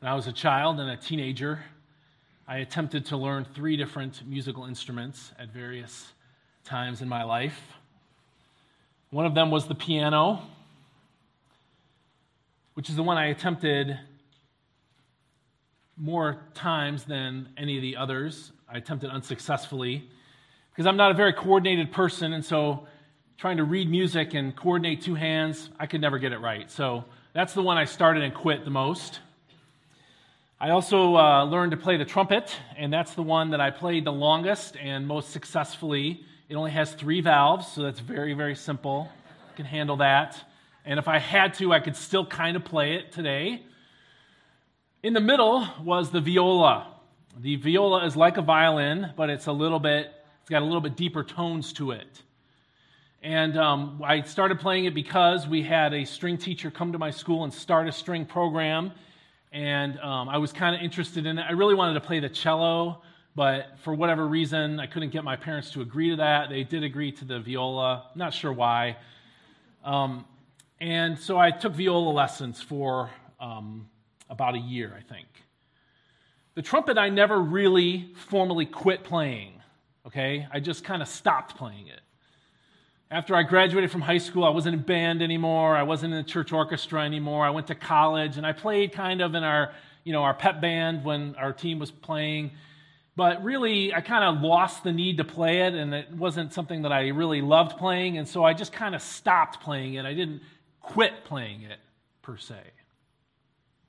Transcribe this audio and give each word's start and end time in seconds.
When 0.00 0.10
I 0.10 0.14
was 0.14 0.26
a 0.26 0.32
child 0.32 0.80
and 0.80 0.88
a 0.88 0.96
teenager, 0.96 1.62
I 2.48 2.56
attempted 2.60 3.04
to 3.06 3.18
learn 3.18 3.44
three 3.44 3.76
different 3.76 4.26
musical 4.26 4.64
instruments 4.64 5.30
at 5.38 5.52
various 5.52 6.10
times 6.64 7.02
in 7.02 7.08
my 7.08 7.22
life. 7.22 7.60
One 9.10 9.26
of 9.26 9.34
them 9.34 9.50
was 9.50 9.68
the 9.68 9.74
piano, 9.74 10.40
which 12.72 12.88
is 12.88 12.96
the 12.96 13.02
one 13.02 13.18
I 13.18 13.26
attempted 13.26 14.00
more 15.98 16.38
times 16.54 17.04
than 17.04 17.50
any 17.58 17.76
of 17.76 17.82
the 17.82 17.98
others. 17.98 18.52
I 18.70 18.78
attempted 18.78 19.10
unsuccessfully 19.10 20.08
because 20.70 20.86
I'm 20.86 20.96
not 20.96 21.10
a 21.10 21.14
very 21.14 21.34
coordinated 21.34 21.92
person, 21.92 22.32
and 22.32 22.42
so 22.42 22.86
trying 23.36 23.58
to 23.58 23.64
read 23.64 23.90
music 23.90 24.32
and 24.32 24.56
coordinate 24.56 25.02
two 25.02 25.14
hands, 25.14 25.68
I 25.78 25.84
could 25.84 26.00
never 26.00 26.18
get 26.18 26.32
it 26.32 26.38
right. 26.38 26.70
So 26.70 27.04
that's 27.34 27.52
the 27.52 27.62
one 27.62 27.76
I 27.76 27.84
started 27.84 28.22
and 28.22 28.32
quit 28.32 28.64
the 28.64 28.70
most. 28.70 29.20
I 30.62 30.72
also 30.72 31.16
uh, 31.16 31.44
learned 31.44 31.70
to 31.70 31.78
play 31.78 31.96
the 31.96 32.04
trumpet, 32.04 32.54
and 32.76 32.92
that's 32.92 33.14
the 33.14 33.22
one 33.22 33.52
that 33.52 33.62
I 33.62 33.70
played 33.70 34.04
the 34.04 34.12
longest 34.12 34.76
and 34.76 35.06
most 35.06 35.30
successfully. 35.30 36.22
It 36.50 36.54
only 36.54 36.70
has 36.72 36.92
three 36.92 37.22
valves, 37.22 37.66
so 37.66 37.80
that's 37.80 38.00
very, 38.00 38.34
very 38.34 38.54
simple. 38.54 39.08
I 39.50 39.56
can 39.56 39.64
handle 39.64 39.96
that. 39.96 40.38
And 40.84 40.98
if 40.98 41.08
I 41.08 41.18
had 41.18 41.54
to, 41.54 41.72
I 41.72 41.80
could 41.80 41.96
still 41.96 42.26
kind 42.26 42.58
of 42.58 42.64
play 42.66 42.96
it 42.96 43.10
today. 43.10 43.62
In 45.02 45.14
the 45.14 45.20
middle 45.20 45.66
was 45.82 46.10
the 46.10 46.20
viola. 46.20 46.88
The 47.38 47.56
viola 47.56 48.04
is 48.04 48.14
like 48.14 48.36
a 48.36 48.42
violin, 48.42 49.14
but 49.16 49.30
it's 49.30 49.46
a 49.46 49.52
little 49.52 49.80
bit, 49.80 50.12
it's 50.42 50.50
got 50.50 50.60
a 50.60 50.66
little 50.66 50.82
bit 50.82 50.94
deeper 50.94 51.24
tones 51.24 51.72
to 51.74 51.92
it. 51.92 52.22
And 53.22 53.56
um, 53.56 54.02
I 54.04 54.20
started 54.20 54.60
playing 54.60 54.84
it 54.84 54.94
because 54.94 55.48
we 55.48 55.62
had 55.62 55.94
a 55.94 56.04
string 56.04 56.36
teacher 56.36 56.70
come 56.70 56.92
to 56.92 56.98
my 56.98 57.12
school 57.12 57.44
and 57.44 57.54
start 57.54 57.88
a 57.88 57.92
string 57.92 58.26
program 58.26 58.92
and 59.52 59.98
um, 60.00 60.28
I 60.28 60.38
was 60.38 60.52
kind 60.52 60.74
of 60.74 60.82
interested 60.82 61.26
in 61.26 61.38
it. 61.38 61.42
I 61.42 61.52
really 61.52 61.74
wanted 61.74 61.94
to 61.94 62.00
play 62.00 62.20
the 62.20 62.28
cello, 62.28 63.02
but 63.34 63.78
for 63.82 63.94
whatever 63.94 64.26
reason, 64.26 64.78
I 64.78 64.86
couldn't 64.86 65.10
get 65.10 65.24
my 65.24 65.36
parents 65.36 65.70
to 65.72 65.80
agree 65.80 66.10
to 66.10 66.16
that. 66.16 66.50
They 66.50 66.62
did 66.62 66.84
agree 66.84 67.12
to 67.12 67.24
the 67.24 67.40
viola, 67.40 68.10
not 68.14 68.32
sure 68.32 68.52
why. 68.52 68.96
Um, 69.84 70.24
and 70.80 71.18
so 71.18 71.38
I 71.38 71.50
took 71.50 71.72
viola 71.74 72.10
lessons 72.10 72.60
for 72.60 73.10
um, 73.40 73.88
about 74.28 74.54
a 74.54 74.58
year, 74.58 74.96
I 74.96 75.02
think. 75.02 75.26
The 76.54 76.62
trumpet, 76.62 76.98
I 76.98 77.08
never 77.08 77.40
really 77.40 78.12
formally 78.28 78.66
quit 78.66 79.04
playing, 79.04 79.54
okay? 80.06 80.46
I 80.52 80.60
just 80.60 80.84
kind 80.84 81.02
of 81.02 81.08
stopped 81.08 81.56
playing 81.56 81.88
it. 81.88 82.00
After 83.12 83.34
I 83.34 83.42
graduated 83.42 83.90
from 83.90 84.02
high 84.02 84.18
school, 84.18 84.44
I 84.44 84.50
wasn't 84.50 84.76
in 84.76 84.82
band 84.82 85.20
anymore. 85.20 85.76
I 85.76 85.82
wasn't 85.82 86.14
in 86.14 86.22
the 86.22 86.28
church 86.28 86.52
orchestra 86.52 87.02
anymore. 87.04 87.44
I 87.44 87.50
went 87.50 87.66
to 87.66 87.74
college 87.74 88.36
and 88.36 88.46
I 88.46 88.52
played 88.52 88.92
kind 88.92 89.20
of 89.20 89.34
in 89.34 89.42
our, 89.42 89.72
you 90.04 90.12
know, 90.12 90.22
our 90.22 90.32
pep 90.32 90.60
band 90.60 91.02
when 91.02 91.34
our 91.34 91.52
team 91.52 91.80
was 91.80 91.90
playing. 91.90 92.52
But 93.16 93.42
really, 93.42 93.92
I 93.92 94.00
kind 94.00 94.22
of 94.22 94.44
lost 94.44 94.84
the 94.84 94.92
need 94.92 95.16
to 95.16 95.24
play 95.24 95.62
it, 95.62 95.74
and 95.74 95.92
it 95.92 96.12
wasn't 96.12 96.54
something 96.54 96.82
that 96.82 96.92
I 96.92 97.08
really 97.08 97.42
loved 97.42 97.76
playing, 97.76 98.16
and 98.16 98.26
so 98.26 98.44
I 98.44 98.54
just 98.54 98.72
kind 98.72 98.94
of 98.94 99.02
stopped 99.02 99.60
playing 99.60 99.94
it. 99.94 100.06
I 100.06 100.14
didn't 100.14 100.40
quit 100.80 101.24
playing 101.24 101.62
it, 101.62 101.80
per 102.22 102.36
se. 102.36 102.60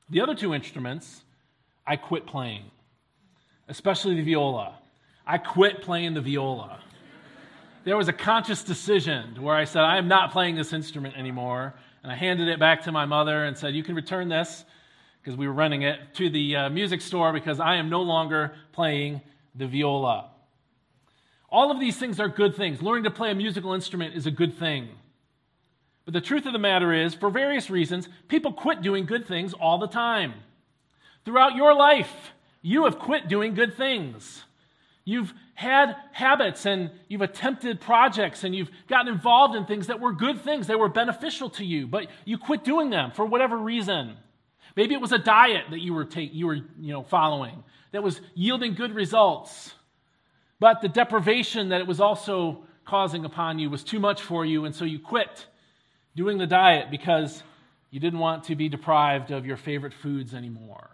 The 0.09 0.21
other 0.21 0.33
two 0.33 0.55
instruments, 0.55 1.23
I 1.85 1.95
quit 1.95 2.25
playing, 2.25 2.63
especially 3.69 4.15
the 4.15 4.23
viola. 4.23 4.79
I 5.25 5.37
quit 5.37 5.83
playing 5.83 6.15
the 6.15 6.21
viola 6.21 6.81
there 7.83 7.97
was 7.97 8.07
a 8.07 8.13
conscious 8.13 8.63
decision 8.63 9.41
where 9.41 9.55
I 9.55 9.63
said, 9.63 9.81
I 9.81 9.97
am 9.97 10.07
not 10.07 10.31
playing 10.31 10.55
this 10.55 10.73
instrument 10.73 11.17
anymore. 11.17 11.73
And 12.03 12.11
I 12.11 12.15
handed 12.15 12.47
it 12.47 12.59
back 12.59 12.83
to 12.83 12.91
my 12.91 13.05
mother 13.05 13.43
and 13.43 13.57
said, 13.57 13.75
You 13.75 13.83
can 13.83 13.95
return 13.95 14.29
this, 14.29 14.65
because 15.21 15.37
we 15.37 15.47
were 15.47 15.53
renting 15.53 15.83
it, 15.83 15.99
to 16.15 16.29
the 16.29 16.55
uh, 16.55 16.69
music 16.69 17.01
store 17.01 17.31
because 17.31 17.59
I 17.59 17.75
am 17.75 17.89
no 17.89 18.01
longer 18.01 18.53
playing 18.71 19.21
the 19.55 19.67
viola. 19.67 20.29
All 21.49 21.69
of 21.69 21.79
these 21.79 21.97
things 21.97 22.19
are 22.19 22.29
good 22.29 22.55
things. 22.55 22.81
Learning 22.81 23.03
to 23.03 23.11
play 23.11 23.31
a 23.31 23.35
musical 23.35 23.73
instrument 23.73 24.15
is 24.15 24.25
a 24.25 24.31
good 24.31 24.57
thing. 24.57 24.89
But 26.05 26.13
the 26.13 26.21
truth 26.21 26.45
of 26.45 26.53
the 26.53 26.59
matter 26.59 26.93
is, 26.93 27.13
for 27.13 27.29
various 27.29 27.69
reasons, 27.69 28.09
people 28.27 28.53
quit 28.53 28.81
doing 28.81 29.05
good 29.05 29.27
things 29.27 29.53
all 29.53 29.77
the 29.77 29.87
time. 29.87 30.33
Throughout 31.25 31.55
your 31.55 31.75
life, 31.75 32.31
you 32.61 32.85
have 32.85 32.97
quit 32.97 33.27
doing 33.27 33.53
good 33.53 33.75
things. 33.75 34.43
You've 35.05 35.33
had 35.53 35.95
habits 36.11 36.65
and 36.65 36.91
you've 37.07 37.21
attempted 37.21 37.79
projects 37.81 38.43
and 38.43 38.55
you've 38.55 38.71
gotten 38.87 39.13
involved 39.13 39.55
in 39.55 39.65
things 39.65 39.87
that 39.87 39.99
were 39.99 40.13
good 40.13 40.41
things, 40.41 40.67
they 40.67 40.75
were 40.75 40.89
beneficial 40.89 41.49
to 41.51 41.65
you, 41.65 41.87
but 41.87 42.07
you 42.25 42.37
quit 42.37 42.63
doing 42.63 42.89
them 42.89 43.11
for 43.11 43.25
whatever 43.25 43.57
reason. 43.57 44.15
Maybe 44.75 44.93
it 44.93 45.01
was 45.01 45.11
a 45.11 45.17
diet 45.17 45.65
that 45.69 45.79
you 45.79 45.93
were, 45.93 46.05
take, 46.05 46.33
you 46.33 46.47
were 46.47 46.55
you 46.55 46.93
know, 46.93 47.03
following 47.03 47.63
that 47.91 48.03
was 48.03 48.21
yielding 48.33 48.73
good 48.73 48.95
results, 48.95 49.73
but 50.59 50.81
the 50.81 50.87
deprivation 50.87 51.69
that 51.69 51.81
it 51.81 51.87
was 51.87 51.99
also 51.99 52.63
causing 52.85 53.25
upon 53.25 53.59
you 53.59 53.69
was 53.69 53.83
too 53.83 53.99
much 53.99 54.21
for 54.21 54.45
you, 54.45 54.65
and 54.65 54.73
so 54.73 54.85
you 54.85 54.99
quit 54.99 55.45
doing 56.15 56.37
the 56.37 56.47
diet 56.47 56.89
because 56.89 57.43
you 57.89 57.99
didn't 57.99 58.19
want 58.19 58.45
to 58.45 58.55
be 58.55 58.69
deprived 58.69 59.31
of 59.31 59.45
your 59.45 59.57
favorite 59.57 59.93
foods 59.93 60.33
anymore. 60.33 60.89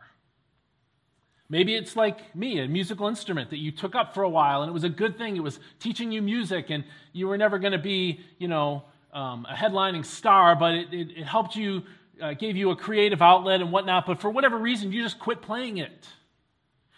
Maybe 1.50 1.76
it's 1.76 1.96
like 1.96 2.36
me, 2.36 2.60
a 2.60 2.68
musical 2.68 3.08
instrument 3.08 3.52
that 3.52 3.58
you 3.58 3.72
took 3.72 3.96
up 3.96 4.14
for 4.14 4.24
a 4.24 4.30
while 4.30 4.64
and 4.64 4.70
it 4.70 4.74
was 4.74 4.84
a 4.84 4.90
good 4.90 5.18
thing. 5.18 5.38
It 5.38 5.44
was 5.44 5.60
teaching 5.80 6.12
you 6.12 6.22
music 6.22 6.70
and 6.70 6.84
you 7.14 7.28
were 7.28 7.38
never 7.38 7.58
going 7.58 7.72
to 7.72 7.78
be, 7.78 8.20
you 8.38 8.50
know, 8.50 8.84
um, 9.14 9.48
a 9.50 9.54
headlining 9.54 10.06
star, 10.06 10.56
but 10.56 10.74
it, 10.74 10.94
it, 10.94 11.10
it 11.20 11.24
helped 11.24 11.56
you, 11.56 11.84
uh, 12.22 12.34
gave 12.34 12.58
you 12.58 12.72
a 12.72 12.76
creative 12.76 13.22
outlet 13.22 13.62
and 13.62 13.72
whatnot. 13.72 14.06
But 14.06 14.20
for 14.20 14.30
whatever 14.30 14.58
reason, 14.58 14.92
you 14.92 15.02
just 15.02 15.20
quit 15.20 15.42
playing 15.42 15.78
it. 15.78 16.08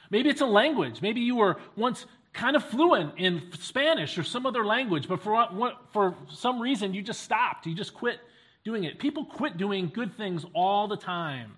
Maybe 0.09 0.29
it's 0.29 0.41
a 0.41 0.47
language. 0.47 1.01
Maybe 1.01 1.21
you 1.21 1.35
were 1.35 1.57
once 1.75 2.07
kind 2.33 2.55
of 2.55 2.63
fluent 2.65 3.13
in 3.17 3.51
Spanish 3.59 4.17
or 4.17 4.23
some 4.23 4.47
other 4.47 4.65
language, 4.65 5.07
but 5.07 5.21
for, 5.21 5.35
what, 5.47 5.77
for 5.93 6.15
some 6.29 6.59
reason, 6.59 6.95
you 6.95 7.03
just 7.03 7.21
stopped. 7.21 7.67
You 7.67 7.75
just 7.75 7.93
quit 7.93 8.19
doing 8.63 8.83
it. 8.83 8.97
People 8.97 9.25
quit 9.25 9.57
doing 9.57 9.91
good 9.93 10.17
things 10.17 10.43
all 10.55 10.87
the 10.87 10.97
time. 10.97 11.51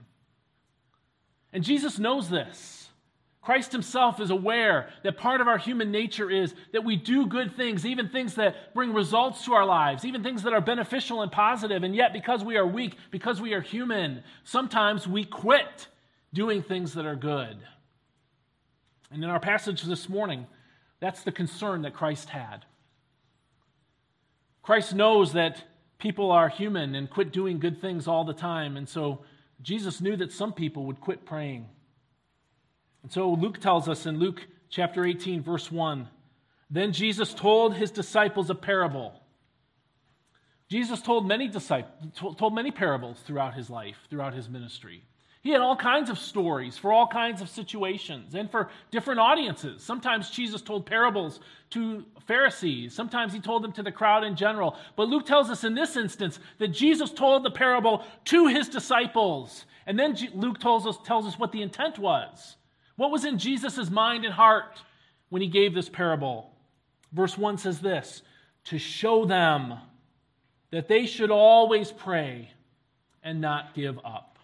And 1.53 1.63
Jesus 1.63 2.00
knows 2.00 2.30
this. 2.30 2.81
Christ 3.41 3.72
himself 3.72 4.19
is 4.19 4.29
aware 4.29 4.90
that 5.03 5.18
part 5.18 5.41
of 5.41 5.47
our 5.47 5.57
human 5.57 5.91
nature 5.91 6.29
is 6.29 6.53
that 6.74 6.84
we 6.84 6.96
do 6.96 7.25
good 7.25 7.56
things, 7.56 7.85
even 7.88 8.07
things 8.07 8.35
that 8.35 8.74
bring 8.75 8.94
results 8.94 9.46
to 9.46 9.53
our 9.53 9.66
lives, 9.66 10.06
even 10.06 10.22
things 10.22 10.44
that 10.44 10.53
are 10.53 10.62
beneficial 10.62 11.24
and 11.24 11.31
positive. 11.31 11.81
And 11.81 11.96
yet, 11.96 12.13
because 12.13 12.44
we 12.44 12.56
are 12.57 12.68
weak, 12.68 12.96
because 13.09 13.41
we 13.41 13.53
are 13.53 13.62
human, 13.62 14.24
sometimes 14.44 15.07
we 15.07 15.25
quit 15.25 15.88
doing 16.31 16.62
things 16.62 16.94
that 16.94 17.07
are 17.07 17.16
good. 17.16 17.57
And 19.09 19.24
in 19.24 19.30
our 19.30 19.40
passage 19.40 19.81
this 19.81 20.07
morning, 20.07 20.46
that's 21.00 21.24
the 21.24 21.31
concern 21.31 21.81
that 21.81 21.96
Christ 21.96 22.30
had. 22.30 22.66
Christ 24.62 24.94
knows 24.94 25.34
that 25.34 25.63
people 25.97 26.31
are 26.31 26.47
human 26.47 26.94
and 26.94 27.09
quit 27.09 27.34
doing 27.34 27.59
good 27.59 27.81
things 27.81 28.07
all 28.07 28.24
the 28.24 28.34
time. 28.34 28.78
And 28.78 28.88
so 28.88 29.24
Jesus 29.63 30.00
knew 30.00 30.16
that 30.18 30.31
some 30.31 30.53
people 30.53 30.85
would 30.85 31.01
quit 31.01 31.25
praying. 31.25 31.68
And 33.03 33.12
so 33.12 33.31
Luke 33.31 33.59
tells 33.59 33.89
us 33.89 34.06
in 34.06 34.19
Luke 34.19 34.47
chapter 34.69 35.06
18, 35.06 35.41
verse 35.41 35.72
1 35.72 36.07
Then 36.69 36.94
Jesus 36.94 37.34
told 37.34 37.75
his 37.75 37.91
disciples 37.91 38.50
a 38.50 38.56
parable. 38.56 39.13
Jesus 40.69 41.01
told 41.01 41.28
many 41.28 41.50
disciples, 41.50 41.94
told 42.38 42.56
many 42.56 42.72
parables 42.72 43.19
throughout 43.25 43.56
his 43.56 43.69
life, 43.69 43.97
throughout 44.09 44.34
his 44.34 44.47
ministry. 44.47 45.03
He 45.41 45.50
had 45.50 45.62
all 45.62 45.75
kinds 45.75 46.12
of 46.12 46.19
stories 46.19 46.78
for 46.78 46.94
all 46.94 47.07
kinds 47.07 47.41
of 47.41 47.50
situations 47.50 48.35
and 48.35 48.50
for 48.50 48.69
different 48.91 49.19
audiences. 49.19 49.81
Sometimes 49.81 50.29
Jesus 50.29 50.62
told 50.62 50.85
parables 50.85 51.39
to 51.72 52.06
Pharisees, 52.28 52.94
sometimes 52.94 53.33
he 53.33 53.39
told 53.39 53.63
them 53.63 53.72
to 53.73 53.83
the 53.83 53.91
crowd 53.91 54.23
in 54.23 54.35
general. 54.35 54.78
But 54.95 55.09
Luke 55.09 55.25
tells 55.25 55.50
us 55.50 55.63
in 55.63 55.73
this 55.73 55.97
instance 55.97 56.39
that 56.59 56.68
Jesus 56.68 57.12
told 57.12 57.44
the 57.44 57.51
parable 57.51 58.06
to 58.25 58.47
his 58.47 58.69
disciples. 58.69 59.66
And 59.88 59.97
then 59.97 60.16
Luke 60.35 60.59
tells 60.59 60.85
us, 60.85 60.97
tells 61.03 61.25
us 61.25 61.39
what 61.39 61.51
the 61.51 61.63
intent 61.63 61.97
was. 61.97 62.56
What 62.96 63.12
was 63.12 63.26
in 63.26 63.38
Jesus' 63.38 63.90
mind 63.90 64.26
and 64.26 64.34
heart 64.34 64.82
when 65.30 65.42
he 65.42 65.48
gave 65.48 65.74
this 65.74 65.90
parable? 65.90 66.52
Verse 67.12 67.38
1 67.38 67.58
says 67.58 67.80
this 67.80 68.22
to 68.66 68.78
show 68.78 69.26
them 69.26 69.74
that 70.72 70.88
they 70.88 71.06
should 71.06 71.32
always 71.32 71.92
pray 71.92 72.52
and 73.24 73.42
not 73.42 73.74
give 73.74 73.98
up. 74.06 74.40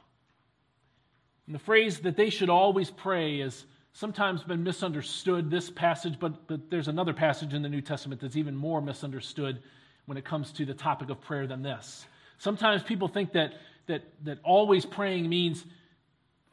And 1.45 1.55
the 1.55 1.59
phrase 1.59 1.99
that 1.99 2.17
they 2.17 2.29
should 2.29 2.49
always 2.49 2.91
pray 2.91 3.39
is 3.39 3.65
sometimes 3.93 4.43
been 4.43 4.63
misunderstood, 4.63 5.49
this 5.49 5.69
passage, 5.69 6.19
but, 6.19 6.47
but 6.47 6.69
there's 6.69 6.87
another 6.87 7.13
passage 7.13 7.53
in 7.53 7.61
the 7.61 7.69
New 7.69 7.81
Testament 7.81 8.21
that's 8.21 8.35
even 8.35 8.55
more 8.55 8.81
misunderstood 8.81 9.61
when 10.05 10.17
it 10.17 10.25
comes 10.25 10.51
to 10.51 10.65
the 10.65 10.73
topic 10.73 11.09
of 11.09 11.21
prayer 11.21 11.47
than 11.47 11.63
this. 11.63 12.05
Sometimes 12.37 12.83
people 12.83 13.07
think 13.07 13.33
that, 13.33 13.53
that, 13.87 14.03
that 14.23 14.39
always 14.43 14.85
praying 14.85 15.27
means 15.27 15.65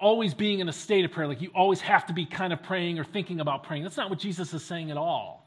always 0.00 0.34
being 0.34 0.60
in 0.60 0.68
a 0.68 0.72
state 0.72 1.04
of 1.04 1.12
prayer, 1.12 1.26
like 1.26 1.40
you 1.40 1.50
always 1.54 1.80
have 1.80 2.06
to 2.06 2.12
be 2.12 2.26
kind 2.26 2.52
of 2.52 2.62
praying 2.62 2.98
or 2.98 3.04
thinking 3.04 3.40
about 3.40 3.64
praying. 3.64 3.82
That's 3.82 3.96
not 3.96 4.10
what 4.10 4.18
Jesus 4.18 4.52
is 4.52 4.64
saying 4.64 4.90
at 4.90 4.96
all. 4.96 5.44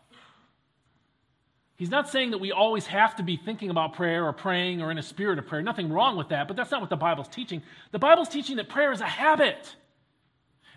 He's 1.78 1.92
not 1.92 2.10
saying 2.10 2.32
that 2.32 2.40
we 2.40 2.52
always 2.52 2.88
have 2.88 3.16
to 3.18 3.24
be 3.24 3.38
thinking 3.38 3.70
about 3.70 3.94
prayer 3.94 4.26
or 4.26 4.34
praying 4.34 4.82
or 4.82 4.90
in 4.90 4.98
a 4.98 5.04
spirit 5.04 5.38
of 5.38 5.46
prayer. 5.46 5.62
Nothing 5.62 5.92
wrong 5.92 6.18
with 6.18 6.30
that, 6.30 6.48
but 6.48 6.58
that's 6.58 6.72
not 6.72 6.82
what 6.82 6.90
the 6.90 6.96
Bible's 6.96 7.28
teaching. 7.28 7.62
The 7.92 8.00
Bible's 8.00 8.30
teaching 8.30 8.56
that 8.56 8.68
prayer 8.68 8.92
is 8.92 9.00
a 9.00 9.06
habit. 9.06 9.76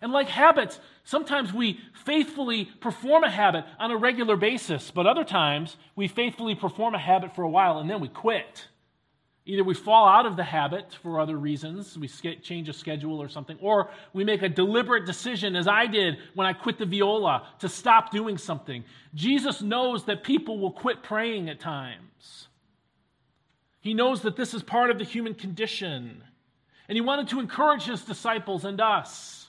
And 0.03 0.13
like 0.13 0.29
habits, 0.29 0.79
sometimes 1.05 1.55
we 1.55 1.81
faithfully 2.05 2.67
perform 2.81 3.25
a 3.25 3.31
habit 3.31 3.65
on 3.79 3.91
a 3.91 3.97
regular 3.97 4.37
basis, 4.37 4.91
but 4.91 5.07
other 5.07 5.25
times 5.25 5.77
we 5.97 6.07
faithfully 6.07 6.55
perform 6.55 6.95
a 6.95 6.99
habit 6.99 7.35
for 7.35 7.43
a 7.43 7.51
while 7.51 7.79
and 7.79 7.89
then 7.89 8.01
we 8.01 8.09
quit. 8.09 8.67
Either 9.47 9.65
we 9.65 9.75
fall 9.75 10.07
out 10.07 10.27
of 10.27 10.37
the 10.37 10.45
habit 10.45 10.93
for 11.03 11.19
other 11.19 11.37
reasons, 11.37 11.97
we 11.97 12.07
change 12.09 12.69
a 12.69 12.73
schedule 12.73 13.21
or 13.21 13.29
something, 13.29 13.57
or 13.61 13.91
we 14.13 14.23
make 14.23 14.43
a 14.43 14.49
deliberate 14.49 15.07
decision, 15.07 15.57
as 15.57 15.67
I 15.67 15.87
did 15.87 16.19
when 16.35 16.47
I 16.47 16.53
quit 16.53 16.79
the 16.79 16.85
viola, 16.85 17.49
to 17.61 17.69
stop 17.69 18.11
doing 18.11 18.37
something. 18.37 18.85
Jesus 19.15 19.63
knows 19.63 20.05
that 20.05 20.25
people 20.25 20.59
will 20.59 20.71
quit 20.71 21.03
praying 21.03 21.49
at 21.49 21.59
times. 21.59 22.49
He 23.81 23.95
knows 23.95 24.23
that 24.23 24.37
this 24.37 24.53
is 24.53 24.63
part 24.63 24.91
of 24.91 24.99
the 24.99 25.05
human 25.05 25.35
condition. 25.35 26.23
And 26.87 26.97
he 26.97 27.01
wanted 27.01 27.29
to 27.29 27.41
encourage 27.41 27.85
his 27.85 28.03
disciples 28.05 28.67
and 28.67 28.79
us. 28.79 29.49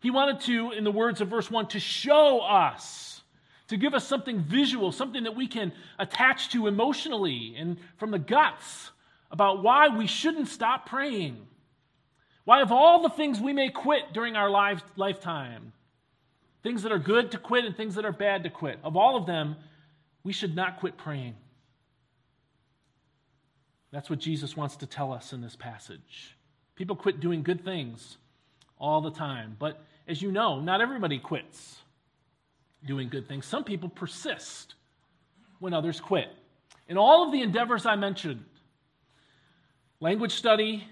He 0.00 0.10
wanted 0.10 0.40
to, 0.42 0.70
in 0.70 0.84
the 0.84 0.92
words 0.92 1.20
of 1.20 1.28
verse 1.28 1.50
1, 1.50 1.68
to 1.68 1.80
show 1.80 2.38
us, 2.40 3.22
to 3.68 3.76
give 3.76 3.94
us 3.94 4.06
something 4.06 4.40
visual, 4.40 4.92
something 4.92 5.24
that 5.24 5.34
we 5.34 5.48
can 5.48 5.72
attach 5.98 6.50
to 6.50 6.68
emotionally 6.68 7.56
and 7.58 7.78
from 7.96 8.12
the 8.12 8.18
guts 8.18 8.90
about 9.34 9.64
why 9.64 9.88
we 9.88 10.06
shouldn't 10.06 10.46
stop 10.46 10.88
praying. 10.88 11.36
Why, 12.44 12.62
of 12.62 12.70
all 12.70 13.02
the 13.02 13.10
things 13.10 13.40
we 13.40 13.52
may 13.52 13.68
quit 13.68 14.12
during 14.12 14.36
our 14.36 14.48
life, 14.48 14.80
lifetime, 14.94 15.72
things 16.62 16.84
that 16.84 16.92
are 16.92 17.00
good 17.00 17.32
to 17.32 17.38
quit 17.38 17.64
and 17.64 17.76
things 17.76 17.96
that 17.96 18.04
are 18.04 18.12
bad 18.12 18.44
to 18.44 18.50
quit, 18.50 18.78
of 18.84 18.96
all 18.96 19.16
of 19.16 19.26
them, 19.26 19.56
we 20.22 20.32
should 20.32 20.54
not 20.54 20.78
quit 20.78 20.96
praying. 20.96 21.34
That's 23.90 24.08
what 24.08 24.20
Jesus 24.20 24.56
wants 24.56 24.76
to 24.76 24.86
tell 24.86 25.12
us 25.12 25.32
in 25.32 25.40
this 25.40 25.56
passage. 25.56 26.36
People 26.76 26.94
quit 26.94 27.18
doing 27.18 27.42
good 27.42 27.64
things 27.64 28.18
all 28.78 29.00
the 29.00 29.10
time. 29.10 29.56
But 29.58 29.82
as 30.06 30.22
you 30.22 30.30
know, 30.30 30.60
not 30.60 30.80
everybody 30.80 31.18
quits 31.18 31.80
doing 32.86 33.08
good 33.08 33.26
things. 33.26 33.46
Some 33.46 33.64
people 33.64 33.88
persist 33.88 34.74
when 35.58 35.74
others 35.74 36.00
quit. 36.00 36.28
In 36.88 36.96
all 36.96 37.26
of 37.26 37.32
the 37.32 37.42
endeavors 37.42 37.84
I 37.84 37.96
mentioned, 37.96 38.44
language 40.00 40.32
study, 40.32 40.84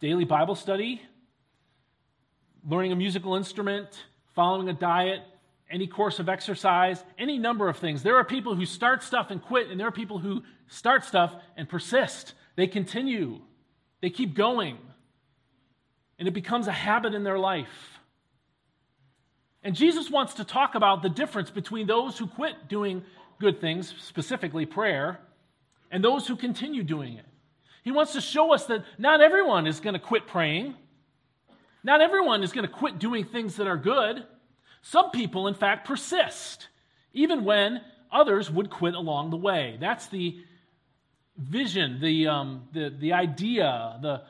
daily 0.00 0.24
Bible 0.24 0.54
study, 0.54 1.00
learning 2.68 2.92
a 2.92 2.96
musical 2.96 3.36
instrument, 3.36 3.88
following 4.34 4.68
a 4.68 4.72
diet, 4.72 5.20
any 5.70 5.86
course 5.86 6.18
of 6.18 6.28
exercise, 6.28 7.02
any 7.18 7.38
number 7.38 7.68
of 7.68 7.78
things. 7.78 8.02
There 8.02 8.16
are 8.16 8.24
people 8.24 8.54
who 8.54 8.66
start 8.66 9.02
stuff 9.02 9.30
and 9.30 9.42
quit, 9.42 9.70
and 9.70 9.80
there 9.80 9.88
are 9.88 9.92
people 9.92 10.18
who 10.18 10.42
start 10.68 11.04
stuff 11.04 11.34
and 11.56 11.68
persist. 11.68 12.34
They 12.56 12.66
continue, 12.66 13.40
they 14.00 14.10
keep 14.10 14.34
going, 14.34 14.78
and 16.18 16.28
it 16.28 16.32
becomes 16.32 16.68
a 16.68 16.72
habit 16.72 17.14
in 17.14 17.24
their 17.24 17.38
life. 17.38 17.98
And 19.62 19.74
Jesus 19.74 20.10
wants 20.10 20.34
to 20.34 20.44
talk 20.44 20.74
about 20.74 21.02
the 21.02 21.08
difference 21.08 21.50
between 21.50 21.86
those 21.86 22.18
who 22.18 22.26
quit 22.26 22.68
doing 22.68 23.02
good 23.40 23.60
things, 23.60 23.94
specifically 23.98 24.66
prayer, 24.66 25.18
and 25.90 26.04
those 26.04 26.26
who 26.26 26.36
continue 26.36 26.82
doing 26.82 27.16
it. 27.16 27.24
He 27.84 27.92
wants 27.92 28.14
to 28.14 28.20
show 28.22 28.52
us 28.52 28.64
that 28.66 28.82
not 28.98 29.20
everyone 29.20 29.66
is 29.66 29.78
going 29.78 29.92
to 29.92 30.00
quit 30.00 30.26
praying. 30.26 30.74
Not 31.84 32.00
everyone 32.00 32.42
is 32.42 32.50
going 32.50 32.66
to 32.66 32.72
quit 32.72 32.98
doing 32.98 33.26
things 33.26 33.56
that 33.56 33.66
are 33.66 33.76
good. 33.76 34.24
Some 34.80 35.10
people, 35.10 35.48
in 35.48 35.54
fact, 35.54 35.86
persist, 35.86 36.68
even 37.12 37.44
when 37.44 37.82
others 38.10 38.50
would 38.50 38.70
quit 38.70 38.94
along 38.94 39.30
the 39.30 39.36
way. 39.36 39.76
That's 39.78 40.06
the 40.06 40.42
vision, 41.36 42.00
the, 42.00 42.28
um, 42.28 42.68
the, 42.72 42.88
the 42.98 43.12
idea, 43.12 43.98
the, 44.00 44.22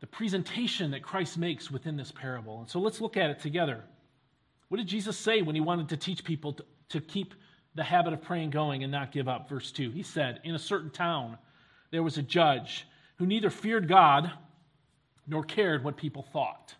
the 0.00 0.06
presentation 0.08 0.90
that 0.90 1.02
Christ 1.02 1.38
makes 1.38 1.70
within 1.70 1.96
this 1.96 2.10
parable. 2.10 2.60
And 2.60 2.68
so 2.68 2.80
let's 2.80 3.00
look 3.00 3.16
at 3.16 3.30
it 3.30 3.38
together. 3.38 3.84
What 4.68 4.78
did 4.78 4.88
Jesus 4.88 5.16
say 5.16 5.40
when 5.42 5.54
he 5.54 5.60
wanted 5.60 5.88
to 5.90 5.96
teach 5.96 6.24
people 6.24 6.54
to, 6.54 6.64
to 6.88 7.00
keep 7.00 7.34
the 7.76 7.84
habit 7.84 8.12
of 8.12 8.22
praying 8.22 8.50
going 8.50 8.82
and 8.82 8.90
not 8.90 9.12
give 9.12 9.28
up? 9.28 9.48
Verse 9.48 9.70
2. 9.70 9.90
He 9.92 10.02
said, 10.02 10.40
In 10.42 10.56
a 10.56 10.58
certain 10.58 10.90
town, 10.90 11.38
there 11.90 12.02
was 12.02 12.18
a 12.18 12.22
judge 12.22 12.86
who 13.16 13.26
neither 13.26 13.50
feared 13.50 13.88
God 13.88 14.30
nor 15.26 15.42
cared 15.42 15.84
what 15.84 15.96
people 15.96 16.22
thought. 16.22 16.74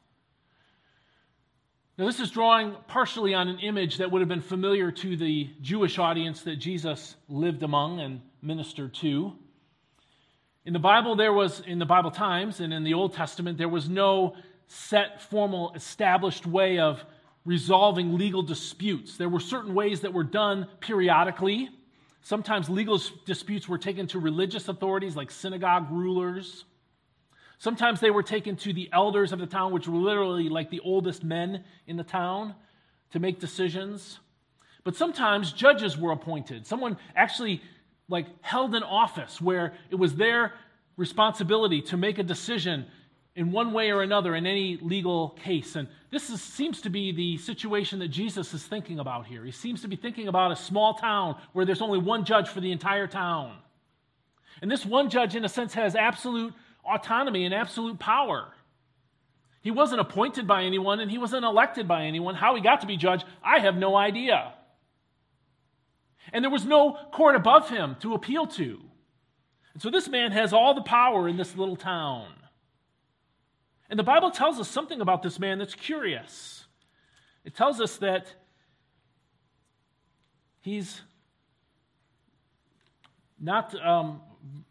Now, 1.99 2.05
this 2.05 2.21
is 2.21 2.31
drawing 2.31 2.77
partially 2.89 3.33
on 3.33 3.49
an 3.49 3.59
image 3.61 3.99
that 3.99 4.11
would 4.11 4.21
have 4.21 4.29
been 4.29 4.43
familiar 4.43 4.91
to 4.91 5.17
the 5.17 5.51
Jewish 5.63 5.99
audience 5.99 6.43
that 6.43 6.57
Jesus 6.57 7.17
lived 7.27 7.63
among 7.63 8.01
and 8.01 8.21
ministered 8.43 8.93
to. 8.97 9.33
In 10.67 10.75
the 10.75 10.79
Bible, 10.79 11.17
there 11.17 11.33
was, 11.33 11.61
in 11.61 11.79
the 11.79 11.87
Bible 11.87 12.11
times 12.11 12.61
and 12.61 12.73
in 12.75 12.85
the 12.85 12.93
Old 12.93 13.15
Testament, 13.15 13.57
there 13.57 13.69
was 13.69 13.89
no 13.89 14.37
set, 14.67 15.23
formal, 15.23 15.73
established 15.75 16.47
way 16.47 16.79
of 16.79 17.03
resolving 17.47 18.19
legal 18.19 18.43
disputes. 18.43 19.17
There 19.17 19.29
were 19.29 19.41
certain 19.41 19.73
ways 19.73 20.01
that 20.01 20.13
were 20.13 20.25
done 20.25 20.67
periodically. 20.81 21.71
Sometimes 22.27 22.69
legal 22.69 23.01
disputes 23.25 23.69
were 23.69 23.79
taken 23.79 24.09
to 24.09 24.19
religious 24.19 24.67
authorities 24.67 25.15
like 25.15 25.31
synagogue 25.31 25.87
rulers. 25.93 26.65
Sometimes 27.59 28.01
they 28.01 28.11
were 28.11 28.25
taken 28.25 28.57
to 28.57 28.73
the 28.73 28.89
elders 28.93 29.33
of 29.33 29.39
the 29.39 29.47
town, 29.47 29.73
which 29.73 29.87
were 29.87 29.97
literally 29.97 30.49
like 30.49 30.69
the 30.69 30.81
oldest 30.81 31.23
men 31.23 31.63
in 31.87 31.97
the 31.97 32.03
town, 32.03 32.57
to 33.13 33.21
make 33.21 33.39
decisions. 33.39 34.19
But 34.83 34.97
sometimes 34.97 35.53
judges 35.53 35.97
were 35.97 36.11
appointed. 36.11 36.67
Someone 36.67 36.97
actually 37.15 37.63
like 38.09 38.27
held 38.43 38.75
an 38.75 38.83
office 38.83 39.41
where 39.41 39.75
it 39.91 39.95
was 39.95 40.17
their 40.17 40.53
responsibility 40.97 41.81
to 41.83 41.97
make 41.97 42.19
a 42.19 42.25
decision 42.25 42.87
in 43.37 43.53
one 43.53 43.73
way 43.73 43.93
or 43.93 44.03
another 44.03 44.35
in 44.35 44.47
any 44.47 44.79
legal 44.83 45.29
case. 45.45 45.77
And 45.77 45.87
this 46.11 46.31
is, 46.31 46.41
seems 46.41 46.81
to 46.83 46.91
be 46.91 47.13
the 47.13 47.39
situation 47.39 47.99
that 47.99 48.09
Jesus 48.09 48.55
is 48.55 48.65
thinking 48.65 48.99
about 49.01 49.27
here. 49.27 49.45
He 49.45 49.51
seems 49.51 49.83
to 49.83 49.89
be 49.89 49.97
thinking 49.97 50.29
about 50.29 50.53
a 50.53 50.57
small 50.57 50.95
town 50.95 51.37
where 51.53 51.65
there's 51.65 51.83
only 51.83 51.99
one 51.99 52.25
judge 52.25 52.49
for 52.49 52.61
the 52.61 52.71
entire 52.71 53.07
town. 53.07 53.57
And 54.63 54.71
this 54.71 54.87
one 54.87 55.11
judge, 55.11 55.35
in 55.35 55.45
a 55.45 55.49
sense, 55.49 55.75
has 55.75 55.97
absolute 55.97 56.55
autonomy 56.85 57.45
and 57.45 57.53
absolute 57.53 57.99
power. 57.99 58.53
He 59.63 59.73
wasn't 59.73 60.01
appointed 60.01 60.47
by 60.47 60.63
anyone 60.63 61.01
and 61.01 61.11
he 61.11 61.19
wasn't 61.19 61.45
elected 61.45 61.89
by 61.89 62.05
anyone. 62.05 62.37
How 62.37 62.55
he 62.55 62.63
got 62.63 62.83
to 62.83 62.87
be 62.87 62.97
judge, 62.97 63.25
I 63.43 63.59
have 63.59 63.77
no 63.77 63.97
idea. 63.97 64.53
And 66.33 66.45
there 66.45 66.53
was 66.53 66.65
no 66.65 66.97
court 67.13 67.35
above 67.35 67.69
him 67.69 67.97
to 68.01 68.15
appeal 68.15 68.47
to. 68.47 68.81
And 69.75 69.83
so 69.83 69.91
this 69.91 70.09
man 70.09 70.31
has 70.33 70.53
all 70.53 70.75
the 70.75 70.83
power 70.83 71.29
in 71.29 71.37
this 71.37 71.57
little 71.57 71.77
town. 71.77 72.29
And 73.89 73.99
the 73.99 74.05
Bible 74.05 74.31
tells 74.31 74.59
us 74.59 74.69
something 74.69 75.01
about 75.01 75.23
this 75.23 75.39
man 75.39 75.59
that's 75.59 75.75
curious. 75.75 76.65
It 77.45 77.55
tells 77.55 77.81
us 77.81 77.97
that 77.99 78.27
he's 80.61 81.01
not 83.41 83.75
um, 83.85 84.21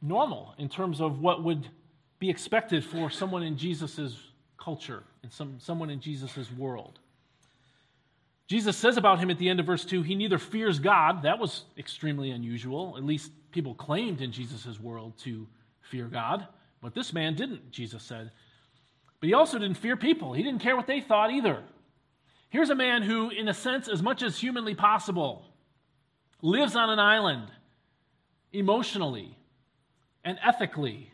normal 0.01 0.53
in 0.57 0.69
terms 0.69 0.99
of 0.99 1.21
what 1.21 1.43
would 1.43 1.69
be 2.19 2.29
expected 2.29 2.83
for 2.83 3.09
someone 3.09 3.43
in 3.43 3.57
Jesus' 3.57 4.17
culture 4.57 5.03
and 5.23 5.31
some, 5.31 5.59
someone 5.59 5.89
in 5.89 5.99
Jesus' 5.99 6.51
world. 6.51 6.99
Jesus 8.47 8.77
says 8.77 8.97
about 8.97 9.19
him 9.19 9.31
at 9.31 9.39
the 9.39 9.49
end 9.49 9.59
of 9.59 9.65
verse 9.65 9.85
2 9.85 10.01
he 10.03 10.15
neither 10.15 10.37
fears 10.37 10.79
God, 10.79 11.23
that 11.23 11.39
was 11.39 11.63
extremely 11.77 12.31
unusual. 12.31 12.95
At 12.97 13.03
least 13.03 13.31
people 13.51 13.73
claimed 13.73 14.21
in 14.21 14.31
Jesus' 14.31 14.79
world 14.79 15.17
to 15.19 15.47
fear 15.81 16.05
God, 16.05 16.47
but 16.81 16.93
this 16.93 17.13
man 17.13 17.35
didn't, 17.35 17.71
Jesus 17.71 18.03
said. 18.03 18.31
But 19.19 19.27
he 19.27 19.33
also 19.33 19.57
didn't 19.57 19.77
fear 19.77 19.95
people, 19.95 20.33
he 20.33 20.43
didn't 20.43 20.61
care 20.61 20.75
what 20.75 20.87
they 20.87 21.01
thought 21.01 21.31
either. 21.31 21.63
Here's 22.49 22.69
a 22.69 22.75
man 22.75 23.01
who, 23.01 23.29
in 23.29 23.47
a 23.47 23.53
sense, 23.53 23.87
as 23.87 24.01
much 24.01 24.23
as 24.23 24.37
humanly 24.39 24.75
possible, 24.75 25.43
lives 26.41 26.75
on 26.75 26.89
an 26.89 26.99
island 26.99 27.47
emotionally 28.53 29.37
and 30.23 30.37
ethically 30.41 31.11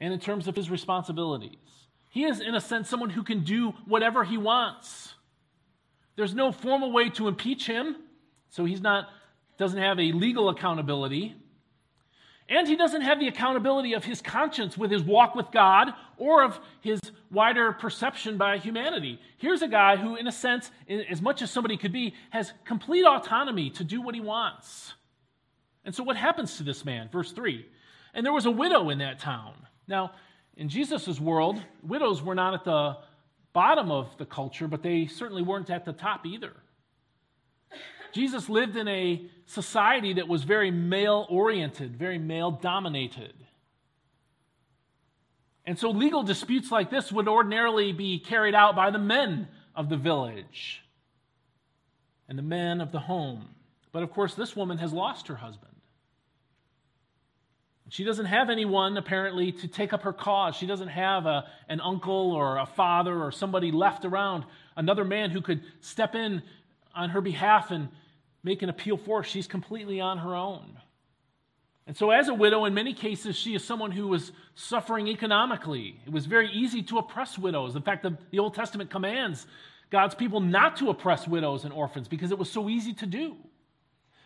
and 0.00 0.12
in 0.12 0.18
terms 0.18 0.48
of 0.48 0.56
his 0.56 0.70
responsibilities. 0.70 1.58
He 2.08 2.24
is, 2.24 2.40
in 2.40 2.54
a 2.54 2.60
sense, 2.60 2.88
someone 2.88 3.10
who 3.10 3.22
can 3.22 3.44
do 3.44 3.74
whatever 3.86 4.24
he 4.24 4.36
wants. 4.36 5.14
There's 6.16 6.34
no 6.34 6.50
formal 6.50 6.90
way 6.90 7.10
to 7.10 7.28
impeach 7.28 7.66
him, 7.66 7.96
so 8.48 8.64
he's 8.64 8.80
not 8.80 9.08
doesn't 9.58 9.78
have 9.78 10.00
a 10.00 10.12
legal 10.12 10.48
accountability. 10.48 11.36
And 12.50 12.68
he 12.68 12.76
doesn't 12.76 13.02
have 13.02 13.20
the 13.20 13.28
accountability 13.28 13.94
of 13.94 14.04
his 14.04 14.20
conscience 14.20 14.76
with 14.76 14.90
his 14.90 15.02
walk 15.02 15.34
with 15.34 15.50
God 15.52 15.94
or 16.18 16.42
of 16.42 16.58
his 16.80 17.00
wider 17.30 17.72
perception 17.72 18.36
by 18.36 18.58
humanity. 18.58 19.20
Here's 19.38 19.62
a 19.62 19.68
guy 19.68 19.96
who, 19.96 20.16
in 20.16 20.26
a 20.26 20.32
sense, 20.32 20.70
as 20.88 21.22
much 21.22 21.40
as 21.40 21.50
somebody 21.50 21.76
could 21.76 21.92
be, 21.92 22.14
has 22.30 22.52
complete 22.64 23.06
autonomy 23.06 23.70
to 23.70 23.84
do 23.84 24.02
what 24.02 24.14
he 24.14 24.20
wants. 24.20 24.94
And 25.84 25.94
so, 25.94 26.02
what 26.02 26.16
happens 26.16 26.56
to 26.56 26.64
this 26.64 26.84
man? 26.84 27.08
Verse 27.10 27.32
3 27.32 27.64
And 28.12 28.26
there 28.26 28.32
was 28.32 28.46
a 28.46 28.50
widow 28.50 28.90
in 28.90 28.98
that 28.98 29.20
town 29.20 29.54
now, 29.90 30.12
in 30.56 30.68
Jesus' 30.68 31.20
world, 31.20 31.60
widows 31.82 32.22
were 32.22 32.36
not 32.36 32.54
at 32.54 32.64
the 32.64 32.96
bottom 33.52 33.90
of 33.90 34.16
the 34.18 34.24
culture, 34.24 34.68
but 34.68 34.82
they 34.82 35.06
certainly 35.06 35.42
weren't 35.42 35.68
at 35.68 35.84
the 35.84 35.92
top 35.92 36.24
either. 36.24 36.52
Jesus 38.12 38.48
lived 38.48 38.76
in 38.76 38.88
a 38.88 39.24
society 39.46 40.14
that 40.14 40.28
was 40.28 40.44
very 40.44 40.70
male 40.70 41.26
oriented, 41.28 41.96
very 41.96 42.18
male 42.18 42.50
dominated. 42.50 43.34
And 45.66 45.78
so 45.78 45.90
legal 45.90 46.22
disputes 46.22 46.70
like 46.70 46.90
this 46.90 47.12
would 47.12 47.28
ordinarily 47.28 47.92
be 47.92 48.18
carried 48.18 48.54
out 48.54 48.74
by 48.74 48.90
the 48.90 48.98
men 48.98 49.48
of 49.74 49.88
the 49.88 49.96
village 49.96 50.82
and 52.28 52.38
the 52.38 52.42
men 52.42 52.80
of 52.80 52.92
the 52.92 53.00
home. 53.00 53.48
But 53.92 54.02
of 54.02 54.10
course, 54.12 54.34
this 54.34 54.56
woman 54.56 54.78
has 54.78 54.92
lost 54.92 55.28
her 55.28 55.36
husband. 55.36 55.70
She 57.90 58.04
doesn't 58.04 58.26
have 58.26 58.50
anyone, 58.50 58.96
apparently, 58.96 59.50
to 59.50 59.66
take 59.66 59.92
up 59.92 60.02
her 60.02 60.12
cause. 60.12 60.54
She 60.54 60.66
doesn't 60.66 60.88
have 60.88 61.26
a, 61.26 61.46
an 61.68 61.80
uncle 61.80 62.30
or 62.30 62.58
a 62.58 62.66
father 62.66 63.20
or 63.20 63.32
somebody 63.32 63.72
left 63.72 64.04
around, 64.04 64.44
another 64.76 65.04
man 65.04 65.30
who 65.30 65.40
could 65.40 65.62
step 65.80 66.14
in 66.14 66.40
on 66.94 67.10
her 67.10 67.20
behalf 67.20 67.70
and 67.70 67.88
make 68.42 68.62
an 68.62 68.68
appeal 68.68 68.96
for 68.96 69.18
her. 69.18 69.22
She's 69.22 69.46
completely 69.46 70.00
on 70.00 70.18
her 70.18 70.34
own. 70.34 70.78
And 71.86 71.96
so, 71.96 72.10
as 72.10 72.28
a 72.28 72.34
widow, 72.34 72.66
in 72.66 72.74
many 72.74 72.92
cases, 72.94 73.36
she 73.36 73.54
is 73.54 73.64
someone 73.64 73.90
who 73.90 74.06
was 74.06 74.32
suffering 74.54 75.08
economically. 75.08 76.00
It 76.06 76.12
was 76.12 76.26
very 76.26 76.48
easy 76.52 76.82
to 76.84 76.98
oppress 76.98 77.36
widows. 77.36 77.74
In 77.74 77.82
fact, 77.82 78.02
the, 78.02 78.16
the 78.30 78.38
Old 78.38 78.54
Testament 78.54 78.90
commands 78.90 79.46
God's 79.90 80.14
people 80.14 80.40
not 80.40 80.76
to 80.76 80.90
oppress 80.90 81.26
widows 81.26 81.64
and 81.64 81.72
orphans 81.72 82.06
because 82.06 82.30
it 82.30 82.38
was 82.38 82.50
so 82.50 82.68
easy 82.68 82.92
to 82.94 83.06
do. 83.06 83.34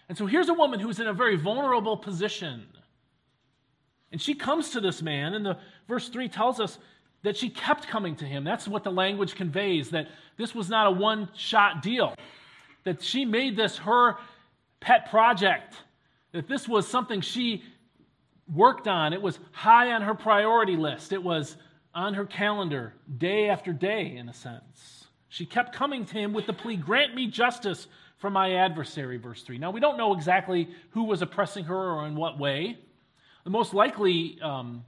And 0.08 0.18
so, 0.18 0.26
here's 0.26 0.50
a 0.50 0.54
woman 0.54 0.78
who's 0.78 1.00
in 1.00 1.06
a 1.06 1.14
very 1.14 1.36
vulnerable 1.36 1.96
position. 1.96 2.66
And 4.12 4.20
she 4.20 4.34
comes 4.34 4.70
to 4.70 4.80
this 4.80 5.00
man, 5.00 5.34
and 5.34 5.46
the 5.46 5.56
verse 5.88 6.08
3 6.08 6.28
tells 6.28 6.60
us 6.60 6.78
that 7.22 7.36
she 7.36 7.48
kept 7.48 7.88
coming 7.88 8.14
to 8.16 8.24
him. 8.24 8.44
That's 8.44 8.68
what 8.68 8.84
the 8.84 8.92
language 8.92 9.34
conveys, 9.34 9.90
that 9.90 10.08
this 10.36 10.54
was 10.54 10.68
not 10.68 10.86
a 10.86 10.90
one 10.90 11.28
shot 11.34 11.82
deal, 11.82 12.14
that 12.84 13.02
she 13.02 13.24
made 13.24 13.56
this 13.56 13.78
her 13.78 14.16
pet 14.80 15.10
project 15.10 15.74
that 16.32 16.48
this 16.48 16.68
was 16.68 16.86
something 16.86 17.20
she 17.20 17.62
worked 18.52 18.88
on. 18.88 19.12
It 19.12 19.22
was 19.22 19.38
high 19.52 19.92
on 19.92 20.02
her 20.02 20.14
priority 20.14 20.76
list, 20.76 21.12
it 21.12 21.22
was 21.22 21.56
on 21.94 22.14
her 22.14 22.26
calendar 22.26 22.92
day 23.18 23.48
after 23.48 23.72
day, 23.72 24.16
in 24.16 24.28
a 24.28 24.34
sense. 24.34 25.06
She 25.28 25.46
kept 25.46 25.74
coming 25.74 26.04
to 26.06 26.14
him 26.14 26.32
with 26.32 26.46
the 26.46 26.52
plea, 26.52 26.76
Grant 26.76 27.14
me 27.14 27.28
justice 27.28 27.86
from 28.18 28.32
my 28.32 28.54
adversary, 28.54 29.16
verse 29.16 29.42
3. 29.42 29.58
Now, 29.58 29.70
we 29.70 29.80
don't 29.80 29.96
know 29.96 30.14
exactly 30.14 30.68
who 30.90 31.04
was 31.04 31.22
oppressing 31.22 31.64
her 31.64 31.90
or 31.92 32.06
in 32.06 32.16
what 32.16 32.38
way. 32.38 32.78
The 33.44 33.50
most 33.50 33.74
likely 33.74 34.38
um, 34.42 34.84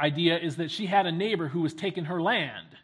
idea 0.00 0.38
is 0.38 0.56
that 0.56 0.70
she 0.70 0.86
had 0.86 1.06
a 1.06 1.12
neighbor 1.12 1.48
who 1.48 1.60
was 1.60 1.74
taking 1.74 2.04
her 2.04 2.22
land 2.22 2.76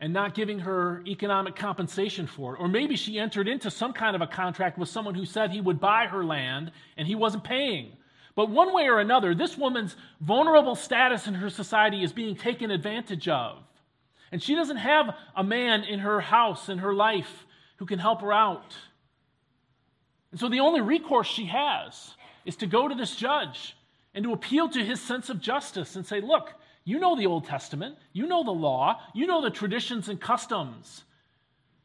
and 0.00 0.12
not 0.12 0.34
giving 0.34 0.58
her 0.60 1.02
economic 1.06 1.56
compensation 1.56 2.26
for 2.26 2.54
it. 2.54 2.60
Or 2.60 2.68
maybe 2.68 2.96
she 2.96 3.18
entered 3.18 3.48
into 3.48 3.70
some 3.70 3.92
kind 3.92 4.14
of 4.14 4.22
a 4.22 4.26
contract 4.26 4.78
with 4.78 4.88
someone 4.88 5.14
who 5.14 5.24
said 5.24 5.50
he 5.50 5.60
would 5.60 5.80
buy 5.80 6.06
her 6.06 6.24
land 6.24 6.70
and 6.96 7.08
he 7.08 7.14
wasn't 7.14 7.44
paying. 7.44 7.92
But 8.34 8.50
one 8.50 8.74
way 8.74 8.88
or 8.88 9.00
another, 9.00 9.34
this 9.34 9.56
woman's 9.56 9.96
vulnerable 10.20 10.74
status 10.74 11.26
in 11.26 11.34
her 11.34 11.48
society 11.48 12.02
is 12.02 12.12
being 12.12 12.36
taken 12.36 12.70
advantage 12.70 13.26
of. 13.28 13.62
And 14.30 14.42
she 14.42 14.54
doesn't 14.54 14.76
have 14.76 15.14
a 15.34 15.42
man 15.42 15.84
in 15.84 16.00
her 16.00 16.20
house, 16.20 16.68
in 16.68 16.78
her 16.78 16.92
life, 16.92 17.46
who 17.76 17.86
can 17.86 17.98
help 17.98 18.20
her 18.20 18.32
out. 18.32 18.76
And 20.30 20.38
so 20.38 20.50
the 20.50 20.60
only 20.60 20.82
recourse 20.82 21.26
she 21.26 21.46
has 21.46 22.14
is 22.44 22.56
to 22.56 22.66
go 22.66 22.88
to 22.88 22.94
this 22.94 23.16
judge 23.16 23.74
and 24.14 24.24
to 24.24 24.32
appeal 24.34 24.68
to 24.68 24.84
his 24.84 25.00
sense 25.00 25.30
of 25.30 25.40
justice 25.40 25.96
and 25.96 26.04
say, 26.04 26.20
Look, 26.20 26.52
you 26.86 27.00
know 27.00 27.16
the 27.16 27.26
Old 27.26 27.44
Testament, 27.44 27.96
you 28.12 28.28
know 28.28 28.44
the 28.44 28.52
law, 28.52 29.00
you 29.12 29.26
know 29.26 29.42
the 29.42 29.50
traditions 29.50 30.08
and 30.08 30.20
customs. 30.20 31.02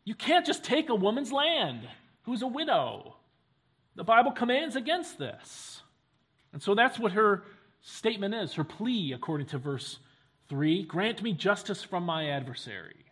You 0.05 0.13
can't 0.13 0.45
just 0.45 0.63
take 0.63 0.89
a 0.89 0.95
woman's 0.95 1.31
land 1.31 1.81
who's 2.21 2.43
a 2.43 2.47
widow. 2.47 3.15
The 3.95 4.03
Bible 4.03 4.31
commands 4.31 4.75
against 4.75 5.17
this. 5.17 5.81
And 6.53 6.61
so 6.61 6.75
that's 6.75 6.99
what 6.99 7.13
her 7.13 7.43
statement 7.81 8.35
is, 8.35 8.53
her 8.53 8.63
plea, 8.63 9.13
according 9.13 9.47
to 9.47 9.57
verse 9.57 9.97
3 10.49 10.83
Grant 10.83 11.23
me 11.23 11.33
justice 11.33 11.83
from 11.83 12.03
my 12.03 12.29
adversary. 12.29 13.05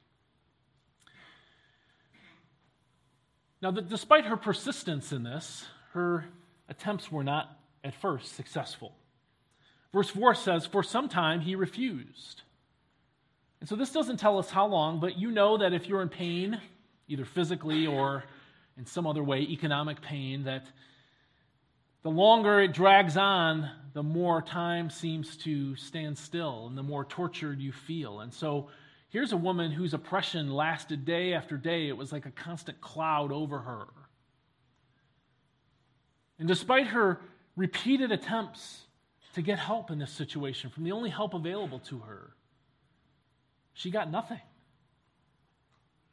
Now, 3.63 3.71
despite 3.71 4.25
her 4.25 4.37
persistence 4.37 5.11
in 5.11 5.23
this, 5.23 5.65
her 5.93 6.25
attempts 6.69 7.11
were 7.11 7.23
not 7.23 7.59
at 7.83 7.95
first 7.95 8.35
successful. 8.35 8.93
Verse 9.93 10.09
4 10.09 10.35
says, 10.35 10.65
For 10.65 10.83
some 10.83 11.09
time 11.09 11.41
he 11.41 11.55
refused. 11.55 12.43
And 13.59 13.67
so 13.67 13.75
this 13.75 13.91
doesn't 13.91 14.17
tell 14.17 14.37
us 14.37 14.49
how 14.49 14.67
long, 14.67 14.99
but 14.99 15.17
you 15.17 15.31
know 15.31 15.57
that 15.57 15.73
if 15.73 15.87
you're 15.87 16.01
in 16.01 16.09
pain, 16.09 16.61
either 17.07 17.25
physically 17.25 17.87
or 17.87 18.23
in 18.77 18.85
some 18.85 19.05
other 19.05 19.23
way, 19.23 19.41
economic 19.41 20.01
pain, 20.01 20.43
that 20.43 20.65
the 22.03 22.09
longer 22.09 22.61
it 22.61 22.73
drags 22.73 23.17
on, 23.17 23.69
the 23.93 24.03
more 24.03 24.41
time 24.41 24.89
seems 24.89 25.35
to 25.37 25.75
stand 25.75 26.17
still 26.17 26.67
and 26.67 26.77
the 26.77 26.83
more 26.83 27.03
tortured 27.03 27.59
you 27.59 27.73
feel. 27.73 28.21
And 28.21 28.33
so 28.33 28.69
here's 29.09 29.33
a 29.33 29.37
woman 29.37 29.71
whose 29.71 29.93
oppression 29.93 30.53
lasted 30.53 31.03
day 31.03 31.33
after 31.33 31.57
day. 31.57 31.89
It 31.89 31.97
was 31.97 32.13
like 32.13 32.25
a 32.25 32.31
constant 32.31 32.79
cloud 32.79 33.33
over 33.33 33.59
her. 33.59 33.87
And 36.37 36.47
despite 36.47 36.87
her 36.87 37.19
repeated 37.57 38.13
attempts 38.13 38.85
to 39.35 39.41
get 39.41 39.59
help 39.59 39.91
in 39.91 39.99
this 39.99 40.11
situation 40.11 40.69
from 40.69 40.83
the 40.83 40.91
only 40.91 41.09
help 41.09 41.33
available 41.33 41.79
to 41.79 41.99
her. 41.99 42.31
She 43.73 43.91
got 43.91 44.11
nothing. 44.11 44.41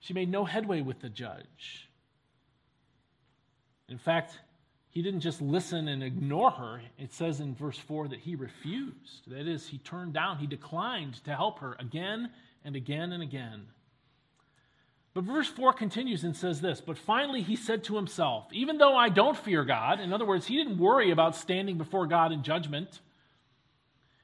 She 0.01 0.15
made 0.15 0.31
no 0.31 0.45
headway 0.45 0.83
with 0.83 1.01
the 1.01 1.09
judge. 1.09 1.89
In 3.89 3.99
fact, 3.99 4.39
he 4.91 5.03
didn't 5.03 5.21
just 5.21 5.43
listen 5.43 5.89
and 5.89 6.03
ignore 6.03 6.51
her. 6.51 6.81
It 6.99 7.13
says 7.13 7.41
in 7.41 7.55
verse 7.55 7.79
4 7.79 8.09
that 8.09 8.21
he 8.21 8.35
refused. 8.35 9.29
That 9.29 9.47
is, 9.47 9.67
he 9.67 9.79
turned 9.79 10.15
down, 10.15 10.39
he 10.39 10.47
declined 10.47 11.23
to 11.25 11.35
help 11.35 11.59
her 11.61 11.77
again 11.79 12.31
and 12.65 12.77
again 12.77 13.13
and 13.13 13.23
again. 13.23 13.67
But 15.13 15.25
verse 15.25 15.49
4 15.49 15.73
continues 15.73 16.25
and 16.25 16.37
says 16.37 16.61
this 16.61 16.81
But 16.81 16.99
finally 16.99 17.43
he 17.43 17.57
said 17.57 17.85
to 17.85 17.97
himself, 17.97 18.47
Even 18.53 18.79
though 18.79 18.97
I 18.97 19.09
don't 19.09 19.37
fear 19.37 19.65
God, 19.65 19.99
in 19.99 20.13
other 20.13 20.27
words, 20.27 20.47
he 20.47 20.57
didn't 20.57 20.79
worry 20.79 21.11
about 21.11 21.37
standing 21.37 21.79
before 21.79 22.07
God 22.07 22.33
in 22.33 22.43
judgment 22.43 23.01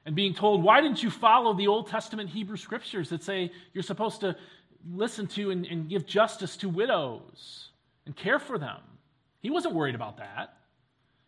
and 0.05 0.15
being 0.15 0.33
told, 0.33 0.63
why 0.63 0.81
didn't 0.81 1.01
you 1.01 1.09
follow 1.09 1.53
the 1.53 1.67
Old 1.67 1.87
Testament 1.87 2.29
Hebrew 2.29 2.57
scriptures 2.57 3.09
that 3.09 3.23
say 3.23 3.51
you're 3.73 3.83
supposed 3.83 4.21
to 4.21 4.35
listen 4.91 5.27
to 5.27 5.51
and, 5.51 5.65
and 5.65 5.89
give 5.89 6.05
justice 6.05 6.57
to 6.57 6.69
widows 6.69 7.69
and 8.05 8.15
care 8.15 8.39
for 8.39 8.57
them? 8.57 8.79
He 9.41 9.49
wasn't 9.49 9.75
worried 9.75 9.95
about 9.95 10.17
that. 10.17 10.57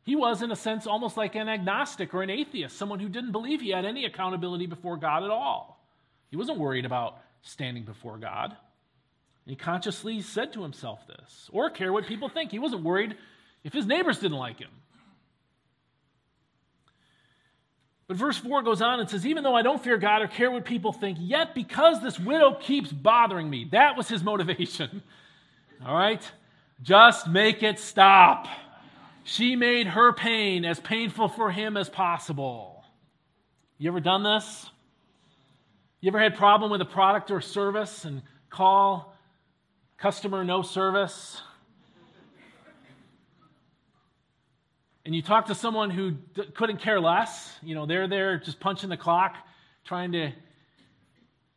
He 0.04 0.16
was, 0.16 0.42
in 0.42 0.52
a 0.52 0.56
sense, 0.56 0.86
almost 0.86 1.18
like 1.18 1.36
an 1.36 1.50
agnostic 1.50 2.14
or 2.14 2.22
an 2.22 2.30
atheist, 2.30 2.78
someone 2.78 3.00
who 3.00 3.10
didn't 3.10 3.32
believe 3.32 3.62
he 3.62 3.72
had 3.72 3.86
any 3.86 4.06
accountability 4.06 4.68
before 4.68 4.98
God 4.98 5.24
at 5.24 5.32
all. 5.32 5.84
He 6.30 6.38
wasn't 6.38 6.60
worried 6.60 6.86
about 6.86 7.18
standing 7.42 7.84
before 7.84 8.18
God. 8.18 8.56
He 9.46 9.56
consciously 9.56 10.22
said 10.22 10.54
to 10.54 10.64
himself 10.64 11.06
this, 11.08 11.50
or 11.52 11.70
care 11.70 11.94
what 11.94 12.08
people 12.08 12.30
think. 12.30 12.52
He 12.52 12.60
wasn't 12.60 12.84
worried 12.84 13.16
if 13.64 13.74
his 13.74 13.86
neighbors 13.86 14.20
didn't 14.20 14.38
like 14.38 14.60
him. 14.60 14.72
But 18.08 18.18
verse 18.18 18.38
4 18.38 18.62
goes 18.62 18.82
on 18.82 19.00
and 19.00 19.10
says, 19.10 19.26
Even 19.26 19.44
though 19.44 19.56
I 19.56 19.64
don't 19.64 19.84
fear 19.84 19.98
God 19.98 20.22
or 20.22 20.28
care 20.28 20.52
what 20.52 20.66
people 20.66 20.94
think, 20.94 21.18
yet 21.20 21.56
because 21.56 22.02
this 22.02 22.20
widow 22.20 22.54
keeps 22.54 22.92
bothering 22.92 23.50
me, 23.50 23.68
that 23.72 23.98
was 23.98 24.08
his 24.08 24.24
motivation. 24.24 25.02
All 25.86 25.96
right? 25.96 26.22
Just 26.82 27.28
make 27.28 27.64
it 27.64 27.80
stop. 27.80 28.48
She 29.24 29.56
made 29.56 29.88
her 29.88 30.14
pain 30.14 30.66
as 30.66 30.80
painful 30.80 31.30
for 31.30 31.50
him 31.50 31.78
as 31.78 31.90
possible. 31.90 32.84
You 33.80 33.90
ever 33.90 34.00
done 34.00 34.24
this? 34.24 34.70
You 36.00 36.10
ever 36.10 36.20
had 36.20 36.36
problem 36.36 36.70
with 36.70 36.82
a 36.82 36.86
product 36.86 37.32
or 37.32 37.42
service 37.42 38.06
and 38.06 38.22
call 38.52 39.16
customer 39.98 40.44
no 40.44 40.62
service? 40.62 41.42
And 45.06 45.14
you 45.14 45.22
talk 45.22 45.46
to 45.46 45.56
someone 45.56 45.92
who 45.92 46.12
d- 46.12 46.50
couldn't 46.56 46.78
care 46.78 47.00
less, 47.00 47.54
you 47.62 47.76
know, 47.76 47.86
they're 47.86 48.08
there 48.08 48.40
just 48.40 48.60
punching 48.60 48.90
the 48.90 48.98
clock, 48.98 49.36
trying 49.84 50.12
to 50.14 50.32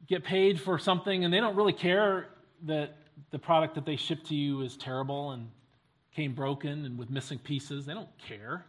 get 0.07 0.23
paid 0.23 0.61
for 0.61 0.79
something, 0.79 1.25
and 1.25 1.33
they 1.33 1.41
don't 1.41 1.57
really 1.57 1.73
care 1.73 2.29
that 2.65 2.97
the 3.31 3.39
product 3.39 3.75
that 3.75 3.87
they 3.87 3.97
ship 3.97 4.23
to 4.25 4.35
you 4.35 4.61
is 4.61 4.77
terrible 4.77 5.31
and 5.31 5.49
came 6.15 6.35
broken 6.35 6.85
and 6.85 6.99
with 6.99 7.09
missing 7.09 7.39
pieces. 7.39 7.87
They 7.87 7.95
don't 7.95 8.09
care. 8.19 8.67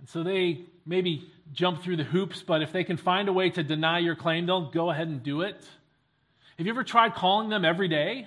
And 0.00 0.08
so 0.08 0.24
they 0.24 0.64
maybe 0.84 1.30
jump 1.52 1.80
through 1.80 1.98
the 1.98 2.04
hoops, 2.04 2.42
but 2.42 2.60
if 2.60 2.72
they 2.72 2.82
can 2.82 2.96
find 2.96 3.28
a 3.28 3.32
way 3.32 3.50
to 3.50 3.62
deny 3.62 4.00
your 4.00 4.16
claim, 4.16 4.46
they'll 4.46 4.70
go 4.70 4.90
ahead 4.90 5.06
and 5.06 5.22
do 5.22 5.42
it. 5.42 5.64
Have 6.58 6.66
you 6.66 6.72
ever 6.72 6.82
tried 6.82 7.14
calling 7.14 7.48
them 7.48 7.64
every 7.64 7.88
day? 7.88 8.26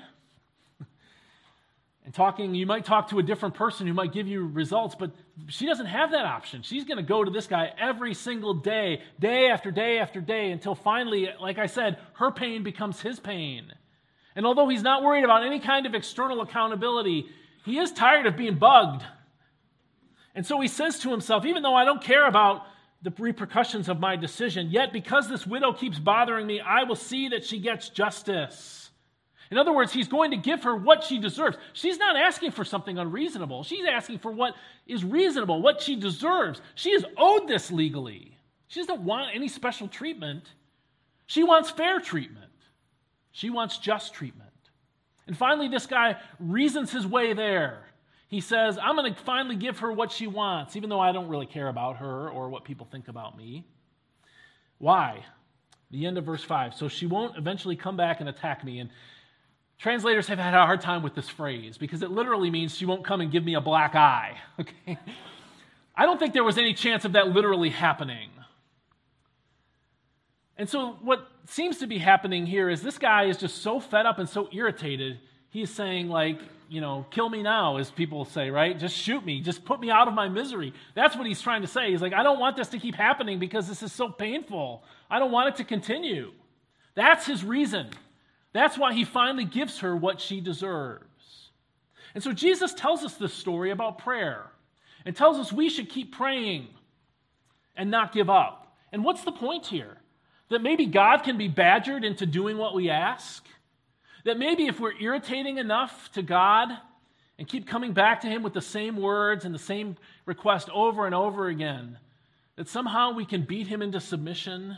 And 2.05 2.13
talking, 2.13 2.53
you 2.53 2.67
might 2.67 2.85
talk 2.85 3.09
to 3.09 3.19
a 3.19 3.23
different 3.23 3.55
person 3.55 3.87
who 3.87 3.93
might 3.93 4.13
give 4.13 4.27
you 4.27 4.45
results, 4.45 4.95
but 4.97 5.11
she 5.47 5.65
doesn't 5.65 5.87
have 5.87 6.11
that 6.11 6.25
option. 6.25 6.61
She's 6.61 6.85
going 6.85 6.97
to 6.97 7.03
go 7.03 7.23
to 7.23 7.31
this 7.31 7.47
guy 7.47 7.73
every 7.79 8.13
single 8.13 8.53
day, 8.53 9.01
day 9.19 9.49
after 9.49 9.71
day 9.71 9.97
after 9.97 10.21
day, 10.21 10.51
until 10.51 10.75
finally, 10.75 11.29
like 11.41 11.57
I 11.57 11.65
said, 11.65 11.97
her 12.13 12.31
pain 12.31 12.63
becomes 12.63 13.01
his 13.01 13.19
pain. 13.19 13.73
And 14.35 14.45
although 14.45 14.69
he's 14.69 14.83
not 14.83 15.01
worried 15.01 15.23
about 15.23 15.43
any 15.43 15.59
kind 15.59 15.87
of 15.87 15.95
external 15.95 16.41
accountability, 16.41 17.25
he 17.65 17.79
is 17.79 17.91
tired 17.91 18.27
of 18.27 18.37
being 18.37 18.59
bugged. 18.59 19.03
And 20.35 20.45
so 20.45 20.61
he 20.61 20.67
says 20.67 20.99
to 20.99 21.09
himself, 21.09 21.43
even 21.45 21.63
though 21.63 21.75
I 21.75 21.85
don't 21.85 22.03
care 22.03 22.27
about 22.27 22.67
the 23.01 23.13
repercussions 23.17 23.87
of 23.87 23.99
my 23.99 24.15
decision. 24.15 24.69
Yet, 24.69 24.91
because 24.91 25.29
this 25.29 25.45
widow 25.47 25.73
keeps 25.73 25.99
bothering 25.99 26.45
me, 26.45 26.59
I 26.59 26.83
will 26.83 26.95
see 26.95 27.29
that 27.29 27.45
she 27.45 27.59
gets 27.59 27.89
justice. 27.89 28.84
In 29.55 29.59
other 29.59 29.71
words, 29.71 29.93
he's 29.93 30.09
going 30.09 30.31
to 30.31 30.37
give 30.37 30.63
her 30.63 30.75
what 30.75 31.01
she 31.01 31.17
deserves. 31.17 31.55
She's 31.71 31.97
not 31.97 32.17
asking 32.17 32.51
for 32.51 32.65
something 32.65 32.97
unreasonable. 32.97 33.63
She's 33.63 33.85
asking 33.89 34.19
for 34.19 34.29
what 34.29 34.53
is 34.85 35.05
reasonable, 35.05 35.61
what 35.61 35.81
she 35.81 35.95
deserves. 35.95 36.61
She 36.75 36.89
is 36.89 37.05
owed 37.15 37.47
this 37.47 37.71
legally. 37.71 38.37
She 38.67 38.81
doesn't 38.81 38.99
want 38.99 39.33
any 39.33 39.47
special 39.47 39.87
treatment. 39.87 40.43
She 41.25 41.41
wants 41.43 41.69
fair 41.69 42.01
treatment. 42.01 42.51
She 43.31 43.49
wants 43.49 43.77
just 43.77 44.13
treatment. 44.13 44.49
And 45.25 45.37
finally, 45.37 45.69
this 45.69 45.85
guy 45.85 46.17
reasons 46.37 46.91
his 46.91 47.07
way 47.07 47.31
there. 47.31 47.85
He 48.27 48.41
says, 48.41 48.77
I'm 48.77 48.97
going 48.97 49.13
to 49.13 49.21
finally 49.21 49.55
give 49.55 49.79
her 49.79 49.89
what 49.89 50.11
she 50.11 50.27
wants, 50.27 50.75
even 50.75 50.89
though 50.89 50.99
I 50.99 51.13
don't 51.13 51.29
really 51.29 51.45
care 51.45 51.69
about 51.69 51.95
her 51.99 52.29
or 52.29 52.49
what 52.49 52.65
people 52.65 52.89
think 52.91 53.07
about 53.07 53.37
me. 53.37 53.63
Why? 54.79 55.23
The 55.91 56.05
end 56.05 56.17
of 56.17 56.25
verse 56.25 56.43
5. 56.43 56.73
So 56.73 56.89
she 56.89 57.05
won't 57.05 57.37
eventually 57.37 57.77
come 57.77 57.95
back 57.95 58.19
and 58.19 58.27
attack 58.27 58.61
me. 58.65 58.79
And 58.79 58.89
translators 59.77 60.27
have 60.27 60.39
had 60.39 60.53
a 60.53 60.65
hard 60.65 60.81
time 60.81 61.03
with 61.03 61.15
this 61.15 61.29
phrase 61.29 61.77
because 61.77 62.01
it 62.01 62.11
literally 62.11 62.49
means 62.49 62.75
she 62.75 62.85
won't 62.85 63.03
come 63.05 63.21
and 63.21 63.31
give 63.31 63.43
me 63.43 63.55
a 63.55 63.61
black 63.61 63.95
eye. 63.95 64.37
Okay? 64.59 64.97
I 65.97 66.05
don't 66.05 66.19
think 66.19 66.33
there 66.33 66.43
was 66.43 66.57
any 66.57 66.73
chance 66.73 67.05
of 67.05 67.13
that 67.13 67.29
literally 67.29 67.69
happening. 67.69 68.29
And 70.57 70.69
so, 70.69 70.97
what 71.01 71.27
seems 71.47 71.77
to 71.79 71.87
be 71.87 71.97
happening 71.97 72.45
here 72.45 72.69
is 72.69 72.81
this 72.81 72.97
guy 72.97 73.25
is 73.25 73.37
just 73.37 73.61
so 73.61 73.79
fed 73.79 74.05
up 74.05 74.19
and 74.19 74.27
so 74.27 74.49
irritated, 74.51 75.19
he's 75.49 75.69
saying, 75.69 76.09
like, 76.09 76.39
you 76.69 76.81
know, 76.81 77.05
kill 77.11 77.29
me 77.29 77.43
now, 77.43 77.77
as 77.77 77.91
people 77.91 78.25
say, 78.25 78.49
right? 78.49 78.77
Just 78.77 78.95
shoot 78.95 79.25
me. 79.25 79.41
Just 79.41 79.65
put 79.65 79.79
me 79.79 79.91
out 79.91 80.07
of 80.07 80.13
my 80.13 80.27
misery. 80.27 80.73
That's 80.95 81.15
what 81.15 81.27
he's 81.27 81.41
trying 81.41 81.61
to 81.61 81.67
say. 81.67 81.91
He's 81.91 82.01
like, 82.01 82.13
I 82.13 82.23
don't 82.23 82.39
want 82.39 82.57
this 82.57 82.69
to 82.69 82.79
keep 82.79 82.95
happening 82.95 83.39
because 83.39 83.67
this 83.67 83.83
is 83.83 83.91
so 83.91 84.09
painful. 84.09 84.83
I 85.09 85.19
don't 85.19 85.31
want 85.31 85.49
it 85.49 85.55
to 85.57 85.63
continue. 85.63 86.31
That's 86.95 87.25
his 87.25 87.43
reason. 87.43 87.89
That's 88.55 88.77
why 88.77 88.93
he 88.93 89.03
finally 89.03 89.43
gives 89.43 89.79
her 89.79 89.97
what 89.97 90.21
she 90.21 90.39
deserves. 90.39 91.49
And 92.13 92.23
so 92.23 92.31
Jesus 92.31 92.73
tells 92.73 93.03
us 93.03 93.15
this 93.15 93.33
story 93.33 93.69
about 93.69 93.97
prayer 93.97 94.45
and 95.05 95.13
tells 95.13 95.37
us 95.37 95.51
we 95.51 95.69
should 95.69 95.89
keep 95.89 96.15
praying 96.15 96.69
and 97.75 97.91
not 97.91 98.13
give 98.13 98.29
up. 98.29 98.77
And 98.93 99.03
what's 99.03 99.25
the 99.25 99.33
point 99.33 99.65
here? 99.65 99.97
That 100.47 100.61
maybe 100.61 100.85
God 100.85 101.17
can 101.17 101.37
be 101.37 101.49
badgered 101.49 102.05
into 102.05 102.25
doing 102.25 102.57
what 102.57 102.73
we 102.73 102.89
ask? 102.89 103.45
That 104.23 104.39
maybe 104.39 104.67
if 104.67 104.79
we're 104.79 104.97
irritating 105.01 105.57
enough 105.57 106.09
to 106.13 106.21
God 106.21 106.69
and 107.37 107.49
keep 107.49 107.67
coming 107.67 107.91
back 107.91 108.21
to 108.21 108.27
Him 108.27 108.41
with 108.41 108.53
the 108.53 108.61
same 108.61 108.95
words 108.95 109.43
and 109.43 109.53
the 109.53 109.59
same 109.59 109.97
request 110.25 110.69
over 110.69 111.05
and 111.05 111.13
over 111.13 111.49
again, 111.49 111.97
that 112.55 112.69
somehow 112.69 113.11
we 113.11 113.25
can 113.25 113.41
beat 113.41 113.67
Him 113.67 113.81
into 113.81 113.99
submission. 113.99 114.77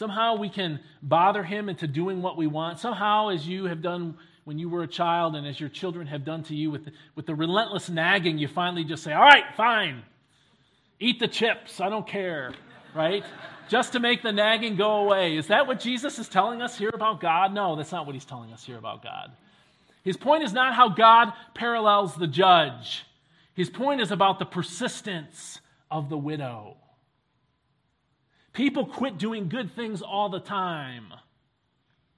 Somehow 0.00 0.36
we 0.36 0.48
can 0.48 0.80
bother 1.02 1.42
Him 1.42 1.68
into 1.68 1.86
doing 1.86 2.22
what 2.22 2.38
we 2.38 2.46
want. 2.46 2.78
Somehow, 2.78 3.28
as 3.28 3.46
you 3.46 3.66
have 3.66 3.82
done 3.82 4.16
when 4.44 4.58
you 4.58 4.70
were 4.70 4.82
a 4.82 4.88
child 4.88 5.36
and 5.36 5.46
as 5.46 5.60
your 5.60 5.68
children 5.68 6.06
have 6.06 6.24
done 6.24 6.42
to 6.44 6.56
you 6.56 6.70
with 6.70 6.86
the, 6.86 6.92
with 7.16 7.26
the 7.26 7.34
relentless 7.34 7.90
nagging, 7.90 8.38
you 8.38 8.48
finally 8.48 8.82
just 8.82 9.02
say, 9.02 9.12
All 9.12 9.20
right, 9.20 9.44
fine, 9.58 10.02
eat 11.00 11.20
the 11.20 11.28
chips, 11.28 11.82
I 11.82 11.90
don't 11.90 12.06
care, 12.06 12.54
right? 12.94 13.22
just 13.68 13.92
to 13.92 14.00
make 14.00 14.22
the 14.22 14.32
nagging 14.32 14.76
go 14.76 15.04
away. 15.04 15.36
Is 15.36 15.48
that 15.48 15.66
what 15.66 15.80
Jesus 15.80 16.18
is 16.18 16.30
telling 16.30 16.62
us 16.62 16.78
here 16.78 16.92
about 16.94 17.20
God? 17.20 17.52
No, 17.52 17.76
that's 17.76 17.92
not 17.92 18.06
what 18.06 18.14
he's 18.14 18.24
telling 18.24 18.54
us 18.54 18.64
here 18.64 18.78
about 18.78 19.02
God. 19.02 19.30
His 20.02 20.16
point 20.16 20.44
is 20.44 20.54
not 20.54 20.74
how 20.74 20.88
God 20.88 21.34
parallels 21.52 22.16
the 22.16 22.26
judge, 22.26 23.04
his 23.52 23.68
point 23.68 24.00
is 24.00 24.10
about 24.10 24.38
the 24.38 24.46
persistence 24.46 25.60
of 25.90 26.08
the 26.08 26.16
widow. 26.16 26.78
People 28.52 28.86
quit 28.86 29.18
doing 29.18 29.48
good 29.48 29.74
things 29.74 30.02
all 30.02 30.28
the 30.28 30.40
time. 30.40 31.12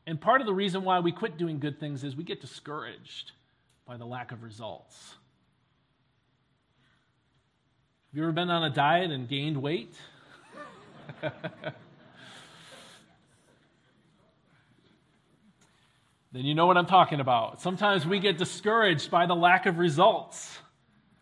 And 0.07 0.21
part 0.21 0.41
of 0.41 0.47
the 0.47 0.55
reason 0.55 0.85
why 0.85 1.01
we 1.01 1.13
quit 1.13 1.37
doing 1.37 1.59
good 1.59 1.79
things 1.79 2.03
is 2.05 2.17
we 2.17 2.25
get 2.25 2.41
discouraged 2.41 3.33
by 3.87 3.97
the 3.97 4.07
lack 4.07 4.33
of 4.33 4.43
results. 4.43 5.15
Have 8.11 8.19
you 8.19 8.25
ever 8.25 8.33
been 8.33 8.51
on 8.51 8.65
a 8.65 8.71
diet 8.71 9.11
and 9.11 9.29
gained 9.29 9.57
weight? 9.57 9.95
then 11.21 11.33
you 16.33 16.55
know 16.55 16.67
what 16.67 16.77
I'm 16.77 16.87
talking 16.87 17.21
about. 17.21 17.61
Sometimes 17.61 18.07
we 18.07 18.19
get 18.19 18.39
discouraged 18.39 19.11
by 19.11 19.27
the 19.27 19.35
lack 19.35 19.67
of 19.67 19.79
results 19.79 20.59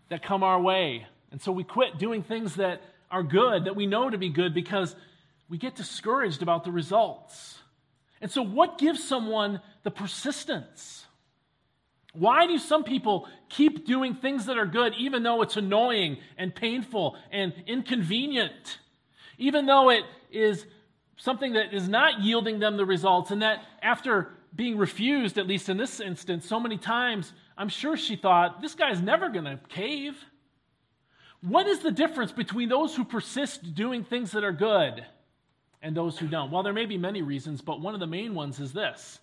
that 0.09 0.23
come 0.23 0.43
our 0.43 0.61
way. 0.61 1.07
And 1.31 1.41
so 1.41 1.53
we 1.53 1.65
quit 1.65 1.99
doing 1.99 2.23
things 2.23 2.57
that 2.57 2.83
are 3.11 3.23
good, 3.23 3.65
that 3.65 3.77
we 3.77 3.87
know 3.87 4.09
to 4.11 4.19
be 4.19 4.29
good, 4.29 4.55
because 4.55 4.95
we 5.49 5.59
get 5.59 5.75
discouraged 5.75 6.43
about 6.43 6.65
the 6.65 6.71
results. 6.71 7.59
And 8.21 8.31
so, 8.31 8.43
what 8.43 8.79
gives 8.79 9.03
someone 9.03 9.61
the 9.83 9.91
persistence? 9.91 11.07
Why 12.13 12.47
do 12.47 12.59
some 12.59 12.85
people 12.85 13.29
keep 13.49 13.87
doing 13.87 14.15
things 14.15 14.47
that 14.47 14.59
are 14.59 14.67
good 14.67 14.95
even 14.99 15.23
though 15.23 15.43
it's 15.43 15.57
annoying 15.57 16.19
and 16.37 16.55
painful 16.55 17.17
and 17.31 17.55
inconvenient? 17.67 18.79
even 19.41 19.67
though 19.67 19.89
it 19.89 20.05
is 20.31 20.65
something 21.17 21.55
that 21.55 21.75
is 21.75 21.89
not 21.89 22.21
yielding 22.21 22.61
them 22.61 22.77
the 22.77 22.85
results, 22.85 23.33
and 23.33 23.43
that 23.43 23.65
after 23.83 24.31
being 24.55 24.79
refused, 24.79 25.39
at 25.39 25.47
least 25.47 25.69
in 25.69 25.77
this 25.77 25.99
instance, 25.99 26.47
so 26.47 26.61
many 26.61 26.77
times, 26.77 27.33
I'm 27.59 27.69
sure 27.69 27.97
she 27.97 28.17
thought, 28.17 28.61
this 28.61 28.75
guy's 28.75 29.01
never 29.01 29.29
going 29.31 29.47
to 29.47 29.59
cave. 29.69 30.17
What 31.43 31.67
is 31.67 31.81
the 31.81 31.91
difference 31.91 32.33
between 32.33 32.69
those 32.69 32.95
who 32.95 33.05
persist 33.05 33.75
doing 33.75 34.05
things 34.05 34.33
that 34.33 34.45
are 34.45 34.53
good 34.53 35.05
and 35.81 35.97
those 35.97 36.19
who 36.19 36.29
don't? 36.29 36.51
Well, 36.51 36.63
there 36.63 36.73
may 36.73 36.87
be 36.87 36.99
many 36.99 37.23
reasons, 37.23 37.63
but 37.63 37.81
one 37.81 37.95
of 37.95 38.01
the 38.01 38.07
main 38.07 38.35
ones 38.35 38.61
is 38.61 38.73
this 38.73 39.19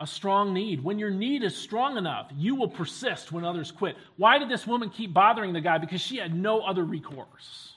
a 0.00 0.06
strong 0.06 0.54
need. 0.54 0.82
When 0.82 0.98
your 0.98 1.10
need 1.10 1.44
is 1.44 1.54
strong 1.54 1.98
enough, 1.98 2.32
you 2.34 2.54
will 2.54 2.68
persist 2.68 3.30
when 3.30 3.44
others 3.44 3.70
quit. 3.70 3.96
Why 4.16 4.38
did 4.38 4.48
this 4.48 4.66
woman 4.66 4.88
keep 4.88 5.12
bothering 5.12 5.52
the 5.52 5.60
guy? 5.60 5.78
Because 5.78 6.00
she 6.00 6.16
had 6.16 6.34
no 6.34 6.62
other 6.62 6.82
recourse. 6.82 7.74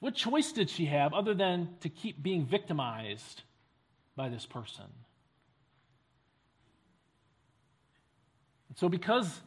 What 0.00 0.14
choice 0.14 0.50
did 0.50 0.68
she 0.68 0.86
have 0.86 1.12
other 1.12 1.34
than 1.34 1.68
to 1.80 1.88
keep 1.88 2.20
being 2.22 2.46
victimized 2.46 3.42
by 4.16 4.30
this 4.30 4.46
person? 4.46 4.86
And 8.68 8.78
so, 8.78 8.88
because 8.88 9.40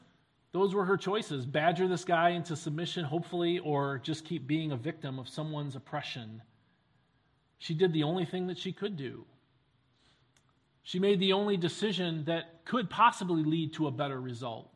those 0.56 0.74
were 0.74 0.86
her 0.86 0.98
choices 0.98 1.46
badger 1.46 1.88
this 1.88 2.06
guy 2.06 2.30
into 2.30 2.56
submission, 2.56 3.06
hopefully, 3.06 3.60
or 3.60 4.00
just 4.00 4.26
keep 4.26 4.48
being 4.48 4.72
a 4.72 4.78
victim 4.78 5.20
of 5.20 5.30
someone's 5.30 5.76
oppression 5.76 6.42
she 7.58 7.74
did 7.74 7.94
the 7.94 8.04
only 8.04 8.26
thing 8.26 8.48
that 8.48 8.58
she 8.58 8.72
could 8.72 8.98
do. 8.98 9.26
She 10.84 11.00
made 11.00 11.20
the 11.20 11.34
only 11.34 11.58
decision 11.58 12.26
that 12.26 12.64
could 12.66 12.90
possibly 12.90 13.44
lead 13.44 13.74
to 13.74 13.88
a 13.88 13.92
better 13.92 14.20
result. 14.20 14.72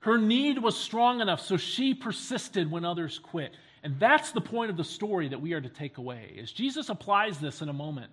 Her 0.00 0.18
need 0.18 0.58
was 0.58 0.76
strong 0.76 1.20
enough, 1.20 1.40
so 1.40 1.56
she 1.56 1.94
persisted 1.94 2.70
when 2.70 2.84
others 2.84 3.18
quit. 3.18 3.52
And 3.82 3.98
that's 3.98 4.32
the 4.32 4.40
point 4.40 4.70
of 4.70 4.76
the 4.76 4.84
story 4.84 5.28
that 5.28 5.40
we 5.40 5.54
are 5.54 5.60
to 5.60 5.68
take 5.68 5.96
away. 5.96 6.38
As 6.42 6.52
Jesus 6.52 6.90
applies 6.90 7.38
this 7.38 7.62
in 7.62 7.70
a 7.70 7.74
moment, 7.74 8.12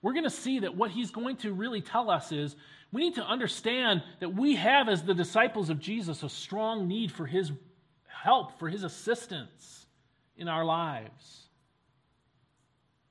we're 0.00 0.12
going 0.12 0.24
to 0.24 0.30
see 0.30 0.60
that 0.60 0.74
what 0.74 0.90
he's 0.90 1.10
going 1.10 1.36
to 1.38 1.52
really 1.52 1.82
tell 1.82 2.10
us 2.10 2.32
is 2.32 2.56
we 2.94 3.00
need 3.00 3.16
to 3.16 3.24
understand 3.24 4.04
that 4.20 4.34
we 4.34 4.54
have, 4.54 4.88
as 4.88 5.02
the 5.02 5.14
disciples 5.14 5.68
of 5.68 5.80
Jesus, 5.80 6.22
a 6.22 6.28
strong 6.28 6.86
need 6.86 7.10
for 7.10 7.26
his 7.26 7.50
help, 8.06 8.56
for 8.60 8.68
his 8.68 8.84
assistance 8.84 9.86
in 10.36 10.46
our 10.46 10.64
lives. 10.64 11.48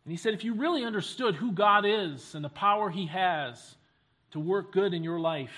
And 0.05 0.11
he 0.11 0.17
said, 0.17 0.33
if 0.33 0.45
you 0.45 0.53
really 0.53 0.85
understood 0.85 1.35
who 1.35 1.51
God 1.51 1.85
is 1.85 2.33
and 2.33 2.45
the 2.45 2.49
power 2.49 2.89
he 2.89 3.07
has 3.07 3.75
to 4.31 4.39
work 4.39 4.71
good 4.71 4.93
in 4.93 5.03
your 5.03 5.19
life, 5.19 5.51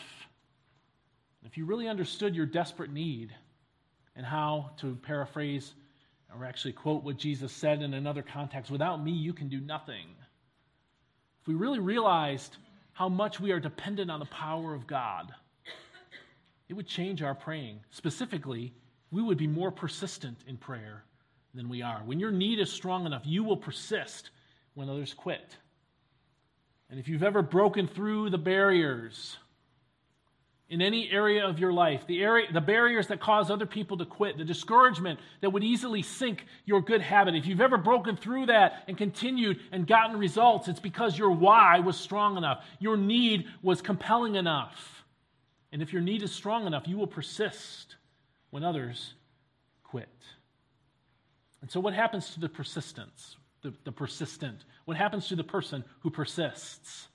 if 1.45 1.55
you 1.55 1.65
really 1.65 1.87
understood 1.87 2.35
your 2.35 2.47
desperate 2.47 2.91
need 2.91 3.31
and 4.15 4.25
how, 4.25 4.71
to 4.77 4.95
paraphrase 5.03 5.75
or 6.35 6.45
actually 6.45 6.73
quote 6.73 7.03
what 7.03 7.17
Jesus 7.17 7.51
said 7.51 7.83
in 7.83 7.93
another 7.93 8.23
context 8.23 8.71
without 8.71 9.03
me, 9.03 9.11
you 9.11 9.33
can 9.33 9.49
do 9.49 9.59
nothing. 9.59 10.07
If 11.41 11.47
we 11.47 11.53
really 11.53 11.79
realized 11.79 12.57
how 12.95 13.09
much 13.09 13.41
we 13.41 13.51
are 13.51 13.59
dependent 13.59 14.09
on 14.09 14.19
the 14.19 14.25
power 14.27 14.73
of 14.73 14.87
God, 14.87 15.33
it 16.69 16.73
would 16.73 16.87
change 16.87 17.21
our 17.21 17.35
praying. 17.35 17.81
Specifically, 17.91 18.73
we 19.11 19.21
would 19.21 19.37
be 19.37 19.47
more 19.47 19.69
persistent 19.69 20.37
in 20.47 20.55
prayer 20.55 21.03
than 21.53 21.67
we 21.67 21.81
are. 21.81 22.01
When 22.05 22.21
your 22.21 22.31
need 22.31 22.57
is 22.57 22.71
strong 22.71 23.05
enough, 23.05 23.23
you 23.25 23.43
will 23.43 23.57
persist 23.57 24.29
when 24.75 24.89
others 24.89 25.13
quit. 25.13 25.57
And 26.89 26.97
if 26.97 27.09
you've 27.09 27.21
ever 27.21 27.41
broken 27.41 27.85
through 27.85 28.29
the 28.29 28.37
barriers, 28.37 29.35
in 30.69 30.81
any 30.81 31.09
area 31.11 31.45
of 31.45 31.59
your 31.59 31.71
life, 31.71 32.07
the, 32.07 32.23
area, 32.23 32.47
the 32.51 32.61
barriers 32.61 33.07
that 33.07 33.19
cause 33.19 33.51
other 33.51 33.67
people 33.67 33.97
to 33.97 34.05
quit, 34.05 34.37
the 34.37 34.43
discouragement 34.43 35.19
that 35.41 35.51
would 35.51 35.63
easily 35.63 36.01
sink 36.01 36.43
your 36.65 36.81
good 36.81 37.01
habit. 37.01 37.35
If 37.35 37.45
you've 37.45 37.61
ever 37.61 37.77
broken 37.77 38.17
through 38.17 38.47
that 38.47 38.83
and 38.87 38.97
continued 38.97 39.59
and 39.71 39.85
gotten 39.85 40.17
results, 40.17 40.67
it's 40.67 40.79
because 40.79 41.17
your 41.17 41.31
why 41.31 41.79
was 41.79 41.97
strong 41.97 42.35
enough. 42.35 42.65
Your 42.79 42.97
need 42.97 43.45
was 43.61 43.81
compelling 43.81 44.35
enough. 44.35 45.03
And 45.71 45.83
if 45.83 45.93
your 45.93 46.01
need 46.01 46.23
is 46.23 46.31
strong 46.31 46.65
enough, 46.65 46.87
you 46.87 46.97
will 46.97 47.07
persist 47.07 47.95
when 48.49 48.63
others 48.63 49.13
quit. 49.83 50.09
And 51.61 51.69
so, 51.69 51.79
what 51.79 51.93
happens 51.93 52.31
to 52.31 52.39
the 52.39 52.49
persistence, 52.49 53.37
the, 53.61 53.73
the 53.83 53.91
persistent? 53.91 54.65
What 54.85 54.97
happens 54.97 55.27
to 55.27 55.35
the 55.35 55.43
person 55.43 55.83
who 56.01 56.09
persists? 56.09 57.07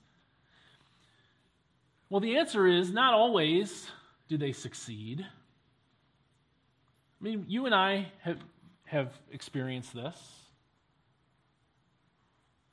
Well, 2.11 2.19
the 2.19 2.37
answer 2.39 2.67
is 2.67 2.91
not 2.91 3.13
always 3.13 3.87
do 4.27 4.37
they 4.37 4.51
succeed. 4.51 5.21
I 5.21 7.23
mean, 7.23 7.45
you 7.47 7.67
and 7.67 7.73
I 7.73 8.11
have, 8.19 8.37
have 8.83 9.13
experienced 9.31 9.93
this. 9.93 10.17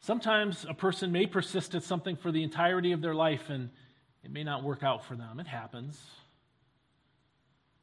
Sometimes 0.01 0.67
a 0.69 0.75
person 0.75 1.13
may 1.13 1.27
persist 1.27 1.77
at 1.77 1.85
something 1.85 2.17
for 2.17 2.33
the 2.33 2.43
entirety 2.43 2.91
of 2.91 3.01
their 3.01 3.15
life 3.15 3.49
and 3.49 3.71
it 4.25 4.33
may 4.33 4.43
not 4.43 4.65
work 4.65 4.83
out 4.83 5.05
for 5.05 5.15
them. 5.15 5.39
It 5.39 5.47
happens. 5.47 6.05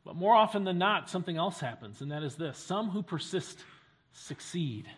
But 0.03 0.17
more 0.17 0.35
often 0.35 0.65
than 0.65 0.77
not, 0.77 1.09
something 1.09 1.37
else 1.37 1.61
happens, 1.61 2.01
and 2.01 2.11
that 2.11 2.21
is 2.21 2.35
this 2.35 2.57
some 2.57 2.89
who 2.89 3.01
persist 3.01 3.63
succeed. 4.11 4.89